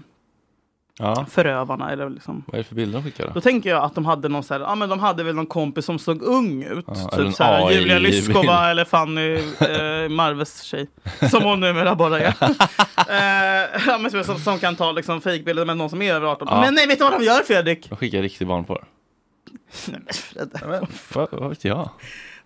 Ja. 0.98 1.26
förövarna 1.30 1.92
eller 1.92 2.10
liksom 2.10 2.44
Vad 2.46 2.54
är 2.54 2.58
det 2.58 2.64
för 2.64 2.74
bilder 2.74 2.98
de 2.98 3.04
skickar 3.04 3.30
då 3.34 3.40
tänker 3.40 3.70
jag 3.70 3.84
att 3.84 3.94
de 3.94 4.06
hade 4.06 4.28
någon 4.28 4.42
så 4.42 4.54
här, 4.54 4.60
ja 4.60 4.74
men 4.74 4.88
de 4.88 5.00
hade 5.00 5.22
väl 5.22 5.34
någon 5.34 5.46
kompis 5.46 5.84
som 5.84 5.98
såg 5.98 6.22
ung 6.22 6.62
ut. 6.62 6.84
Ja, 6.86 7.08
typ 7.08 7.34
så 7.34 7.44
här, 7.44 7.70
Julia. 7.70 7.98
Lyskova 7.98 8.70
eller 8.70 8.84
Fanny 8.84 9.34
eh, 9.60 10.08
Marves 10.08 10.62
tjej. 10.62 10.86
Som 11.30 11.42
hon 11.42 11.60
numera 11.60 11.94
bara 11.94 12.20
är. 12.20 12.26
eh, 13.08 13.82
ja, 13.86 13.98
men 13.98 14.24
som, 14.24 14.38
som 14.38 14.58
kan 14.58 14.76
ta 14.76 14.92
liksom 14.92 15.20
fejkbilder 15.20 15.64
med 15.64 15.76
någon 15.76 15.90
som 15.90 16.02
är 16.02 16.14
över 16.14 16.26
18. 16.26 16.48
Ja. 16.50 16.60
Men 16.60 16.74
nej, 16.74 16.86
vet 16.86 16.98
du 16.98 17.04
vad 17.04 17.12
de 17.20 17.24
gör 17.24 17.42
Fredrik? 17.42 17.88
De 17.88 17.96
skickar 17.96 18.22
riktig 18.22 18.46
barnporr. 18.46 18.84
Nej, 19.88 20.00
men 20.04 20.14
Fredrik. 20.14 20.62
Vad, 21.14 21.28
vad 21.32 21.48
vet 21.48 21.64
jag? 21.64 21.90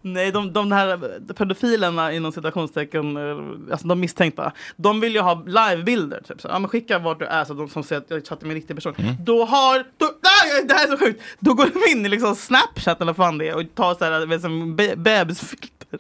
Nej, 0.02 0.32
de, 0.32 0.52
de 0.52 0.72
här 0.72 0.98
pedofilerna 1.34 2.12
inom 2.12 2.32
citationstecken, 2.32 3.16
eh, 3.16 3.72
alltså 3.72 3.86
de 3.86 4.00
misstänkta, 4.00 4.52
de 4.76 5.00
vill 5.00 5.14
ju 5.14 5.20
ha 5.20 5.42
livebilder. 5.46 6.20
Typ. 6.28 6.40
Så, 6.40 6.48
ja, 6.48 6.58
men 6.58 6.68
skicka 6.68 6.98
vart 6.98 7.18
du 7.18 7.24
är 7.24 7.44
så 7.44 7.52
att 7.52 7.58
de 7.58 7.68
som 7.68 7.82
säger 7.84 8.00
att 8.02 8.10
jag 8.10 8.26
chattar 8.26 8.46
med 8.46 8.50
en 8.50 8.54
riktig 8.54 8.76
person. 8.76 8.94
Mm. 8.98 9.14
Då 9.24 9.44
har, 9.44 9.84
då, 9.98 10.06
nej, 10.22 10.64
det 10.64 10.74
här 10.74 10.84
är 10.86 10.90
så 10.90 10.96
sjukt! 10.98 11.22
Då 11.38 11.54
går 11.54 11.66
de 11.74 11.90
in 11.92 12.06
i 12.06 12.08
liksom 12.08 12.36
Snapchat 12.36 13.00
eller 13.00 13.12
vad 13.12 13.26
fan 13.26 13.38
det 13.38 13.48
är 13.48 13.56
och 13.56 13.62
tar 13.74 13.94
så 13.94 14.04
här, 14.04 14.26
vet, 14.26 14.40
som 14.40 14.76
be- 14.76 14.96
bebisfilter. 14.96 15.98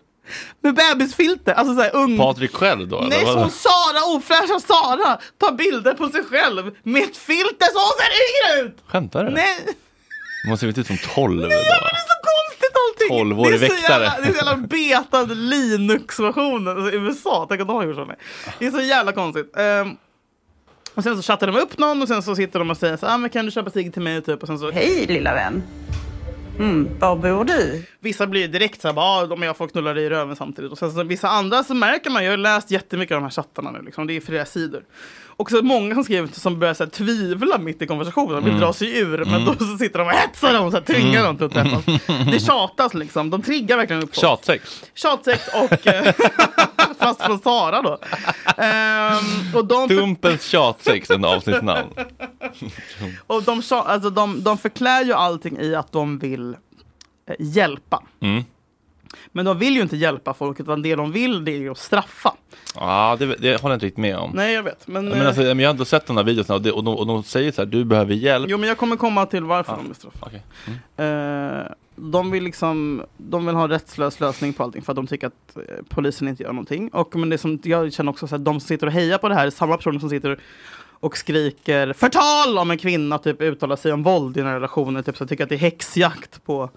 Med 0.60 0.74
bebisfilter, 0.74 1.52
alltså 1.52 1.74
så 1.74 1.80
här 1.80 1.94
ung... 1.96 2.18
Patrik 2.18 2.52
själv 2.54 2.88
då? 2.88 3.04
Nej, 3.08 3.22
eller 3.22 3.34
hon 3.34 3.50
Sara, 3.50 4.16
ofräscha 4.16 4.60
Sara, 4.60 5.18
tar 5.38 5.52
bilder 5.52 5.94
på 5.94 6.08
sig 6.08 6.24
själv 6.24 6.74
med 6.82 7.02
ett 7.02 7.16
filter 7.16 7.66
så 7.72 7.78
hon 7.78 7.92
ser 8.00 8.10
yngre 8.58 8.66
ut! 8.68 8.78
Skämtar 8.86 9.24
du? 9.24 9.30
Nej! 9.30 9.56
De 10.44 10.50
måste 10.50 10.72
se 10.72 10.80
ut 10.80 10.86
som 10.86 10.96
12 11.14 11.40
då. 11.40 11.46
Det 11.48 11.54
är 11.54 12.06
så 12.12 12.18
konstigt 12.32 12.59
allting! 12.80 13.34
12-årig 13.34 13.60
det 13.60 13.66
är 13.66 13.68
så 13.68 13.74
väktare. 13.74 14.04
jävla, 14.04 14.20
det 14.22 14.28
är 14.28 14.32
så 14.32 14.46
jävla 14.46 14.56
betad 14.66 15.36
Linux-versionen 15.36 16.78
alltså, 16.78 16.96
USA. 16.96 17.46
Tänk 17.48 17.60
att 17.60 17.66
de 17.66 17.76
har 17.76 17.84
gjort 17.84 17.96
så. 17.96 18.04
med. 18.04 18.16
Det 18.58 18.66
är 18.66 18.70
så 18.70 18.80
jävla 18.80 19.12
konstigt. 19.12 19.56
Ehm, 19.56 19.96
och 20.94 21.02
sen 21.02 21.16
så 21.16 21.22
chattar 21.22 21.46
de 21.46 21.56
upp 21.56 21.78
någon 21.78 22.02
och 22.02 22.08
sen 22.08 22.22
så 22.22 22.36
sitter 22.36 22.58
de 22.58 22.70
och 22.70 22.76
säger 22.76 22.96
så 22.96 23.06
ah, 23.06 23.18
men 23.18 23.30
kan 23.30 23.44
du 23.44 23.50
köpa 23.50 23.70
cigg 23.70 23.92
till 23.92 24.02
mig 24.02 24.22
typ 24.22 24.42
och 24.42 24.46
sen 24.46 24.58
så 24.58 24.70
Hej 24.70 25.06
lilla 25.06 25.34
vän! 25.34 25.62
Mm, 26.60 26.88
var 26.98 27.16
bor 27.16 27.44
du? 27.44 27.84
Vissa 28.00 28.26
blir 28.26 28.48
direkt 28.48 28.80
så 28.82 28.88
här, 28.88 28.92
bara, 28.94 29.04
ah, 29.06 29.26
de 29.26 29.42
jag 29.42 29.56
får 29.56 29.68
knulla 29.68 29.92
dig 29.94 30.04
i 30.04 30.10
röven 30.10 30.36
samtidigt. 30.36 30.72
Och 30.72 30.78
sen 30.78 30.92
så 30.92 31.02
vissa 31.02 31.28
andra 31.28 31.64
så 31.64 31.74
märker 31.74 32.10
man, 32.10 32.24
jag 32.24 32.32
har 32.32 32.36
läst 32.36 32.70
jättemycket 32.70 33.14
av 33.14 33.20
de 33.20 33.24
här 33.24 33.30
chattarna 33.30 33.70
nu, 33.70 33.82
liksom, 33.82 34.06
det 34.06 34.16
är 34.16 34.20
flera 34.20 34.44
sidor. 34.46 34.82
Och 35.36 35.50
så 35.50 35.62
många 35.62 35.94
som 35.94 36.04
skriver 36.04 36.28
som 36.40 36.58
börjar 36.58 36.74
så 36.74 36.84
här, 36.84 36.90
tvivla 36.90 37.58
mitt 37.58 37.82
i 37.82 37.86
konversationen, 37.86 38.34
de 38.34 38.44
vill 38.44 38.48
Mm. 38.54 38.60
dra 38.60 38.72
sig 38.72 38.98
ur. 38.98 39.18
Men 39.18 39.28
Mm. 39.34 39.44
då 39.44 39.54
så 39.64 39.76
sitter 39.78 39.98
de 39.98 40.04
och 40.08 40.12
hetsar 40.14 40.52
dem, 40.52 40.70
så 40.70 40.76
här, 40.76 40.84
tvingar 40.84 41.20
Mm. 41.20 41.24
dem 41.24 41.36
till 41.50 41.58
att 41.58 41.66
träffas. 41.66 41.84
Det 42.32 42.40
tjatas 42.46 42.94
liksom, 42.94 43.30
de 43.30 43.42
triggar 43.42 43.76
verkligen 43.76 44.02
upp 44.02 44.14
folk. 44.14 44.20
Tjatsex. 44.26 44.84
Tjatsex 44.94 45.48
och, 45.54 45.86
eh, 45.86 46.14
fast 46.98 47.22
från 47.22 47.38
Sara 47.38 47.82
då. 47.82 47.98
Ehm, 48.56 49.54
och 49.54 49.64
de 49.64 49.88
Dumpens 49.88 50.42
tjatsex, 50.44 51.10
en 51.10 51.24
avsnittsnamn. 51.24 51.88
och 53.26 53.42
de, 53.42 53.62
alltså 53.70 54.10
de, 54.10 54.42
de 54.42 54.58
förklär 54.58 55.04
ju 55.04 55.12
allting 55.12 55.58
i 55.60 55.74
att 55.74 55.92
de 55.92 56.18
vill 56.18 56.49
hjälpa. 57.38 58.02
Mm. 58.20 58.44
Men 59.32 59.44
de 59.44 59.58
vill 59.58 59.74
ju 59.76 59.82
inte 59.82 59.96
hjälpa 59.96 60.34
folk 60.34 60.60
utan 60.60 60.82
det 60.82 60.94
de 60.96 61.12
vill 61.12 61.44
det 61.44 61.52
är 61.52 61.58
ju 61.58 61.70
att 61.70 61.78
straffa. 61.78 62.34
Ja, 62.74 63.16
det, 63.18 63.26
det 63.26 63.62
håller 63.62 63.72
jag 63.72 63.76
inte 63.76 63.86
riktigt 63.86 63.98
med 64.02 64.16
om. 64.16 64.30
Nej 64.34 64.54
jag 64.54 64.62
vet. 64.62 64.86
Men, 64.86 65.08
men 65.08 65.20
eh, 65.20 65.26
alltså, 65.26 65.42
men 65.42 65.58
jag 65.58 65.68
har 65.68 65.70
ändå 65.74 65.84
sett 65.84 66.06
de 66.06 66.16
här 66.16 66.24
videorna 66.24 66.54
och, 66.54 66.62
det, 66.62 66.72
och, 66.72 66.84
de, 66.84 66.94
och 66.96 67.06
de 67.06 67.22
säger 67.22 67.52
så 67.52 67.62
här, 67.62 67.66
du 67.66 67.84
behöver 67.84 68.14
hjälp. 68.14 68.46
Jo 68.50 68.58
men 68.58 68.68
jag 68.68 68.78
kommer 68.78 68.96
komma 68.96 69.26
till 69.26 69.44
varför 69.44 69.72
Ja, 69.72 69.76
de 69.76 69.86
vill 69.86 69.94
straffa. 69.94 70.26
okej. 70.26 70.42
Mm. 70.96 71.58
Eh, 71.58 71.66
de 71.96 72.30
vill 72.30 72.44
liksom, 72.44 73.02
de 73.16 73.46
vill 73.46 73.54
ha 73.54 73.64
en 73.64 73.70
rättslös 73.70 74.20
lösning 74.20 74.52
på 74.52 74.62
allting 74.62 74.82
för 74.82 74.92
att 74.92 74.96
de 74.96 75.06
tycker 75.06 75.26
att 75.26 75.56
eh, 75.56 75.62
polisen 75.88 76.28
inte 76.28 76.42
gör 76.42 76.52
någonting. 76.52 76.88
Och 76.88 77.16
men 77.16 77.28
det 77.28 77.38
som 77.38 77.58
jag 77.64 77.92
känner 77.92 78.10
också 78.10 78.26
så 78.26 78.34
att 78.34 78.44
de 78.44 78.60
som 78.60 78.68
sitter 78.68 78.86
och 78.86 78.92
hejar 78.92 79.18
på 79.18 79.28
det 79.28 79.34
här 79.34 79.46
är 79.46 79.50
samma 79.50 79.76
personer 79.76 79.98
som 79.98 80.10
sitter 80.10 80.38
och 81.00 81.16
skriker 81.16 81.92
förtal 81.92 82.58
om 82.58 82.70
en 82.70 82.78
kvinna 82.78 83.18
typ 83.18 83.42
uttalar 83.42 83.76
sig 83.76 83.92
om 83.92 84.02
våld 84.02 84.36
i 84.36 84.40
en 84.40 84.52
relation. 84.52 85.02
Typ 85.02 85.16
så 85.16 85.26
tycker 85.26 85.44
att 85.44 85.48
det 85.50 85.56
är 85.56 85.58
häxjakt 85.58 86.44
på 86.44 86.70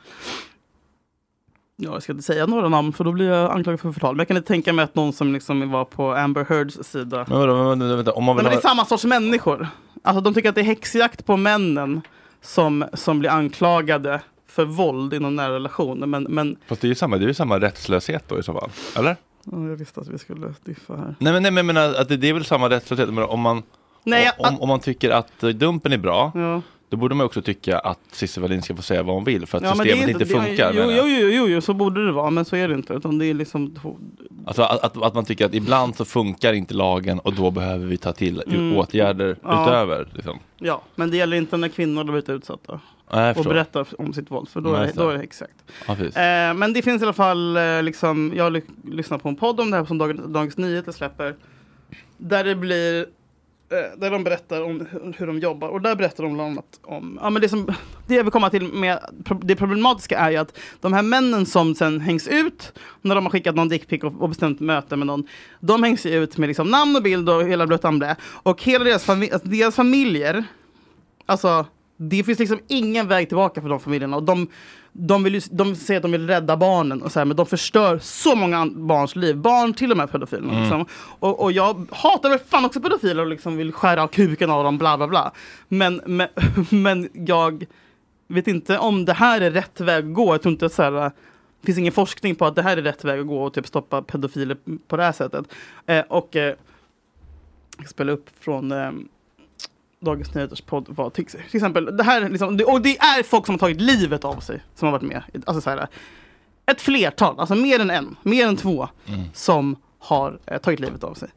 Ja, 1.75 1.93
jag 1.93 2.03
ska 2.03 2.11
inte 2.11 2.23
säga 2.23 2.45
några 2.45 2.69
namn 2.69 2.93
för 2.93 3.03
då 3.03 3.11
blir 3.11 3.25
jag 3.25 3.51
anklagad 3.51 3.79
för 3.79 3.91
förtal. 3.91 4.15
Men 4.15 4.19
jag 4.19 4.27
kan 4.27 4.37
inte 4.37 4.47
tänka 4.47 4.73
mig 4.73 4.83
att 4.83 4.95
någon 4.95 5.13
som 5.13 5.33
liksom 5.33 5.71
var 5.71 5.85
på 5.85 6.13
Amber 6.13 6.45
Heards 6.49 6.83
sida. 6.83 7.25
Men 7.29 7.39
men, 7.47 7.79
men, 7.79 7.95
vänta, 7.95 8.11
om 8.11 8.23
man 8.23 8.35
Nej, 8.35 8.43
vill 8.43 8.51
men 8.51 8.59
det 8.59 8.67
är 8.67 8.69
samma 8.69 8.85
sorts 8.85 9.05
människor. 9.05 9.67
Alltså 10.03 10.21
de 10.21 10.33
tycker 10.33 10.49
att 10.49 10.55
det 10.55 10.61
är 10.61 10.65
häxjakt 10.65 11.25
på 11.25 11.37
männen 11.37 12.01
som, 12.41 12.85
som 12.93 13.19
blir 13.19 13.29
anklagade 13.29 14.21
för 14.47 14.65
våld 14.65 15.13
i 15.13 15.19
någon 15.19 15.35
nära 15.35 15.53
relation. 15.53 16.09
Men, 16.09 16.23
men 16.23 16.55
Fast 16.67 16.81
det 16.81 16.87
är 16.87 16.89
ju 16.89 16.95
samma, 16.95 17.17
det 17.17 17.25
är 17.25 17.27
ju 17.27 17.33
samma 17.33 17.59
rättslöshet 17.59 18.23
då 18.27 18.39
i 18.39 18.43
så 18.43 18.53
fall. 18.53 18.69
Eller? 18.97 19.15
Ja, 19.43 19.67
jag 19.67 19.75
visste 19.75 20.01
att 20.01 20.07
vi 20.07 20.17
skulle 20.17 20.53
diffa 20.63 20.95
här. 20.95 21.15
Nej 21.19 21.33
men, 21.33 21.43
nej, 21.43 21.63
men 21.63 21.75
jag 21.75 21.95
att 21.95 22.09
det, 22.09 22.17
det 22.17 22.29
är 22.29 22.33
väl 22.33 22.45
samma 22.45 22.69
rättslöshet. 22.69 23.13
Men 23.13 23.23
om 23.23 23.39
man, 23.39 23.63
Nej, 24.03 24.31
om, 24.37 24.61
om 24.61 24.67
man 24.67 24.79
tycker 24.79 25.09
att 25.09 25.39
dumpen 25.39 25.93
är 25.93 25.97
bra, 25.97 26.31
Ja. 26.35 26.61
då 26.89 26.97
borde 26.97 27.15
man 27.15 27.25
också 27.25 27.41
tycka 27.41 27.79
att 27.79 27.99
Cissi 28.11 28.41
Wallin 28.41 28.61
ska 28.61 28.75
få 28.75 28.81
säga 28.81 29.03
vad 29.03 29.15
hon 29.15 29.23
vill 29.23 29.45
för 29.45 29.57
att 29.57 29.63
Ja, 29.63 29.69
är 29.71 29.75
systemet 29.75 30.09
inte, 30.09 30.23
är- 30.23 30.25
funkar. 30.45 30.71
Jo, 30.73 30.79
menar 30.81 30.93
jo, 30.93 31.07
jag. 31.07 31.21
jo, 31.21 31.27
jo, 31.31 31.47
jo, 31.47 31.61
så 31.61 31.73
borde 31.73 32.05
det 32.05 32.11
vara, 32.11 32.29
men 32.29 32.45
så 32.45 32.55
är 32.55 32.67
det 32.67 32.73
inte. 32.73 32.93
Utan 32.93 33.17
det 33.17 33.25
är 33.25 33.33
liksom 33.33 33.75
Alltså 34.45 34.61
att, 34.63 34.83
att, 34.83 35.03
att 35.03 35.13
man 35.13 35.25
tycker 35.25 35.45
att 35.45 35.53
ibland 35.53 35.95
så 35.95 36.05
funkar 36.05 36.53
inte 36.53 36.73
lagen 36.73 37.19
och 37.19 37.33
då 37.33 37.51
behöver 37.51 37.85
vi 37.85 37.97
ta 37.97 38.13
till 38.13 38.43
Mm. 38.47 38.77
åtgärder 38.77 39.37
Ja. 39.43 39.63
utöver. 39.63 40.07
Liksom. 40.13 40.39
Ja, 40.57 40.81
men 40.95 41.11
det 41.11 41.17
gäller 41.17 41.37
inte 41.37 41.57
när 41.57 41.67
kvinnor 41.69 41.97
har 41.97 42.03
blivit 42.03 42.29
utsatta. 42.29 42.79
Jag 43.11 43.37
och 43.37 43.43
berättar 43.45 43.87
om 43.97 44.13
sitt 44.13 44.31
våld, 44.31 44.49
för 44.49 44.61
då, 44.61 44.73
är, 44.73 44.91
då 44.95 45.09
är 45.09 45.17
det 45.17 45.23
exakt. 45.23 45.53
Ja. 45.87 45.93
Eh, 45.93 46.53
men 46.53 46.73
det 46.73 46.81
finns 46.81 47.01
i 47.01 47.05
alla 47.05 47.13
fall, 47.13 47.57
eh, 47.57 47.83
liksom, 47.83 48.33
jag 48.35 48.43
har 48.43 48.51
ly- 48.51 48.61
lyssnat 48.91 49.23
på 49.23 49.29
en 49.29 49.35
podd 49.35 49.59
om 49.59 49.71
det 49.71 49.77
här 49.77 49.85
som 49.85 49.97
Dag- 49.97 50.29
Dagens 50.29 50.57
Nyheter 50.57 50.91
släpper. 50.91 51.35
Där 52.17 52.43
det 52.43 52.55
blir, 52.55 53.05
Eh, 53.73 53.99
där 53.99 54.11
de 54.11 54.23
berättar 54.23 54.61
om 54.61 54.87
hur- 55.17 55.27
de 55.27 55.39
jobbar. 55.39 55.67
Och 55.69 55.81
där 55.81 55.95
berättar 55.95 56.23
de 56.23 56.33
bland 56.33 56.51
annat 56.51 56.79
om, 56.83 57.19
ja 57.21 57.29
men 57.29 57.41
det 57.41 57.49
som, 57.49 57.73
det 58.07 58.15
jag 58.15 58.23
vill 58.23 58.31
komma 58.31 58.49
till 58.49 58.63
med, 58.73 58.99
det 59.41 59.55
problematiska 59.55 60.17
är 60.17 60.31
ju 60.31 60.37
att 60.37 60.59
de 60.81 60.93
här 60.93 61.01
männen 61.01 61.45
som 61.45 61.75
sen 61.75 61.99
hängs 61.99 62.27
ut, 62.27 62.73
när 63.01 63.15
de 63.15 63.25
har 63.25 63.31
skickat 63.31 63.55
någon 63.55 63.69
dickpic 63.69 64.03
och, 64.03 64.21
och 64.21 64.29
bestämt 64.29 64.59
möte 64.59 64.95
med 64.95 65.07
någon, 65.07 65.27
de 65.59 65.83
hängs 65.83 66.05
ju 66.05 66.09
ut 66.23 66.37
med 66.37 66.47
liksom 66.47 66.67
namn 66.67 66.95
och 66.95 67.03
bild 67.03 67.29
och 67.29 67.43
hela 67.43 67.67
blötan 67.67 67.99
blä. 67.99 68.15
Och 68.23 68.63
hela 68.63 68.83
deras, 68.85 69.07
fami- 69.07 69.33
alltså 69.33 69.47
deras 69.47 69.75
familjer, 69.75 70.43
Alltså, 71.25 71.65
det 71.97 72.23
finns 72.23 72.39
liksom 72.39 72.59
ingen 72.67 73.07
väg 73.07 73.27
tillbaka 73.27 73.61
för 73.61 73.69
de 73.69 73.79
familjerna. 73.79 74.17
Och 74.17 74.23
de, 74.23 74.47
de, 74.93 75.23
vill 75.23 75.35
ju, 75.35 75.41
de 75.51 75.75
säger 75.75 75.97
att 75.97 76.01
de 76.01 76.11
vill 76.11 76.27
rädda 76.27 76.57
barnen, 76.57 77.01
och 77.01 77.11
så 77.11 77.19
här, 77.19 77.25
men 77.25 77.37
de 77.37 77.45
förstör 77.45 77.99
så 77.99 78.35
många 78.35 78.65
barns 78.65 79.15
liv. 79.15 79.37
Barn 79.37 79.73
till 79.73 79.91
och 79.91 79.97
med 79.97 80.11
pedofilerna. 80.11 80.51
Mm. 80.51 80.63
Liksom. 80.63 80.85
Och, 81.19 81.43
och 81.43 81.51
jag 81.51 81.85
hatar 81.91 82.29
väl 82.29 82.39
fan 82.39 82.65
också 82.65 82.81
pedofiler 82.81 83.23
och 83.23 83.29
liksom 83.29 83.57
vill 83.57 83.71
skära 83.71 84.03
av 84.03 84.07
kuken 84.07 84.49
av 84.49 84.63
dem, 84.63 84.77
bla 84.77 84.97
bla 84.97 85.07
bla. 85.07 85.31
Men, 85.67 86.01
men, 86.05 86.27
men 86.69 87.09
jag 87.13 87.65
vet 88.27 88.47
inte 88.47 88.77
om 88.77 89.05
det 89.05 89.13
här 89.13 89.41
är 89.41 89.51
rätt 89.51 89.81
väg 89.81 90.05
att 90.05 90.13
gå. 90.13 90.33
Jag 90.33 90.41
tror 90.41 90.51
inte 90.51 90.69
så 90.69 90.83
här, 90.83 90.91
det 90.91 91.65
finns 91.65 91.77
ingen 91.77 91.93
forskning 91.93 92.35
på 92.35 92.45
att 92.45 92.55
det 92.55 92.61
här 92.61 92.77
är 92.77 92.81
rätt 92.81 93.03
väg 93.03 93.19
att 93.19 93.27
gå 93.27 93.43
och 93.43 93.53
typ 93.53 93.67
stoppa 93.67 94.01
pedofiler 94.01 94.57
på 94.87 94.97
det 94.97 95.03
här 95.03 95.11
sättet. 95.11 95.45
Eh, 95.85 96.03
och 96.07 96.35
eh, 96.35 96.55
jag 97.77 97.85
ska 97.85 97.87
spela 97.87 98.11
upp 98.11 98.29
från 98.39 98.71
eh, 98.71 98.91
Dagens 100.03 100.33
Nyheters 100.33 100.61
podd 100.61 100.85
vad 100.89 101.13
tycks. 101.13 101.31
Till 101.31 101.55
exempel, 101.57 101.97
det 101.97 102.03
här 102.03 102.21
är 102.21 102.29
liksom, 102.29 102.59
och 102.67 102.81
det 102.81 102.97
är 102.97 103.23
folk 103.23 103.45
som 103.45 103.53
har 103.53 103.59
tagit 103.59 103.81
livet 103.81 104.25
av 104.25 104.39
sig 104.39 104.63
som 104.75 104.85
har 104.85 104.91
varit 104.91 105.01
med. 105.01 105.23
Alltså 105.45 105.61
så 105.61 105.69
här, 105.69 105.87
ett 106.65 106.81
flertal, 106.81 107.39
alltså 107.39 107.55
mer 107.55 107.79
än 107.79 107.89
en, 107.89 108.15
mer 108.23 108.47
än 108.47 108.57
två, 108.57 108.87
som 109.33 109.75
har 109.99 110.39
eh, 110.45 110.57
tagit 110.57 110.79
livet 110.79 111.03
av 111.03 111.13
sig. 111.13 111.29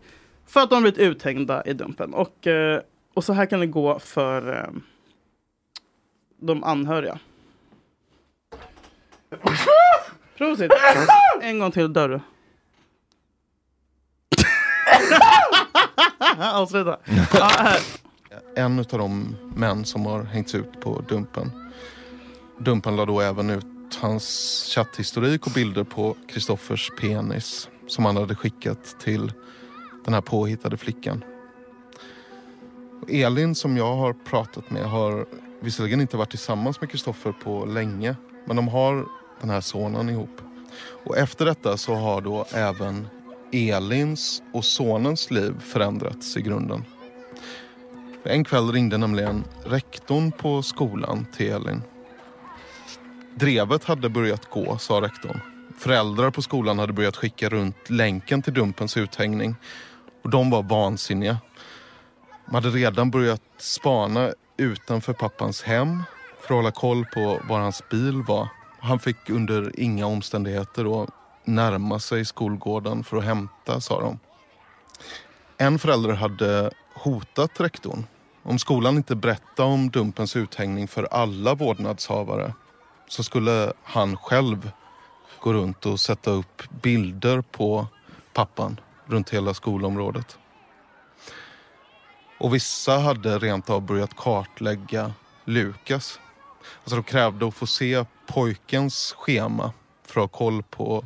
För 0.47 0.61
att 0.61 0.71
de 0.71 0.75
har 0.75 0.83
blivit 0.83 0.99
uthängda 0.99 1.65
i 1.67 1.73
Dumpen. 1.73 2.15
Och, 2.15 2.47
eh, 2.47 2.81
och 3.15 3.25
så 3.25 3.33
här 3.33 3.47
kan 3.47 3.61
det 3.61 3.67
gå 3.67 3.99
för 3.99 4.61
eh, 4.61 4.69
de 6.41 6.65
anhöriga. 6.65 7.19
Prosit! 10.39 10.73
En 11.41 11.59
gång 11.59 11.71
till 11.71 11.93
dörr. 11.93 12.21
Avsluta. 16.53 16.99
Ja, 17.35 17.51
här 17.59 18.06
en 18.57 18.79
av 18.79 18.85
de 18.85 19.37
män 19.55 19.85
som 19.85 20.07
har 20.07 20.23
hängts 20.23 20.55
ut 20.55 20.81
på 20.81 21.05
Dumpen. 21.09 21.51
Dumpen 22.59 22.97
la 22.97 23.05
då 23.05 23.21
även 23.21 23.51
ut 23.51 23.67
hans 24.01 24.65
chatthistorik 24.75 25.47
och 25.47 25.53
bilder 25.53 25.85
på 25.85 26.17
Kristoffers 26.29 26.91
penis 27.01 27.69
som 27.87 28.05
han 28.05 28.17
hade 28.17 28.35
skickat 28.35 28.97
till 29.01 29.33
den 30.05 30.15
här 30.15 30.21
påhittade 30.21 30.77
flickan. 30.77 31.25
Och 33.03 33.11
Elin 33.11 33.55
som 33.55 33.77
jag 33.77 33.97
har 33.97 34.13
pratat 34.13 34.71
med 34.71 34.85
har 34.85 35.27
visserligen 35.61 36.01
inte 36.01 36.17
varit 36.17 36.31
tillsammans 36.31 36.81
med 36.81 36.91
Kristoffer 36.91 37.33
på 37.33 37.65
länge 37.65 38.17
men 38.45 38.57
de 38.57 38.69
har 38.69 39.07
den 39.41 39.51
här 39.51 39.61
sonen 39.61 40.09
ihop. 40.09 40.41
Och 41.05 41.17
efter 41.17 41.45
detta 41.45 41.77
så 41.77 41.95
har 41.95 42.21
då 42.21 42.47
även 42.53 43.09
Elins 43.53 44.43
och 44.53 44.65
sonens 44.65 45.31
liv 45.31 45.61
förändrats 45.61 46.37
i 46.37 46.43
grunden. 46.43 46.85
En 48.29 48.45
kväll 48.45 48.73
ringde 48.73 48.99
nämligen 48.99 49.45
rektorn 49.65 50.33
på 50.33 50.63
skolan 50.63 51.27
till 51.33 51.53
Elin. 51.53 51.83
Drevet 53.35 53.85
hade 53.85 54.09
börjat 54.09 54.51
gå, 54.51 54.79
sa 54.79 55.01
rektorn. 55.01 55.41
Föräldrar 55.79 56.31
på 56.31 56.43
skolan 56.43 56.79
hade 56.79 56.93
börjat 56.93 57.17
skicka 57.17 57.49
runt 57.49 57.91
länken 57.91 58.43
till 58.43 58.55
Dumpens 58.55 58.97
uthängning. 58.97 59.55
Och 60.23 60.31
de 60.31 60.51
var 60.51 60.63
vansinniga. 60.63 61.39
De 62.47 62.55
hade 62.55 62.69
redan 62.69 63.11
börjat 63.11 63.43
spana 63.59 64.33
utanför 64.57 65.13
pappans 65.13 65.63
hem 65.63 66.03
för 66.41 66.45
att 66.45 66.57
hålla 66.57 66.71
koll 66.71 67.05
på 67.05 67.41
var 67.49 67.59
hans 67.59 67.83
bil 67.91 68.23
var. 68.23 68.49
Han 68.81 68.99
fick 68.99 69.31
under 69.31 69.81
inga 69.81 70.07
omständigheter 70.07 70.85
då 70.85 71.09
närma 71.45 71.99
sig 71.99 72.25
skolgården 72.25 73.05
för 73.05 73.17
att 73.17 73.25
hämta, 73.25 73.81
sa 73.81 74.01
de. 74.01 74.19
En 75.59 75.79
förälder 75.79 76.13
hade 76.13 76.71
hotat 76.95 77.61
rektorn. 77.61 78.05
Om 78.49 78.59
skolan 78.59 78.97
inte 78.97 79.17
berättade 79.17 79.69
om 79.69 79.91
Dumpens 79.91 80.37
uthängning 80.37 80.89
för 80.89 81.05
alla 81.05 81.55
vårdnadshavare 81.55 82.55
så 83.09 83.23
skulle 83.23 83.73
han 83.83 84.17
själv 84.17 84.71
gå 85.41 85.53
runt 85.53 85.87
och 85.87 86.01
sätta 86.01 86.31
upp 86.31 86.63
bilder 86.83 87.41
på 87.41 87.87
pappan 88.33 88.81
runt 89.07 89.31
hela 89.31 89.55
skolområdet. 89.55 90.39
Och 92.39 92.55
vissa 92.55 92.99
hade 92.99 93.39
rent 93.39 93.71
av 93.71 93.83
börjat 93.83 94.17
kartlägga 94.17 95.13
Lukas. 95.45 96.21
Alltså 96.81 96.97
de 96.97 97.03
krävde 97.03 97.49
att 97.49 97.55
få 97.55 97.67
se 97.67 98.05
pojkens 98.27 99.15
schema 99.19 99.73
för 100.03 100.21
att 100.21 100.33
ha 100.33 100.39
koll 100.39 100.63
på 100.63 101.05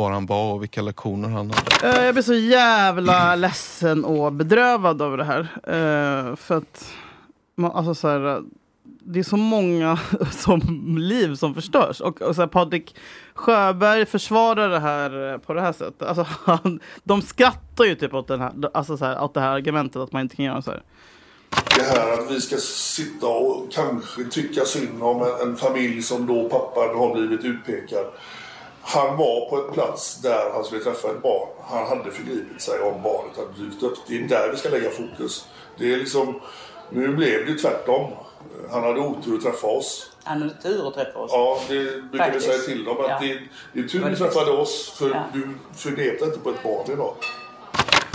var 0.00 0.10
han 0.10 0.26
var 0.26 0.52
och 0.52 0.62
vilka 0.62 0.82
lektioner 0.82 1.28
han 1.28 1.50
hade. 1.50 1.98
Eh, 1.98 2.04
Jag 2.04 2.14
blir 2.14 2.22
så 2.22 2.34
jävla 2.34 3.34
ledsen 3.34 4.04
och 4.04 4.32
bedrövad 4.32 5.02
över 5.02 5.16
det 5.16 5.24
här. 5.24 5.40
Eh, 5.66 6.36
för 6.36 6.56
att 6.56 6.92
man, 7.56 7.72
alltså 7.72 7.94
så 7.94 8.08
här, 8.08 8.42
det 8.82 9.18
är 9.18 9.22
så 9.24 9.36
många 9.36 9.98
som 10.30 10.60
liv 10.98 11.34
som 11.34 11.54
förstörs. 11.54 12.00
Och, 12.00 12.22
och 12.22 12.34
så 12.34 12.42
här, 12.42 12.46
Patrik 12.48 12.96
Sjöberg 13.34 14.06
försvarar 14.06 14.68
det 14.68 14.80
här 14.80 15.32
eh, 15.32 15.38
på 15.38 15.54
det 15.54 15.60
här 15.60 15.72
sättet. 15.72 16.02
Alltså, 16.08 16.26
han, 16.44 16.80
de 17.04 17.22
skrattar 17.22 17.84
ju 17.84 17.94
typ 17.94 18.14
åt, 18.14 18.28
den 18.28 18.40
här, 18.40 18.52
alltså 18.74 18.96
så 18.96 19.04
här, 19.04 19.22
åt 19.22 19.34
det 19.34 19.40
här 19.40 19.54
argumentet 19.54 19.96
att 19.96 20.12
man 20.12 20.22
inte 20.22 20.36
kan 20.36 20.44
göra 20.44 20.62
så 20.62 20.70
här. 20.70 20.82
Det 21.76 21.82
här 21.82 22.12
att 22.12 22.30
vi 22.30 22.40
ska 22.40 22.56
sitta 22.56 23.26
och 23.26 23.72
kanske 23.72 24.24
tycka 24.24 24.64
synd 24.64 25.02
om 25.02 25.22
en, 25.22 25.48
en 25.48 25.56
familj 25.56 26.02
som 26.02 26.26
då 26.26 26.48
pappan 26.48 26.98
har 26.98 27.14
blivit 27.14 27.44
utpekad. 27.44 28.04
Han 28.82 29.16
var 29.16 29.50
på 29.50 29.56
en 29.56 29.72
plats 29.72 30.20
där 30.22 30.50
han 30.52 30.64
skulle 30.64 30.80
träffa 30.84 31.08
ett 31.10 31.22
barn. 31.22 31.48
Han 31.64 31.86
hade 31.98 32.10
förgripit 32.10 32.62
sig 32.62 32.80
om 32.80 33.02
barnet 33.02 33.36
hade 33.36 33.52
dykt 33.70 33.82
upp. 33.82 33.98
Det 34.06 34.16
är 34.18 34.28
där 34.28 34.50
vi 34.50 34.56
ska 34.56 34.68
lägga 34.68 34.90
fokus. 34.90 35.46
Det 35.78 35.92
är 35.92 35.96
liksom, 35.96 36.40
nu 36.90 37.08
blev 37.08 37.46
det 37.46 37.54
tvärtom. 37.54 38.10
Han 38.70 38.82
hade 38.82 39.00
otur 39.00 39.36
att 39.36 39.42
träffa 39.42 39.66
oss. 39.66 40.10
Han 40.24 40.42
hade 40.42 40.54
tur 40.62 40.88
att 40.88 40.94
träffa 40.94 41.18
oss. 41.18 41.30
Ja, 41.32 41.60
det 41.68 41.74
brukar 41.84 42.02
vi 42.10 42.18
Faktiskt. 42.18 42.46
säga 42.46 42.58
till 42.58 42.84
dem. 42.84 42.96
Att 43.00 43.08
Ja. 43.10 43.18
det, 43.20 43.38
det 43.72 43.80
är 43.80 43.88
tur 43.88 44.00
Var 44.02 44.10
du 44.10 44.16
träffade 44.16 44.50
oss 44.50 44.90
för 44.98 45.10
Ja. 45.10 45.22
du 45.32 45.48
dig 45.96 46.24
inte 46.26 46.38
på 46.38 46.50
ett 46.50 46.62
barn 46.62 46.92
idag. 46.92 47.14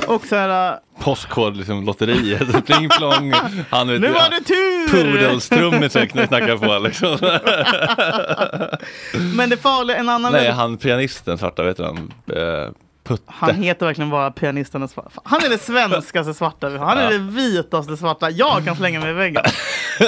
Och 0.08 0.26
så 0.26 0.36
här, 0.36 0.80
Postkod, 1.00 1.58
liksom 1.58 1.86
lotteriet, 1.86 2.66
pling 2.66 2.90
plong. 2.90 3.34
Han 3.70 3.88
vet 3.88 4.02
Nu 4.02 4.12
var 4.12 4.30
det 4.30 4.42
tur! 4.42 4.88
Pudelstrummisen 4.92 6.08
knackar 6.08 6.58
på 6.58 6.80
liksom. 6.88 7.18
men 9.38 9.50
det 9.50 9.58
farliga, 9.58 9.98
en 9.98 10.10
annan 10.10 10.32
Nej, 10.32 10.52
han 10.52 10.78
pianisten, 10.78 11.38
svarta, 11.38 11.64
vet 11.64 11.78
du 11.78 11.84
han? 11.84 12.14
Eh, 12.36 12.72
Putte. 13.04 13.24
Han 13.28 13.56
heter 13.56 13.86
verkligen 13.86 14.10
bara 14.10 14.32
pianisten 14.32 14.88
svarta. 14.88 15.22
Han 15.24 15.44
är 15.44 15.50
det 15.50 15.58
svenskaste 15.58 16.34
svarta 16.34 16.70
vi 16.70 16.78
har. 16.78 16.86
Han 16.86 16.98
är 16.98 17.04
Ja. 17.04 17.10
det 17.10 17.18
vitaste 17.18 17.98
svarta. 17.98 18.30
Jag 18.30 18.66
kan 18.66 18.76
slänga 18.76 19.00
mig 19.00 19.10
i 19.10 19.14
väggen. 19.14 19.44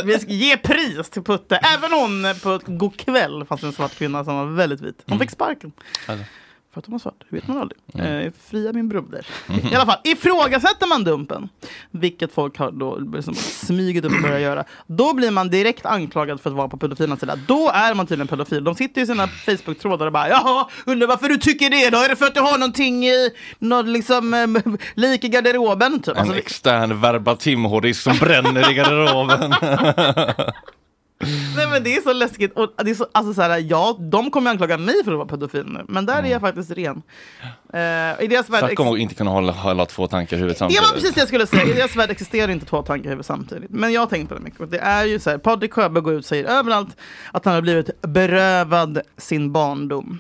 Vi 0.04 0.20
ska 0.20 0.32
ge 0.32 0.58
pris 0.58 1.10
till 1.10 1.24
Putte. 1.24 1.56
Även 1.78 1.92
hon 1.92 2.26
på 2.44 2.60
God 2.66 3.00
kväll 3.00 3.46
fanns 3.46 3.64
en 3.64 3.72
svart 3.74 3.96
kvinna 3.96 4.24
som 4.24 4.36
var 4.38 4.46
väldigt 4.46 4.82
vit. 4.82 5.04
Hon 5.08 5.20
fick 5.20 5.32
sparken. 5.32 5.72
Alltså. 6.08 6.26
För 6.78 6.80
att 6.80 6.86
hon 6.86 6.92
var 6.92 7.00
svart, 7.00 7.24
det 7.30 7.36
vet 7.36 7.48
man 7.48 7.58
aldrig. 7.58 7.80
Mm. 7.94 8.26
Eh, 8.26 8.32
fria 8.50 8.74
min 8.74 8.90
broder. 8.90 9.28
Mhm. 9.48 9.68
I 9.72 9.76
alla 9.76 9.86
fall, 9.86 9.98
ifrågasätter 10.04 10.88
man 10.88 11.04
dumpen, 11.04 11.50
vilket 11.92 12.34
folk 12.34 12.58
har 12.58 12.72
då 12.72 12.98
liksom 13.14 13.36
smugit 13.36 14.06
upp 14.06 14.12
och 14.12 14.22
börjat 14.22 14.42
göra, 14.42 14.64
då 14.88 15.14
blir 15.14 15.32
man 15.32 15.50
direkt 15.50 15.86
anklagad 15.86 16.42
för 16.42 16.50
att 16.50 16.56
vara 16.56 16.70
på 16.70 16.78
pedofilernas 16.78 17.20
sida. 17.20 17.36
Då 17.48 17.72
är 17.74 17.94
man 17.94 18.08
tydligen 18.08 18.28
pedofil. 18.28 18.64
De 18.64 18.76
sitter 18.76 19.02
i 19.02 19.06
sina 19.06 19.28
Facebook-trådar 19.28 20.06
och 20.06 20.12
bara 20.12 20.30
Jaha, 20.30 20.68
undrar 20.86 21.08
varför 21.08 21.30
du 21.30 21.38
tycker 21.38 21.70
det 21.70 21.90
då? 21.90 21.98
Är 21.98 22.10
det 22.10 22.16
för 22.16 22.26
att 22.26 22.36
du 22.36 22.42
har 22.42 22.58
någonting 22.58 23.08
i, 23.08 23.30
något 23.60 23.88
liksom 23.88 24.34
eh, 24.34 24.48
lik 24.96 25.24
i 25.24 25.30
garderoben? 25.30 26.00
Typ. 26.02 26.16
En 26.16 26.22
Alltså, 26.22 26.36
extern 26.38 27.02
verbatimhordisk 27.02 28.02
som 28.02 28.18
bränner 28.18 28.72
i 28.72 28.74
garderoben. 28.74 29.54
Nej 31.56 31.68
men 31.72 31.84
det 31.84 31.96
är 31.96 32.02
så 32.02 32.14
läskigt. 32.14 32.54
Och 32.54 32.74
det 32.86 32.92
är 32.92 32.96
så, 32.96 33.08
alltså 33.12 33.34
så 33.34 33.42
här, 33.42 33.66
ja, 33.70 33.98
de 34.00 34.32
kommer 34.32 34.52
anklaga 34.52 34.78
mig 34.78 34.96
för 35.06 35.12
att 35.12 35.18
vara 35.18 35.28
pedofil 35.28 35.66
nu, 35.66 35.86
men 35.88 36.06
där 36.06 36.24
är 36.24 36.28
jag 36.28 36.42
faktiskt 36.42 36.72
ren. 36.72 37.02
I 38.20 38.28
deras 38.28 38.50
värld 38.50 38.60
Snacka 38.60 38.84
om 38.84 38.94
att 38.94 39.00
inte 39.00 39.16
kunna 39.16 39.32
hålla, 39.32 39.52
hålla 39.52 39.86
två 39.86 40.08
tankar 40.08 40.38
i 40.38 40.40
huvudet 40.40 40.56
Det 40.56 40.60
samtidigt. 40.60 40.84
var 40.84 40.94
precis 40.94 41.14
det 41.14 41.20
jag 41.22 41.28
skulle 41.28 41.48
säga. 41.48 41.64
I 41.64 41.74
deras 41.74 41.96
värld 41.96 42.12
existerar 42.12 42.52
inte 42.52 42.66
två 42.66 42.82
tankar 42.82 43.06
i 43.06 43.10
huvudet 43.10 43.26
samtidigt. 43.26 43.70
Men 43.72 43.94
jag 43.94 44.02
har 44.02 44.08
tänkt 44.08 44.30
på 44.30 44.36
det 44.36 44.42
mycket. 44.42 44.72
Det 44.72 44.80
är 44.80 45.06
ju 45.06 45.20
så 45.20 45.30
här, 45.30 45.38
Patrik 45.38 45.74
Sjöberg 45.74 46.04
går 46.04 46.14
ut 46.14 46.20
och 46.20 46.26
säger 46.26 46.46
överallt 46.46 46.98
att 47.32 47.46
han 47.46 47.54
har 47.54 47.62
blivit 47.62 48.02
berövad 48.02 49.00
sin 49.18 49.52
barndom. 49.52 50.20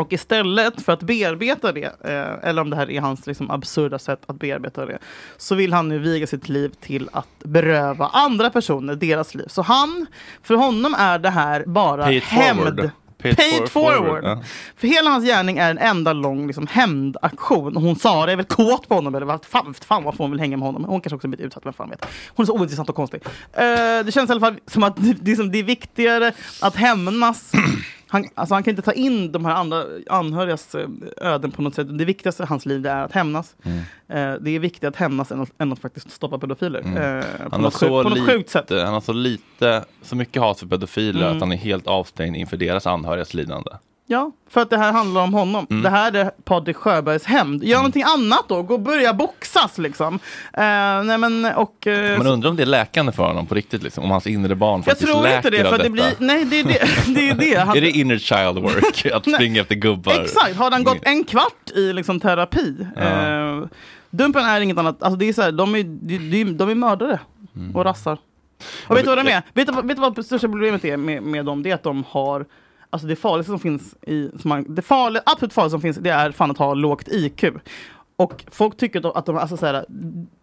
Och 0.00 0.12
istället 0.12 0.82
för 0.82 0.92
att 0.92 1.02
bearbeta 1.02 1.72
det, 1.72 1.84
eh, 1.84 2.48
eller 2.48 2.62
om 2.62 2.70
det 2.70 2.76
här 2.76 2.90
är 2.90 3.00
hans 3.00 3.26
liksom, 3.26 3.50
absurda 3.50 3.98
sätt 3.98 4.20
att 4.26 4.36
bearbeta 4.36 4.86
det, 4.86 4.98
så 5.36 5.54
vill 5.54 5.72
han 5.72 5.88
nu 5.88 5.98
viga 5.98 6.26
sitt 6.26 6.48
liv 6.48 6.72
till 6.80 7.08
att 7.12 7.28
beröva 7.44 8.06
andra 8.06 8.50
personer 8.50 8.94
deras 8.94 9.34
liv. 9.34 9.46
Så 9.48 9.62
han, 9.62 10.06
för 10.42 10.54
honom 10.54 10.94
är 10.98 11.18
det 11.18 11.30
här 11.30 11.64
bara 11.66 12.02
forward. 12.04 12.22
hämnd. 12.22 12.90
It 13.24 13.36
Pay 13.36 13.56
it 13.62 13.68
forward, 13.68 13.96
forward. 13.96 14.24
ja. 14.24 14.42
För 14.76 14.88
hela 14.88 15.10
hans 15.10 15.24
gärning 15.24 15.58
är 15.58 15.70
en 15.70 15.78
enda 15.78 16.12
lång 16.12 16.46
liksom, 16.46 16.66
hämndaktion. 16.66 17.76
Hon 17.76 17.96
sa 17.96 18.30
är 18.30 18.36
väl 18.36 18.44
kåt 18.46 18.88
på 18.88 18.94
honom 18.94 19.14
eller 19.14 19.26
vad 19.26 19.44
fan, 19.44 19.74
fan 19.74 20.04
varför 20.04 20.18
hon 20.24 20.30
vill 20.30 20.40
hänga 20.40 20.56
med 20.56 20.66
honom. 20.66 20.84
Hon 20.84 21.00
kanske 21.00 21.16
också 21.16 21.28
blivit 21.28 21.46
utsatt, 21.46 21.66
vem 21.66 21.72
fan 21.72 21.90
vet. 21.90 22.06
Hon 22.28 22.44
är 22.44 22.46
så 22.46 22.52
ointressant 22.52 22.88
och 22.88 22.96
konstig. 22.96 23.22
Eh, 23.52 23.64
det 24.04 24.12
känns 24.14 24.30
i 24.30 24.32
alla 24.32 24.40
fall 24.40 24.56
som 24.66 24.82
att 24.82 24.96
det, 24.96 25.16
det, 25.20 25.36
som, 25.36 25.50
det 25.52 25.58
är 25.58 25.62
viktigare 25.62 26.32
att 26.62 26.76
hämnas. 26.76 27.52
Han, 28.12 28.24
alltså 28.34 28.54
han 28.54 28.62
kan 28.62 28.70
inte 28.70 28.82
ta 28.82 28.92
in 28.92 29.32
de 29.32 29.44
här 29.44 29.54
andra 29.54 29.84
anhörigas 30.10 30.74
eh, 30.74 30.88
öden 31.16 31.50
på 31.50 31.62
något 31.62 31.74
sätt. 31.74 31.98
Det 31.98 32.04
viktigaste 32.04 32.42
i 32.42 32.46
hans 32.46 32.66
liv 32.66 32.86
är 32.86 33.04
att 33.04 33.12
hämnas. 33.12 33.54
Mm. 33.62 33.78
Eh, 34.08 34.40
det 34.40 34.50
är 34.50 34.58
viktigt 34.58 34.84
att 34.84 34.96
hämnas 34.96 35.32
än 35.32 35.40
att, 35.40 35.50
än 35.58 35.72
att 35.72 35.78
faktiskt 35.78 36.10
stoppa 36.10 36.38
pedofiler. 36.38 36.80
Mm. 36.80 36.96
Eh, 37.18 37.24
på, 37.24 37.48
Han 37.50 37.60
något 37.60 37.74
så 37.74 37.78
sjukt, 38.02 38.02
på 38.14 38.20
något 38.20 38.30
sjukt 38.30 38.50
sätt. 38.50 38.70
lite, 38.70 38.84
han 38.84 38.94
har 38.94 39.00
så 39.00 39.12
lite, 39.12 39.84
så 40.02 40.16
mycket 40.16 40.42
hat 40.42 40.58
för 40.58 40.66
pedofiler 40.66 41.20
Mm. 41.22 41.36
att 41.36 41.40
han 41.40 41.52
är 41.52 41.56
helt 41.56 41.86
avstängd 41.86 42.36
inför 42.36 42.56
deras 42.56 42.86
anhörigas 42.86 43.34
lidande. 43.34 43.70
Ja, 44.12 44.32
för 44.48 44.60
att 44.60 44.70
det 44.70 44.76
här 44.78 44.92
handlar 44.92 45.20
om 45.22 45.34
honom. 45.34 45.66
Mm. 45.70 45.82
Det 45.82 45.90
här 45.90 46.12
är 46.16 46.30
Patrik 46.44 46.76
Sjöbergs 46.76 47.24
hämnd. 47.24 47.64
Gör 47.64 47.76
någonting 47.78 48.02
annat 48.02 48.44
då, 48.48 48.62
gå 48.62 48.74
och 48.74 48.80
börja 48.80 49.14
boxas 49.14 49.78
liksom. 49.78 50.14
Eh, 50.52 51.02
nej 51.04 51.18
men 51.18 51.44
och... 51.44 51.86
eh, 51.86 52.18
Man 52.18 52.26
undrar 52.26 52.50
om 52.50 52.56
det 52.56 52.62
är 52.62 52.66
läkande 52.66 53.12
för 53.12 53.22
honom 53.22 53.46
på 53.46 53.54
riktigt, 53.54 53.82
liksom, 53.82 54.04
om 54.04 54.10
hans 54.10 54.26
inre 54.26 54.54
barn 54.54 54.78
jag 54.78 54.84
faktiskt 54.84 55.12
tror 55.12 55.22
läker 55.22 55.36
inte 55.36 55.50
det, 55.50 55.58
av 55.62 55.64
för 55.68 55.74
att 55.74 55.78
detta. 55.78 55.84
det 55.84 55.90
blir... 55.90 56.14
Nej, 56.18 56.44
det 56.44 56.60
är 56.60 56.64
det. 56.64 57.14
det, 57.14 57.28
är 57.28 57.34
det. 57.34 57.58
Han, 57.60 57.76
Är 57.76 57.80
det 57.80 57.90
inner 57.90 58.18
child 58.18 58.58
work? 58.58 59.06
Att 59.14 59.34
springa 59.34 59.60
efter 59.60 59.74
gubbar? 59.74 60.20
Exakt, 60.22 60.56
har 60.56 60.70
han 60.70 60.84
gått 60.84 60.98
en 61.02 61.24
kvart 61.24 61.70
i 61.74 61.92
liksom 61.92 62.20
terapi? 62.20 62.86
Ja. 62.96 63.02
Eh, 63.02 63.64
Dumpen 64.10 64.44
är 64.44 64.60
inget 64.60 64.78
annat, 64.78 65.02
alltså 65.02 65.16
det 65.18 65.28
är 65.28 65.32
så 65.32 65.42
här, 65.42 65.52
de, 65.52 65.74
är, 65.74 65.82
de, 65.82 66.18
de, 66.18 66.44
de 66.44 66.68
är 66.70 66.74
mördare 66.74 67.18
Mm. 67.56 67.76
och 67.76 67.84
rassar. 67.84 68.18
Och 68.86 68.96
vet 68.96 69.04
du 69.04 69.08
vad 69.16 69.24
de 69.24 69.30
är? 69.30 69.42
Vet 69.54 69.66
du, 69.66 69.72
vad- 69.72 69.86
vet 69.86 69.96
du 69.96 70.00
vad 70.00 70.14
det 70.14 70.22
största 70.24 70.48
problemet 70.48 70.84
är 70.84 70.96
med, 70.96 71.22
med 71.22 71.44
dem? 71.44 71.62
Det 71.62 71.70
är 71.70 71.74
att 71.74 71.82
de 71.82 72.04
har 72.08 72.46
Alltså 72.90 73.08
det 73.08 73.16
farligaste 73.16 73.50
som 73.50 73.60
finns 73.60 73.94
i, 74.02 74.30
som 74.40 74.48
man, 74.48 74.74
det 74.74 74.82
farliga, 74.82 75.22
absolut 75.26 75.52
farligaste 75.52 75.74
som 75.74 75.80
finns 75.80 75.96
det 75.96 76.10
är 76.10 76.32
fan 76.32 76.50
att 76.50 76.58
ha 76.58 76.74
lågt 76.74 77.08
IQ. 77.08 77.44
Och 78.16 78.44
folk 78.50 78.76
tycker 78.76 79.18
att 79.18 79.26
de, 79.26 79.36
alltså 79.36 79.56
så 79.56 79.66
här, 79.66 79.84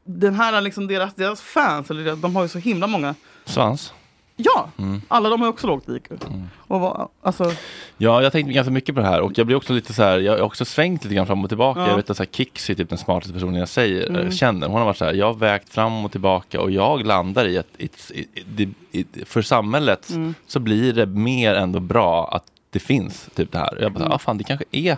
den 0.06 0.36
här 0.36 0.62
liksom 0.62 0.88
deras, 0.88 1.16
deras 1.16 1.42
fans, 1.42 1.92
eller 1.92 2.04
deras, 2.04 2.22
de 2.22 2.36
har 2.36 2.44
ju 2.44 2.50
så 2.50 2.60
himla 2.60 2.88
många 2.88 3.16
Svans? 3.46 3.94
Ja, 4.40 4.70
Mm. 4.78 5.02
alla 5.08 5.30
de 5.30 5.42
har 5.42 5.48
också 5.48 5.68
lågt 5.68 5.90
IQ. 5.90 6.12
Och 6.58 6.80
vad, 6.80 7.08
alltså, 7.22 7.44
Ja, 7.44 7.54
jag 7.98 8.24
har 8.24 8.30
tänkt 8.30 8.54
ganska 8.54 8.72
mycket 8.72 8.96
på 8.96 9.02
det 9.02 9.08
här 9.08 9.22
och 9.22 9.32
jag 9.38 9.46
blir 9.48 9.56
också 9.58 9.74
lite 9.74 9.94
så 9.94 10.04
här, 10.04 10.20
jag 10.20 10.32
har 10.34 10.42
också 10.42 10.66
svängt 10.66 11.04
lite 11.04 11.16
grann 11.16 11.28
fram 11.28 11.44
och 11.44 11.50
tillbaka. 11.50 11.80
Ja. 11.80 11.88
Jag 11.88 11.96
vet 11.96 12.10
att 12.10 12.18
så 12.18 12.24
här, 12.24 12.76
typ 12.76 12.90
den 12.90 12.98
smartaste 12.98 13.34
personen 13.34 13.56
jag 13.56 13.70
säger, 13.70 14.10
Mm. 14.10 14.28
äh, 14.28 14.32
känner. 14.32 14.68
Hon 14.68 14.78
har 14.78 14.86
varit 14.86 14.98
så 14.98 15.06
här, 15.06 15.14
jag 15.14 15.26
har 15.26 15.34
vägt 15.34 15.70
fram 15.70 16.06
och 16.06 16.12
tillbaka 16.12 16.62
och 16.62 16.72
jag 16.72 17.06
landar 17.06 17.48
i 17.48 17.58
att 17.58 17.68
it, 17.78 18.12
it, 18.14 18.70
it, 18.92 19.08
för 19.26 19.42
samhället 19.42 20.10
Mm. 20.10 20.34
så 20.48 20.60
blir 20.60 20.94
det 20.94 21.06
mer 21.06 21.56
ändå 21.56 21.80
bra 21.80 22.28
att 22.28 22.44
det 22.70 22.80
finns 22.80 23.30
typ 23.36 23.52
det 23.52 23.58
här. 23.60 23.76
Och 23.78 23.82
jag 23.84 23.92
bara, 23.92 23.96
Mm. 24.00 24.06
mm. 24.06 24.16
ah, 24.16 24.20
fan 24.20 24.38
det 24.38 24.44
kanske 24.44 24.66
är 24.72 24.98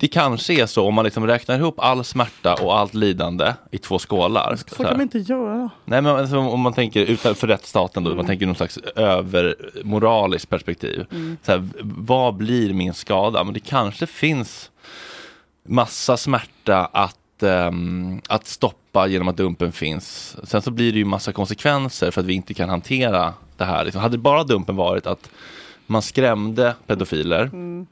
det 0.00 0.08
kanske 0.08 0.52
är 0.62 0.66
så 0.66 0.86
om 0.86 0.94
man 0.94 1.04
liksom 1.04 1.26
räknar 1.26 1.58
ihop 1.58 1.74
all 1.78 2.04
smärta 2.04 2.54
och 2.54 2.78
allt 2.78 2.94
lidande 2.94 3.52
i 3.70 3.78
två 3.78 3.98
skålar. 3.98 4.56
så 4.56 4.74
så 4.76 4.82
kan 4.82 4.92
man 4.92 5.00
inte 5.00 5.18
göra. 5.18 5.70
Nej 5.84 6.02
men 6.02 6.16
alltså, 6.16 6.38
om 6.38 6.60
man 6.60 6.72
tänker 6.72 7.00
utanför 7.00 7.46
rättsstaten 7.46 8.04
då, 8.04 8.10
Mm. 8.10 8.16
man 8.16 8.26
tänker 8.26 8.46
någon 8.46 8.54
slags 8.56 8.78
övermoraliskt 8.96 10.48
perspektiv. 10.50 11.06
Mm. 11.12 11.36
Så 11.42 11.52
här, 11.52 11.68
vad 11.82 12.34
blir 12.34 12.72
min 12.74 12.94
skada? 12.94 13.44
Men 13.44 13.54
det 13.54 13.60
kanske 13.60 14.06
finns 14.06 14.70
massa 15.68 16.16
smärta 16.16 16.84
att, 16.92 17.42
ehm, 17.42 18.20
att 18.28 18.46
stoppa 18.46 19.06
genom 19.06 19.28
att 19.28 19.36
dumpen 19.36 19.72
finns. 19.72 20.36
Sen 20.44 20.62
så 20.62 20.70
blir 20.70 20.92
det 20.92 20.98
ju 20.98 21.04
massa 21.04 21.32
konsekvenser 21.32 22.10
för 22.10 22.20
att 22.20 22.26
vi 22.26 22.32
inte 22.34 22.54
kan 22.54 22.68
hantera 22.68 23.34
det 23.56 23.64
här. 23.64 23.84
Liksom, 23.84 24.02
hade 24.02 24.18
bara 24.18 24.44
dumpen 24.44 24.76
varit 24.76 25.06
att 25.06 25.30
man 25.86 26.02
skrämde 26.02 26.74
pedofiler 26.86 27.42
Mm 27.42 27.86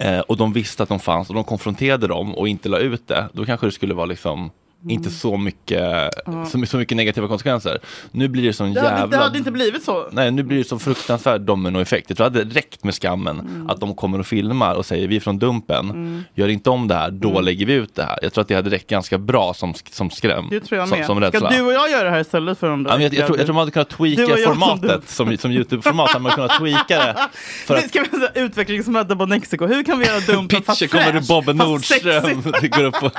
eh, 0.00 0.20
och 0.20 0.36
de 0.36 0.52
visste 0.52 0.82
att 0.82 0.88
de 0.88 1.00
fanns 1.00 1.28
och 1.28 1.34
de 1.34 1.44
konfronterade 1.44 2.06
dem 2.06 2.34
och 2.34 2.48
inte 2.48 2.68
la 2.68 2.78
ut 2.78 3.08
det, 3.08 3.28
då 3.32 3.44
kanske 3.44 3.66
det 3.66 3.72
skulle 3.72 3.94
vara 3.94 4.06
liksom 4.06 4.50
inte 4.88 5.10
så 5.10 5.36
mycket, 5.36 6.10
Ja. 6.26 6.46
så, 6.46 6.66
så 6.66 6.76
mycket 6.76 6.96
negativa 6.96 7.28
konsekvenser. 7.28 7.78
Nu 8.10 8.28
blir 8.28 8.42
det 8.42 8.52
sån 8.52 8.74
Det 8.74 8.80
hade, 8.80 8.92
jävla... 9.00 9.16
det 9.16 9.22
hade 9.24 9.38
inte 9.38 9.50
blivit 9.50 9.84
så. 9.84 10.08
Nej, 10.12 10.30
nu 10.30 10.42
blir 10.42 10.58
det 10.58 10.64
så 10.64 10.78
fruktansvärd 10.78 11.40
dominoeffekt. 11.40 12.10
Jag 12.10 12.16
tror 12.16 12.30
det 12.30 12.38
hade 12.40 12.54
räckt 12.54 12.84
med 12.84 12.94
skammen 12.94 13.66
att 13.70 13.80
de 13.80 13.94
kommer 13.94 14.18
och 14.18 14.26
filmar 14.26 14.74
och 14.74 14.86
säger 14.86 15.08
vi 15.08 15.16
är 15.16 15.20
från 15.20 15.38
Dumpen, 15.38 15.90
Mm. 15.90 16.24
gör 16.34 16.48
inte 16.48 16.70
om 16.70 16.88
det 16.88 16.94
här, 16.94 17.10
då 17.10 17.30
Mm. 17.30 17.44
lägger 17.44 17.66
vi 17.66 17.72
ut 17.72 17.94
det 17.94 18.02
här. 18.02 18.18
Jag 18.22 18.32
tror 18.32 18.42
att 18.42 18.48
det 18.48 18.54
hade 18.54 18.70
räckt 18.70 18.90
ganska 18.90 19.18
bra 19.18 19.54
som, 19.54 19.74
som 19.90 20.10
skräm. 20.10 20.46
Det 20.50 20.60
tror 20.60 20.78
jag 20.80 20.88
som, 20.88 20.98
med. 20.98 21.06
som 21.06 21.16
Ska 21.16 21.26
rädsla. 21.26 21.50
du 21.50 21.60
och 21.62 21.72
jag 21.72 21.90
göra 21.90 22.04
det 22.04 22.10
här 22.10 22.20
istället 22.20 22.58
för 22.58 22.68
de 22.68 22.82
där? 22.82 22.90
Ja, 22.90 22.96
men 22.96 23.02
jag, 23.04 23.14
jag, 23.14 23.26
tror, 23.26 23.38
jag 23.38 23.46
tror 23.46 23.54
man 23.54 23.60
hade 23.60 23.70
kunnat 23.72 23.88
tweaka 23.90 24.22
jag 24.22 24.40
som 24.40 24.52
formatet 24.52 25.08
som, 25.10 25.36
som, 25.36 25.50
Youtube-format. 25.52 26.10
hade 26.10 26.22
man 26.22 26.32
kunnat 26.32 26.58
tweaka 26.58 26.96
det. 26.98 27.16
För 27.66 27.74
att 27.76 27.88
ska 27.88 28.00
vi 28.12 28.18
säga 28.18 28.30
utvecklingsmöte 28.34 29.16
på 29.16 29.26
Mexiko. 29.26 29.66
Hur 29.66 29.82
kan 29.82 29.98
vi 29.98 30.06
göra 30.06 30.20
dumpen 30.20 30.62
fast 30.66 30.80
Pitcher 30.80 30.90
kommer 30.92 31.12
du 31.12 31.18
fräsch, 31.18 31.28
Bobbe 31.28 31.54
fast 31.54 31.68
Nordström. 31.68 32.42
går 32.70 32.84
upp 32.84 32.94
på, 32.94 33.10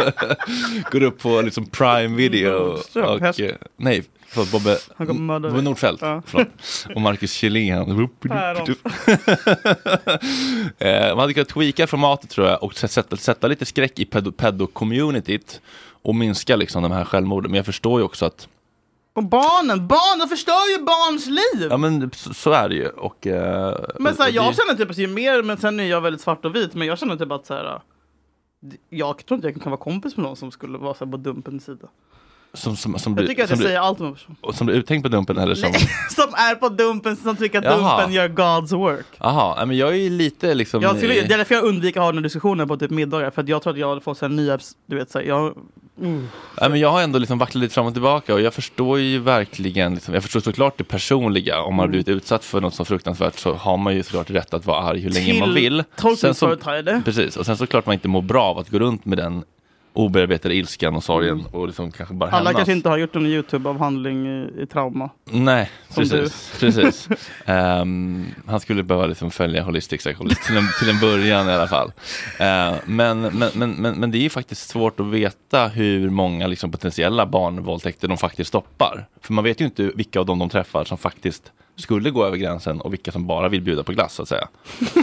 går 0.92 1.04
upp 1.04 1.20
på 1.22 1.42
liksom 1.52 1.66
Prime 1.66 2.16
Video. 2.18 2.78
Och, 2.96 3.40
eh, 3.40 3.56
nej, 3.78 4.04
förlåt, 4.28 4.52
Bobbe, 4.52 4.78
Bobbe. 5.40 5.62
Nordfeldt. 5.62 6.02
Ja. 6.02 6.22
Och 6.96 7.02
Marcus 7.02 7.34
Kjellén. 7.34 8.08
Eh, 10.80 11.10
Man 11.10 11.20
hade 11.20 11.34
kunnat 11.34 11.48
tweaka 11.50 11.88
formatet 11.88 12.30
tror 12.30 12.48
jag 12.48 12.64
och 12.64 12.74
sätta, 12.78 13.18
sätta 13.18 13.48
lite 13.48 13.66
skräck 13.66 14.00
i 14.00 14.06
pedo- 14.06 14.32
pedo-communityt 14.32 15.62
och 16.04 16.16
minska 16.16 16.56
liksom 16.56 16.84
de 16.84 16.92
här 16.92 17.06
självmorden. 17.06 17.52
Men 17.52 17.58
jag 17.58 17.66
förstår 17.66 18.00
ju 18.00 18.06
också 18.06 18.26
att 18.26 18.48
Och 19.16 19.24
barnen, 19.24 19.88
barnen 19.88 20.28
förstör 20.28 20.78
ju 20.78 20.84
barns 20.86 21.26
liv! 21.28 21.68
ja, 21.70 21.78
men 21.78 22.12
så, 22.16 22.34
så 22.34 22.52
är 22.52 22.70
det 22.70 22.76
ju. 22.76 22.88
Och, 22.88 23.28
eh, 23.28 23.78
Men 24.00 24.16
så 24.16 24.24
här, 24.24 24.30
och 24.30 24.36
jag 24.36 24.52
det- 24.54 24.56
känner 24.58 24.74
typ, 24.78 24.88
alltså, 24.88 25.02
ju 25.02 25.08
mer, 25.08 25.44
men 25.44 25.58
sen 25.58 25.80
är 25.80 25.84
jag 25.84 26.02
väldigt 26.02 26.22
svart 26.22 26.46
och 26.46 26.56
vit, 26.56 26.74
men 26.74 26.88
jag 26.88 27.00
känner 27.00 27.16
typ 27.16 27.32
att 27.32 27.46
så 27.46 27.54
här, 27.54 27.82
jag 28.90 29.26
tror 29.26 29.36
inte 29.36 29.48
jag 29.48 29.62
kan 29.62 29.72
vara 29.72 29.82
kompis 29.82 30.18
med 30.18 30.24
någon 30.24 30.36
som 30.36 30.52
skulle 30.52 30.78
vara 30.78 30.94
så 30.94 31.06
här, 31.06 31.12
på 31.12 31.18
dumpens 31.18 31.66
sida 31.66 31.90
som, 32.54 32.76
som, 32.78 33.00
som 33.00 33.12
Jag 33.12 33.16
blir, 33.18 33.28
tycker 33.28 33.44
att 33.44 33.50
som 33.50 33.54
jag 33.56 33.60
blir, 33.60 33.68
säger 33.68 33.80
allt 33.80 34.00
om 34.02 34.06
en 34.08 34.36
och 34.42 34.56
som 34.56 34.68
blir 34.68 34.76
uttänkt 34.78 35.04
på 35.04 35.10
Dumpen 35.10 35.38
eller 35.38 35.56
som... 35.56 35.74
Som 36.10 36.34
är 36.34 36.56
på 36.56 36.70
dumpen, 36.70 37.16
som 37.16 37.36
tycker 37.36 37.60
att 37.60 37.66
Jaha. 37.66 37.98
dumpen 37.98 38.14
gör 38.14 38.28
God's 38.30 38.76
work. 38.78 39.06
Jaha, 39.20 39.66
men 39.66 39.78
jag 39.78 39.90
är 39.90 39.94
ju 39.96 40.10
lite 40.10 40.54
liksom... 40.54 40.82
Jag 40.82 40.98
skulle, 40.98 41.14
det 41.14 41.34
är 41.34 41.38
därför 41.38 41.56
jag 41.56 41.64
undviker 41.64 42.00
att 42.00 42.04
ha 42.04 42.12
den 42.12 42.18
här 42.18 42.24
diskussionen 42.24 42.68
på 42.68 42.78
typ 42.78 42.92
middagar, 42.92 43.30
för 43.32 43.42
att 43.42 43.48
jag 43.50 43.62
tror 43.64 43.74
att 43.74 43.80
jag 43.80 44.04
får 44.04 44.14
så 44.14 44.26
här 44.26 44.34
nya, 44.34 44.60
du 44.86 44.96
vet, 44.96 45.12
så 45.12 45.20
här, 45.20 45.26
jag... 45.26 45.54
Mm. 46.02 46.28
Nej, 46.62 46.70
men 46.70 46.80
jag 46.80 46.90
har 46.92 47.02
ändå 47.02 47.20
liksom 47.20 47.38
vacklat 47.38 47.62
lite 47.62 47.74
fram 47.74 47.86
och 47.86 47.94
tillbaka 47.94 48.34
och 48.34 48.42
jag 48.42 48.54
förstår 48.54 49.00
ju 49.00 49.20
verkligen, 49.20 49.94
liksom, 49.94 50.14
jag 50.14 50.24
förstår 50.24 50.40
såklart 50.40 50.78
det 50.78 50.84
personliga. 50.84 51.62
Om 51.62 51.76
man 51.76 51.80
har 51.80 51.84
Mm. 51.86 51.92
blivit 51.92 52.08
utsatt 52.08 52.46
för 52.46 52.62
något 52.62 52.74
så 52.74 52.86
fruktansvärt 52.86 53.40
så 53.40 53.54
har 53.54 53.78
man 53.78 53.96
ju 53.96 54.04
såklart 54.04 54.30
rätt 54.30 54.54
att 54.54 54.66
vara 54.66 54.78
arg 54.84 55.00
hur 55.00 55.10
länge 55.10 55.26
Till 55.32 55.40
man 55.40 55.54
vill. 55.54 55.84
tolkningsföreträde. 55.98 57.02
Precis, 57.06 57.38
och 57.38 57.46
sen 57.46 57.58
såklart 57.58 57.86
man 57.86 57.94
inte 57.94 58.08
mår 58.08 58.22
bra 58.22 58.44
av 58.44 58.58
att 58.58 58.70
gå 58.70 58.80
runt 58.80 59.06
med 59.06 59.18
den 59.18 59.44
obearbetade 59.94 60.56
ilskan 60.56 60.96
och 60.96 61.04
sorgen 61.04 61.46
och 61.52 61.68
liksom 61.68 61.92
kanske 61.92 62.16
bara 62.16 62.30
Alla 62.30 62.38
hämnas. 62.38 62.54
kanske 62.56 62.72
inte 62.74 62.90
har 62.90 62.98
gjort 62.98 63.16
en 63.16 63.26
Youtube-avhandling 63.26 64.28
i, 64.28 64.62
i 64.62 64.66
trauma. 64.66 65.10
Nej, 65.32 65.70
precis. 65.96 66.54
precis. 66.60 67.10
Ehm, 67.46 68.26
han 68.48 68.60
skulle 68.60 68.84
behöva 68.84 69.08
liksom 69.08 69.32
följa 69.32 69.64
holistic 69.64 70.00
psychology 70.00 70.36
till 70.36 70.58
en, 70.58 70.64
till 70.80 70.90
en 70.90 71.00
början 71.00 71.50
i 71.50 71.52
alla 71.52 71.68
fall. 71.68 71.92
Eh, 72.40 72.74
men, 72.86 73.22
men, 73.22 73.50
men, 73.54 73.72
men, 73.72 74.00
men 74.00 74.12
det 74.12 74.18
är 74.18 74.22
ju 74.22 74.30
faktiskt 74.30 74.70
svårt 74.70 75.00
att 75.00 75.06
veta 75.06 75.68
hur 75.68 76.10
många 76.10 76.48
liksom 76.48 76.72
potentiella 76.72 77.26
barnvåldtäkter 77.26 78.08
de 78.08 78.18
faktiskt 78.18 78.48
stoppar. 78.48 79.06
För 79.22 79.34
man 79.34 79.44
vet 79.44 79.62
ju 79.62 79.66
inte 79.66 79.92
vilka 79.96 80.20
av 80.20 80.26
dem 80.26 80.40
de 80.40 80.50
träffar 80.50 80.84
som 80.84 80.98
faktiskt 80.98 81.52
skulle 81.76 82.10
gå 82.10 82.26
över 82.26 82.38
gränsen 82.38 82.82
och 82.82 82.94
vilka 82.94 83.12
som 83.12 83.28
bara 83.28 83.50
vill 83.50 83.62
bjuda 83.62 83.84
på 83.84 83.92
glass 83.92 84.14
så 84.14 84.22
att 84.22 84.28
säga. 84.28 84.48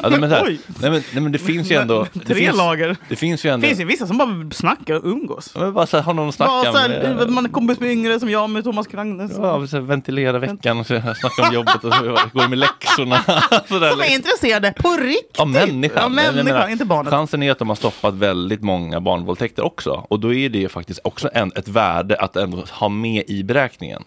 Alltså, 0.02 0.20
men, 0.20 0.30
så 0.30 0.36
här, 0.36 0.44
nej, 0.80 0.90
men, 0.90 1.02
nej, 1.12 1.22
men 1.22 1.32
det 1.32 1.38
finns 1.38 1.70
ju 1.70 1.76
ändå... 1.76 2.06
Det 2.12 2.20
Tre 2.20 2.34
finns, 2.34 2.56
lager. 2.56 2.96
Det 3.08 3.16
finns 3.16 3.44
ju 3.44 3.50
ändå... 3.50 3.62
Det 3.62 3.68
finns 3.68 3.80
ju 3.80 3.84
vissa 3.84 4.06
som 4.06 4.18
bara 4.18 4.50
snackar 4.52 4.94
och 4.94 5.04
umgås. 5.04 5.54
Men 5.54 5.74
bara 5.74 5.86
så 5.86 5.96
här, 5.96 6.04
har 6.04 6.14
någon 6.14 6.28
att 6.28 6.34
snacka 6.34 6.72
här, 6.72 6.88
med? 6.88 7.30
Man 7.30 7.44
är 7.44 7.50
kompis 7.50 7.80
med 7.80 7.90
yngre 7.90 8.20
som 8.20 8.30
jag 8.30 8.50
med 8.50 8.64
Thomas 8.64 8.86
Kragnes. 8.86 9.32
Ja, 9.36 9.66
så 9.66 9.76
här, 9.76 9.82
ventilera 9.82 10.38
veckan 10.38 10.80
och 10.80 10.86
så 10.86 10.94
här, 10.94 11.14
snacka 11.14 11.48
om 11.48 11.54
jobbet 11.54 11.84
och 11.84 11.94
så 11.94 12.02
går 12.32 12.48
med 12.48 12.58
läxorna. 12.58 13.22
Som 13.68 14.00
är 14.00 14.14
intresserade 14.14 14.74
på 14.78 14.90
riktigt. 14.90 15.36
Ja, 15.38 15.44
människan. 15.44 15.96
Ja, 15.96 16.02
jag 16.02 16.10
människan, 16.10 16.44
menar, 16.44 16.68
inte 16.68 16.84
barnet. 16.84 17.12
Chansen 17.12 17.42
är 17.42 17.52
att 17.52 17.58
de 17.58 17.68
har 17.68 17.76
stoppat 17.76 18.14
väldigt 18.14 18.62
många 18.62 19.00
barnvåldtäkter 19.00 19.64
också. 19.64 20.06
Och 20.08 20.20
då 20.20 20.34
är 20.34 20.48
det 20.48 20.58
ju 20.58 20.68
faktiskt 20.68 21.00
också 21.04 21.30
en, 21.32 21.52
ett 21.56 21.68
värde 21.68 22.16
att 22.16 22.36
ändå 22.36 22.64
ha 22.70 22.88
med 22.88 23.24
i 23.26 23.44
beräkningen. 23.44 24.02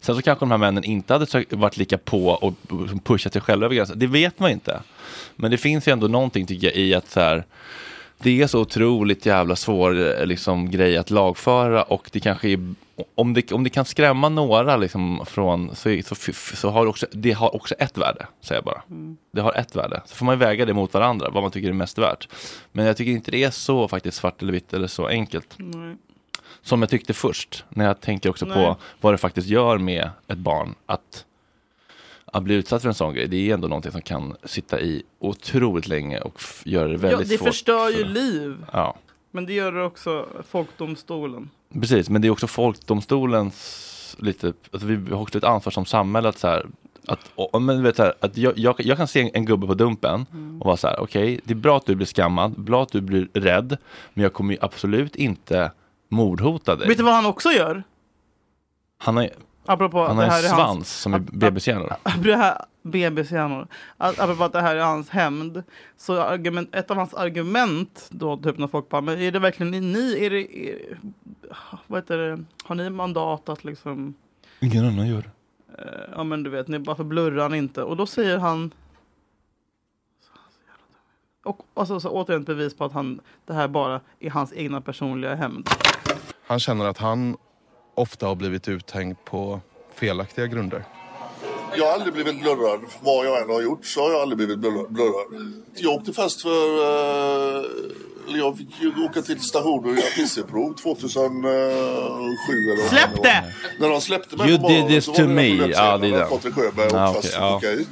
Sen 0.00 0.14
så 0.14 0.22
kanske 0.22 0.42
de 0.42 0.50
här 0.50 0.58
männen 0.58 0.84
inte 0.84 1.12
hade 1.12 1.44
varit 1.50 1.76
lika 1.76 1.98
på 1.98 2.28
och 2.28 2.54
pushat 3.04 3.32
sig 3.32 3.42
själva 3.42 3.66
över 3.66 3.74
gränsen. 3.74 3.98
Det 3.98 4.06
vet 4.06 4.38
man 4.38 4.50
inte. 4.50 4.80
Men 5.36 5.50
det 5.50 5.58
finns 5.58 5.88
ju 5.88 5.92
ändå 5.92 6.08
någonting 6.08 6.46
tycker 6.46 6.66
jag 6.66 6.76
i 6.76 6.94
att 6.94 7.10
så 7.10 7.20
här, 7.20 7.44
det 8.18 8.42
är 8.42 8.46
så 8.46 8.60
otroligt 8.60 9.26
jävla 9.26 9.56
svår 9.56 10.20
eh, 10.20 10.26
liksom, 10.26 10.70
grej 10.70 10.96
att 10.96 11.10
lagföra 11.10 11.82
och 11.82 12.10
det 12.12 12.20
kanske 12.20 12.48
är 12.48 12.74
om 13.14 13.34
det, 13.34 13.52
om 13.52 13.64
det 13.64 13.70
kan 13.70 13.84
skrämma 13.84 14.28
några 14.28 14.76
liksom, 14.76 15.24
från, 15.26 15.76
så, 15.76 16.02
så, 16.06 16.32
så 16.56 16.70
har 16.70 16.82
det 16.82 16.88
också, 16.88 17.06
det 17.12 17.32
har 17.32 17.54
också 17.54 17.74
ett 17.74 17.98
värde, 17.98 18.26
säger 18.40 18.58
jag 18.58 18.64
bara. 18.64 18.82
Det 19.32 19.40
har 19.40 19.52
ett 19.52 19.76
värde. 19.76 20.02
Så 20.06 20.14
får 20.14 20.26
man 20.26 20.38
väga 20.38 20.64
det 20.64 20.74
mot 20.74 20.94
varandra, 20.94 21.30
vad 21.30 21.42
man 21.42 21.52
tycker 21.52 21.68
är 21.68 21.72
mest 21.72 21.98
värt. 21.98 22.28
Men 22.72 22.86
jag 22.86 22.96
tycker 22.96 23.12
inte 23.12 23.30
det 23.30 23.44
är 23.44 23.50
så 23.50 23.88
faktiskt 23.88 24.16
svart 24.16 24.42
eller 24.42 24.52
vitt 24.52 24.74
eller 24.74 24.86
så 24.86 25.06
enkelt. 25.06 25.54
Nej. 25.56 25.96
Som 26.66 26.82
jag 26.82 26.88
tyckte 26.90 27.14
först, 27.14 27.64
när 27.68 27.84
jag 27.84 28.00
tänker 28.00 28.30
också 28.30 28.46
Nej. 28.46 28.54
på 28.54 28.76
vad 29.00 29.14
det 29.14 29.18
faktiskt 29.18 29.48
gör 29.48 29.78
med 29.78 30.10
ett 30.28 30.38
barn 30.38 30.74
att, 30.86 31.24
att 32.24 32.42
bli 32.42 32.54
utsatt 32.54 32.82
för 32.82 32.88
en 32.88 32.94
sån 32.94 33.14
grej. 33.14 33.28
Det 33.28 33.50
är 33.50 33.54
ändå 33.54 33.68
någonting 33.68 33.92
som 33.92 34.02
kan 34.02 34.36
sitta 34.44 34.80
i 34.80 35.02
otroligt 35.18 35.86
länge 35.88 36.20
och 36.20 36.42
göra 36.64 36.86
det 36.88 36.92
Ja, 36.92 36.98
väldigt 36.98 37.28
det 37.28 37.38
svårt. 37.38 37.48
förstör 37.48 37.88
ju 37.88 37.96
för- 38.04 38.04
liv. 38.04 38.56
Ja. 38.72 38.96
Men 39.30 39.46
det 39.46 39.52
gör 39.52 39.72
det 39.72 39.82
också 39.84 40.26
folkdomstolen. 40.48 41.50
Precis, 41.80 42.08
men 42.10 42.22
det 42.22 42.28
är 42.28 42.32
också 42.32 42.46
folkdomstolens 42.46 44.16
lite, 44.18 44.52
alltså 44.72 44.86
vi 44.88 45.10
har 45.14 45.22
också 45.22 45.38
ett 45.38 45.44
ansvar 45.44 45.70
som 45.70 45.84
samhälle 45.86 46.28
att 46.28 46.38
så 46.38 46.48
här, 46.48 46.66
att, 47.06 47.30
och, 47.34 47.62
men 47.62 47.82
vet 47.82 47.96
så 47.96 48.02
här, 48.02 48.14
att 48.20 48.36
jag, 48.36 48.58
jag, 48.58 48.74
jag 48.78 48.96
kan 48.96 49.08
se 49.08 49.20
en, 49.20 49.30
en 49.34 49.44
gubbe 49.44 49.66
på 49.66 49.74
Dumpen 49.74 50.26
Mm. 50.32 50.60
och 50.60 50.66
vara 50.66 50.76
så 50.76 50.86
här, 50.88 51.00
okej, 51.00 51.40
det 51.44 51.52
är 51.52 51.56
bra 51.56 51.76
att 51.76 51.86
du 51.86 51.94
blir 51.94 52.06
skammad, 52.06 52.52
bra 52.60 52.82
att 52.82 52.92
du 52.92 53.00
blir 53.00 53.28
rädd, 53.34 53.76
men 54.14 54.22
jag 54.22 54.32
kommer 54.32 54.52
ju 54.54 54.58
absolut 54.60 55.16
inte 55.16 55.70
mordhota 56.08 56.76
dig. 56.76 56.88
Vet 56.88 56.98
du 56.98 57.04
vad 57.04 57.14
han 57.14 57.26
också 57.26 57.50
gör? 57.50 57.82
Han 58.98 59.16
har, 59.16 59.30
Apropå 59.66 60.06
han 60.06 60.16
det 60.16 60.22
har 60.22 60.30
här 60.30 60.42
en 60.42 60.48
svans 60.48 60.60
hans- 60.68 61.00
som 61.00 61.14
är. 61.14 61.18
Det 61.32 61.50
BB-hjärnor. 62.82 63.66
Att- 63.96 64.18
Apropå 64.18 64.44
att 64.44 64.52
det 64.52 64.60
här 64.60 64.76
är 64.76 64.80
hans 64.84 65.10
hämnd. 65.10 65.62
Så 65.96 66.20
argument, 66.20 66.74
ett 66.74 66.90
av 66.90 66.96
hans 66.96 67.14
argument 67.14 68.06
då, 68.10 68.36
typ 68.36 68.58
när 68.58 68.66
folk 68.66 68.88
bara, 68.88 69.00
men 69.00 69.18
är 69.20 69.30
det 69.32 69.38
verkligen 69.38 69.70
ni, 69.92 70.24
är 70.24 70.30
det, 70.30 70.68
är, 70.68 70.98
vad 71.86 71.98
heter 72.02 72.18
det, 72.18 72.44
har 72.64 72.74
ni 72.74 72.90
mandat 72.90 73.48
att 73.48 73.64
liksom, 73.64 74.14
Ingen 74.60 74.84
annan 74.84 75.08
gör 75.08 75.30
eh, 75.78 75.84
ja 76.16 76.24
men 76.24 76.42
du 76.42 76.50
vet, 76.50 76.68
ni 76.68 76.78
bara 76.78 76.96
förblurrar 76.96 77.42
han 77.42 77.54
inte. 77.54 77.82
Och 77.82 77.96
då 77.96 78.06
säger 78.06 78.38
han, 78.38 78.70
och 81.44 81.60
alltså, 81.74 82.00
så 82.00 82.10
återigen 82.10 82.40
ett 82.42 82.46
bevis 82.46 82.76
på 82.76 82.84
att 82.84 82.92
han, 82.92 83.20
det 83.46 83.52
här 83.54 83.68
bara 83.68 84.00
är 84.20 84.30
hans 84.30 84.52
egna 84.52 84.80
personliga 84.80 85.34
hämnd. 85.34 85.68
Han 86.46 86.60
känner 86.60 86.84
att 86.84 86.98
han 86.98 87.36
ofta 87.94 88.26
har 88.26 88.34
blivit 88.34 88.68
uthängd 88.68 89.16
på 89.24 89.60
felaktiga 89.94 90.46
grunder. 90.46 90.84
Jag 91.76 91.86
har 91.86 91.92
aldrig 91.92 92.14
blivit 92.14 92.40
blurrad. 92.40 92.80
Vad 93.00 93.26
jag 93.26 93.42
än 93.42 93.48
har 93.50 93.62
gjort 93.62 93.86
så 93.86 94.02
har 94.02 94.10
jag 94.12 94.20
aldrig 94.22 94.36
blivit 94.36 94.58
blurrad. 94.58 95.26
Jag 95.74 95.92
åkte 95.94 96.12
fast 96.12 96.42
för... 96.42 96.78
eh, 97.58 97.64
Eller 98.28 98.38
jag 98.38 98.58
fick 98.58 98.68
ju 98.82 99.04
åka 99.04 99.22
till 99.22 99.40
stationen 99.40 99.84
och 99.90 99.96
göra 99.96 100.10
pisseprov 100.16 100.74
2007 100.74 101.48
eller 101.50 102.82
vad 102.82 102.90
Släpp 102.90 103.22
det! 103.22 103.44
När 103.80 103.88
de 103.88 104.00
släppte 104.00 104.36
mig 104.36 104.48
You 104.48 104.56
på 104.58 104.62
morgonen 104.62 104.88
did 104.88 104.96
this 104.96 105.04
så 105.04 105.12
to 105.12 105.22
var 105.22 105.28
det 105.28 105.34
me. 105.34 105.66
Ja, 105.66 105.98
det 105.98 106.08
är. 106.08 106.24
Patrik 106.24 106.54
Sjöberg 106.54 106.86
åkte 106.86 107.22
fast. 107.22 107.34
ja. 107.34 107.56
Okej. 107.56 107.86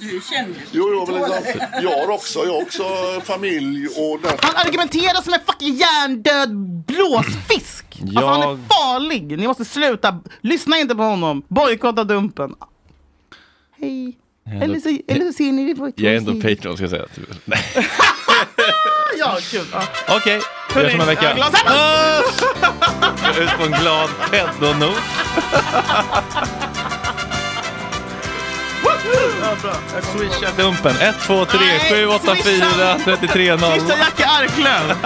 Jo, 0.72 0.88
jo, 0.92 1.07
men 1.12 1.14
liksom, 1.22 1.61
jag 1.82 1.90
har 2.07 2.11
också, 2.14 2.38
jag 2.44 2.52
har 2.52 2.62
också 2.62 2.82
familj 3.24 3.86
och... 3.88 4.18
Han 4.42 4.66
argumenterar 4.66 5.22
som 5.22 5.32
en 5.34 5.40
fucking 5.46 5.74
hjärndöd 5.74 6.50
blåsfisk! 6.86 7.84
Alltså 8.03 8.26
han 8.26 8.42
är 8.42 8.47
Jag- 8.47 8.59
farlig! 8.59 9.38
Ni 9.38 9.47
måste 9.47 9.64
sluta, 9.64 10.18
lyssna 10.40 10.76
inte 10.78 10.95
på 10.95 11.03
honom! 11.03 11.42
Bojkotta 11.49 12.05
Dumpen! 12.05 12.55
Hej! 13.80 14.18
Eller 14.62 14.80
så, 14.80 14.99
eller 15.09 15.26
så 15.26 15.32
ser 15.32 15.53
ni 15.53 15.64
det 15.72 15.74
på 15.80 15.92
Jag 15.97 16.12
är 16.12 16.16
ändå 16.16 16.32
Patreon 16.32 16.76
ska 16.76 16.84
jag 16.84 16.90
säga. 16.90 17.05
Nej. 17.45 17.59
Ja, 19.18 19.38
kul! 19.51 19.66
Ja. 19.72 19.82
Okej, 20.16 20.40
vi 20.74 20.80
hörs 20.80 20.95
om 20.95 21.01
en 21.01 21.07
vecka. 21.07 21.32
Ut 23.38 23.51
på 23.59 23.64
en 23.64 23.72
glad 23.80 24.11
pedonot. 24.30 24.97
Ja, 29.42 29.50
bra. 29.62 29.72
Jag 29.94 30.05
Swisha 30.05 30.50
Dumpen 30.57 30.96
1, 31.00 31.14
2, 31.26 31.44
3, 31.44 31.61
Nej, 31.61 31.90
7, 31.90 32.07
8, 32.07 32.34
4, 32.44 32.98
33, 33.05 33.57
0. 33.57 33.72
Sista 33.72 33.98
Jacke 33.98 34.26
Arklöv! 34.26 34.96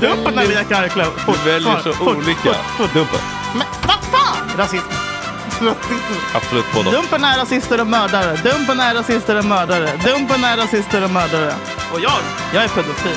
Dumpen 0.00 0.38
är 0.38 0.52
Jacke 0.52 0.76
Arklöv. 0.76 1.10
Du 1.26 1.50
väljer 1.50 1.80
så 1.82 1.92
fort, 1.92 2.16
olika. 2.16 2.40
fort, 2.40 2.56
fort. 2.76 2.94
Dumpen. 2.94 3.20
Men 3.52 3.66
vad 3.86 4.20
fan! 4.20 4.58
Rasism. 4.58 4.86
Absolut 6.34 6.72
både 6.74 6.88
och. 6.88 6.94
Dumpen 6.94 7.24
är 7.24 7.38
rasister 7.38 7.80
och 7.80 7.86
mördare. 7.86 8.36
Dumpen 8.44 8.80
är 8.80 8.94
rasister 8.94 9.38
och 9.38 9.44
mördare. 9.44 9.90
Dumpen 10.04 10.44
är 10.44 10.56
rasister 10.56 11.04
och 11.04 11.10
mördare. 11.10 11.54
Och 11.92 12.00
jag, 12.00 12.12
jag 12.54 12.64
är 12.64 12.68
pedofil. 12.68 13.16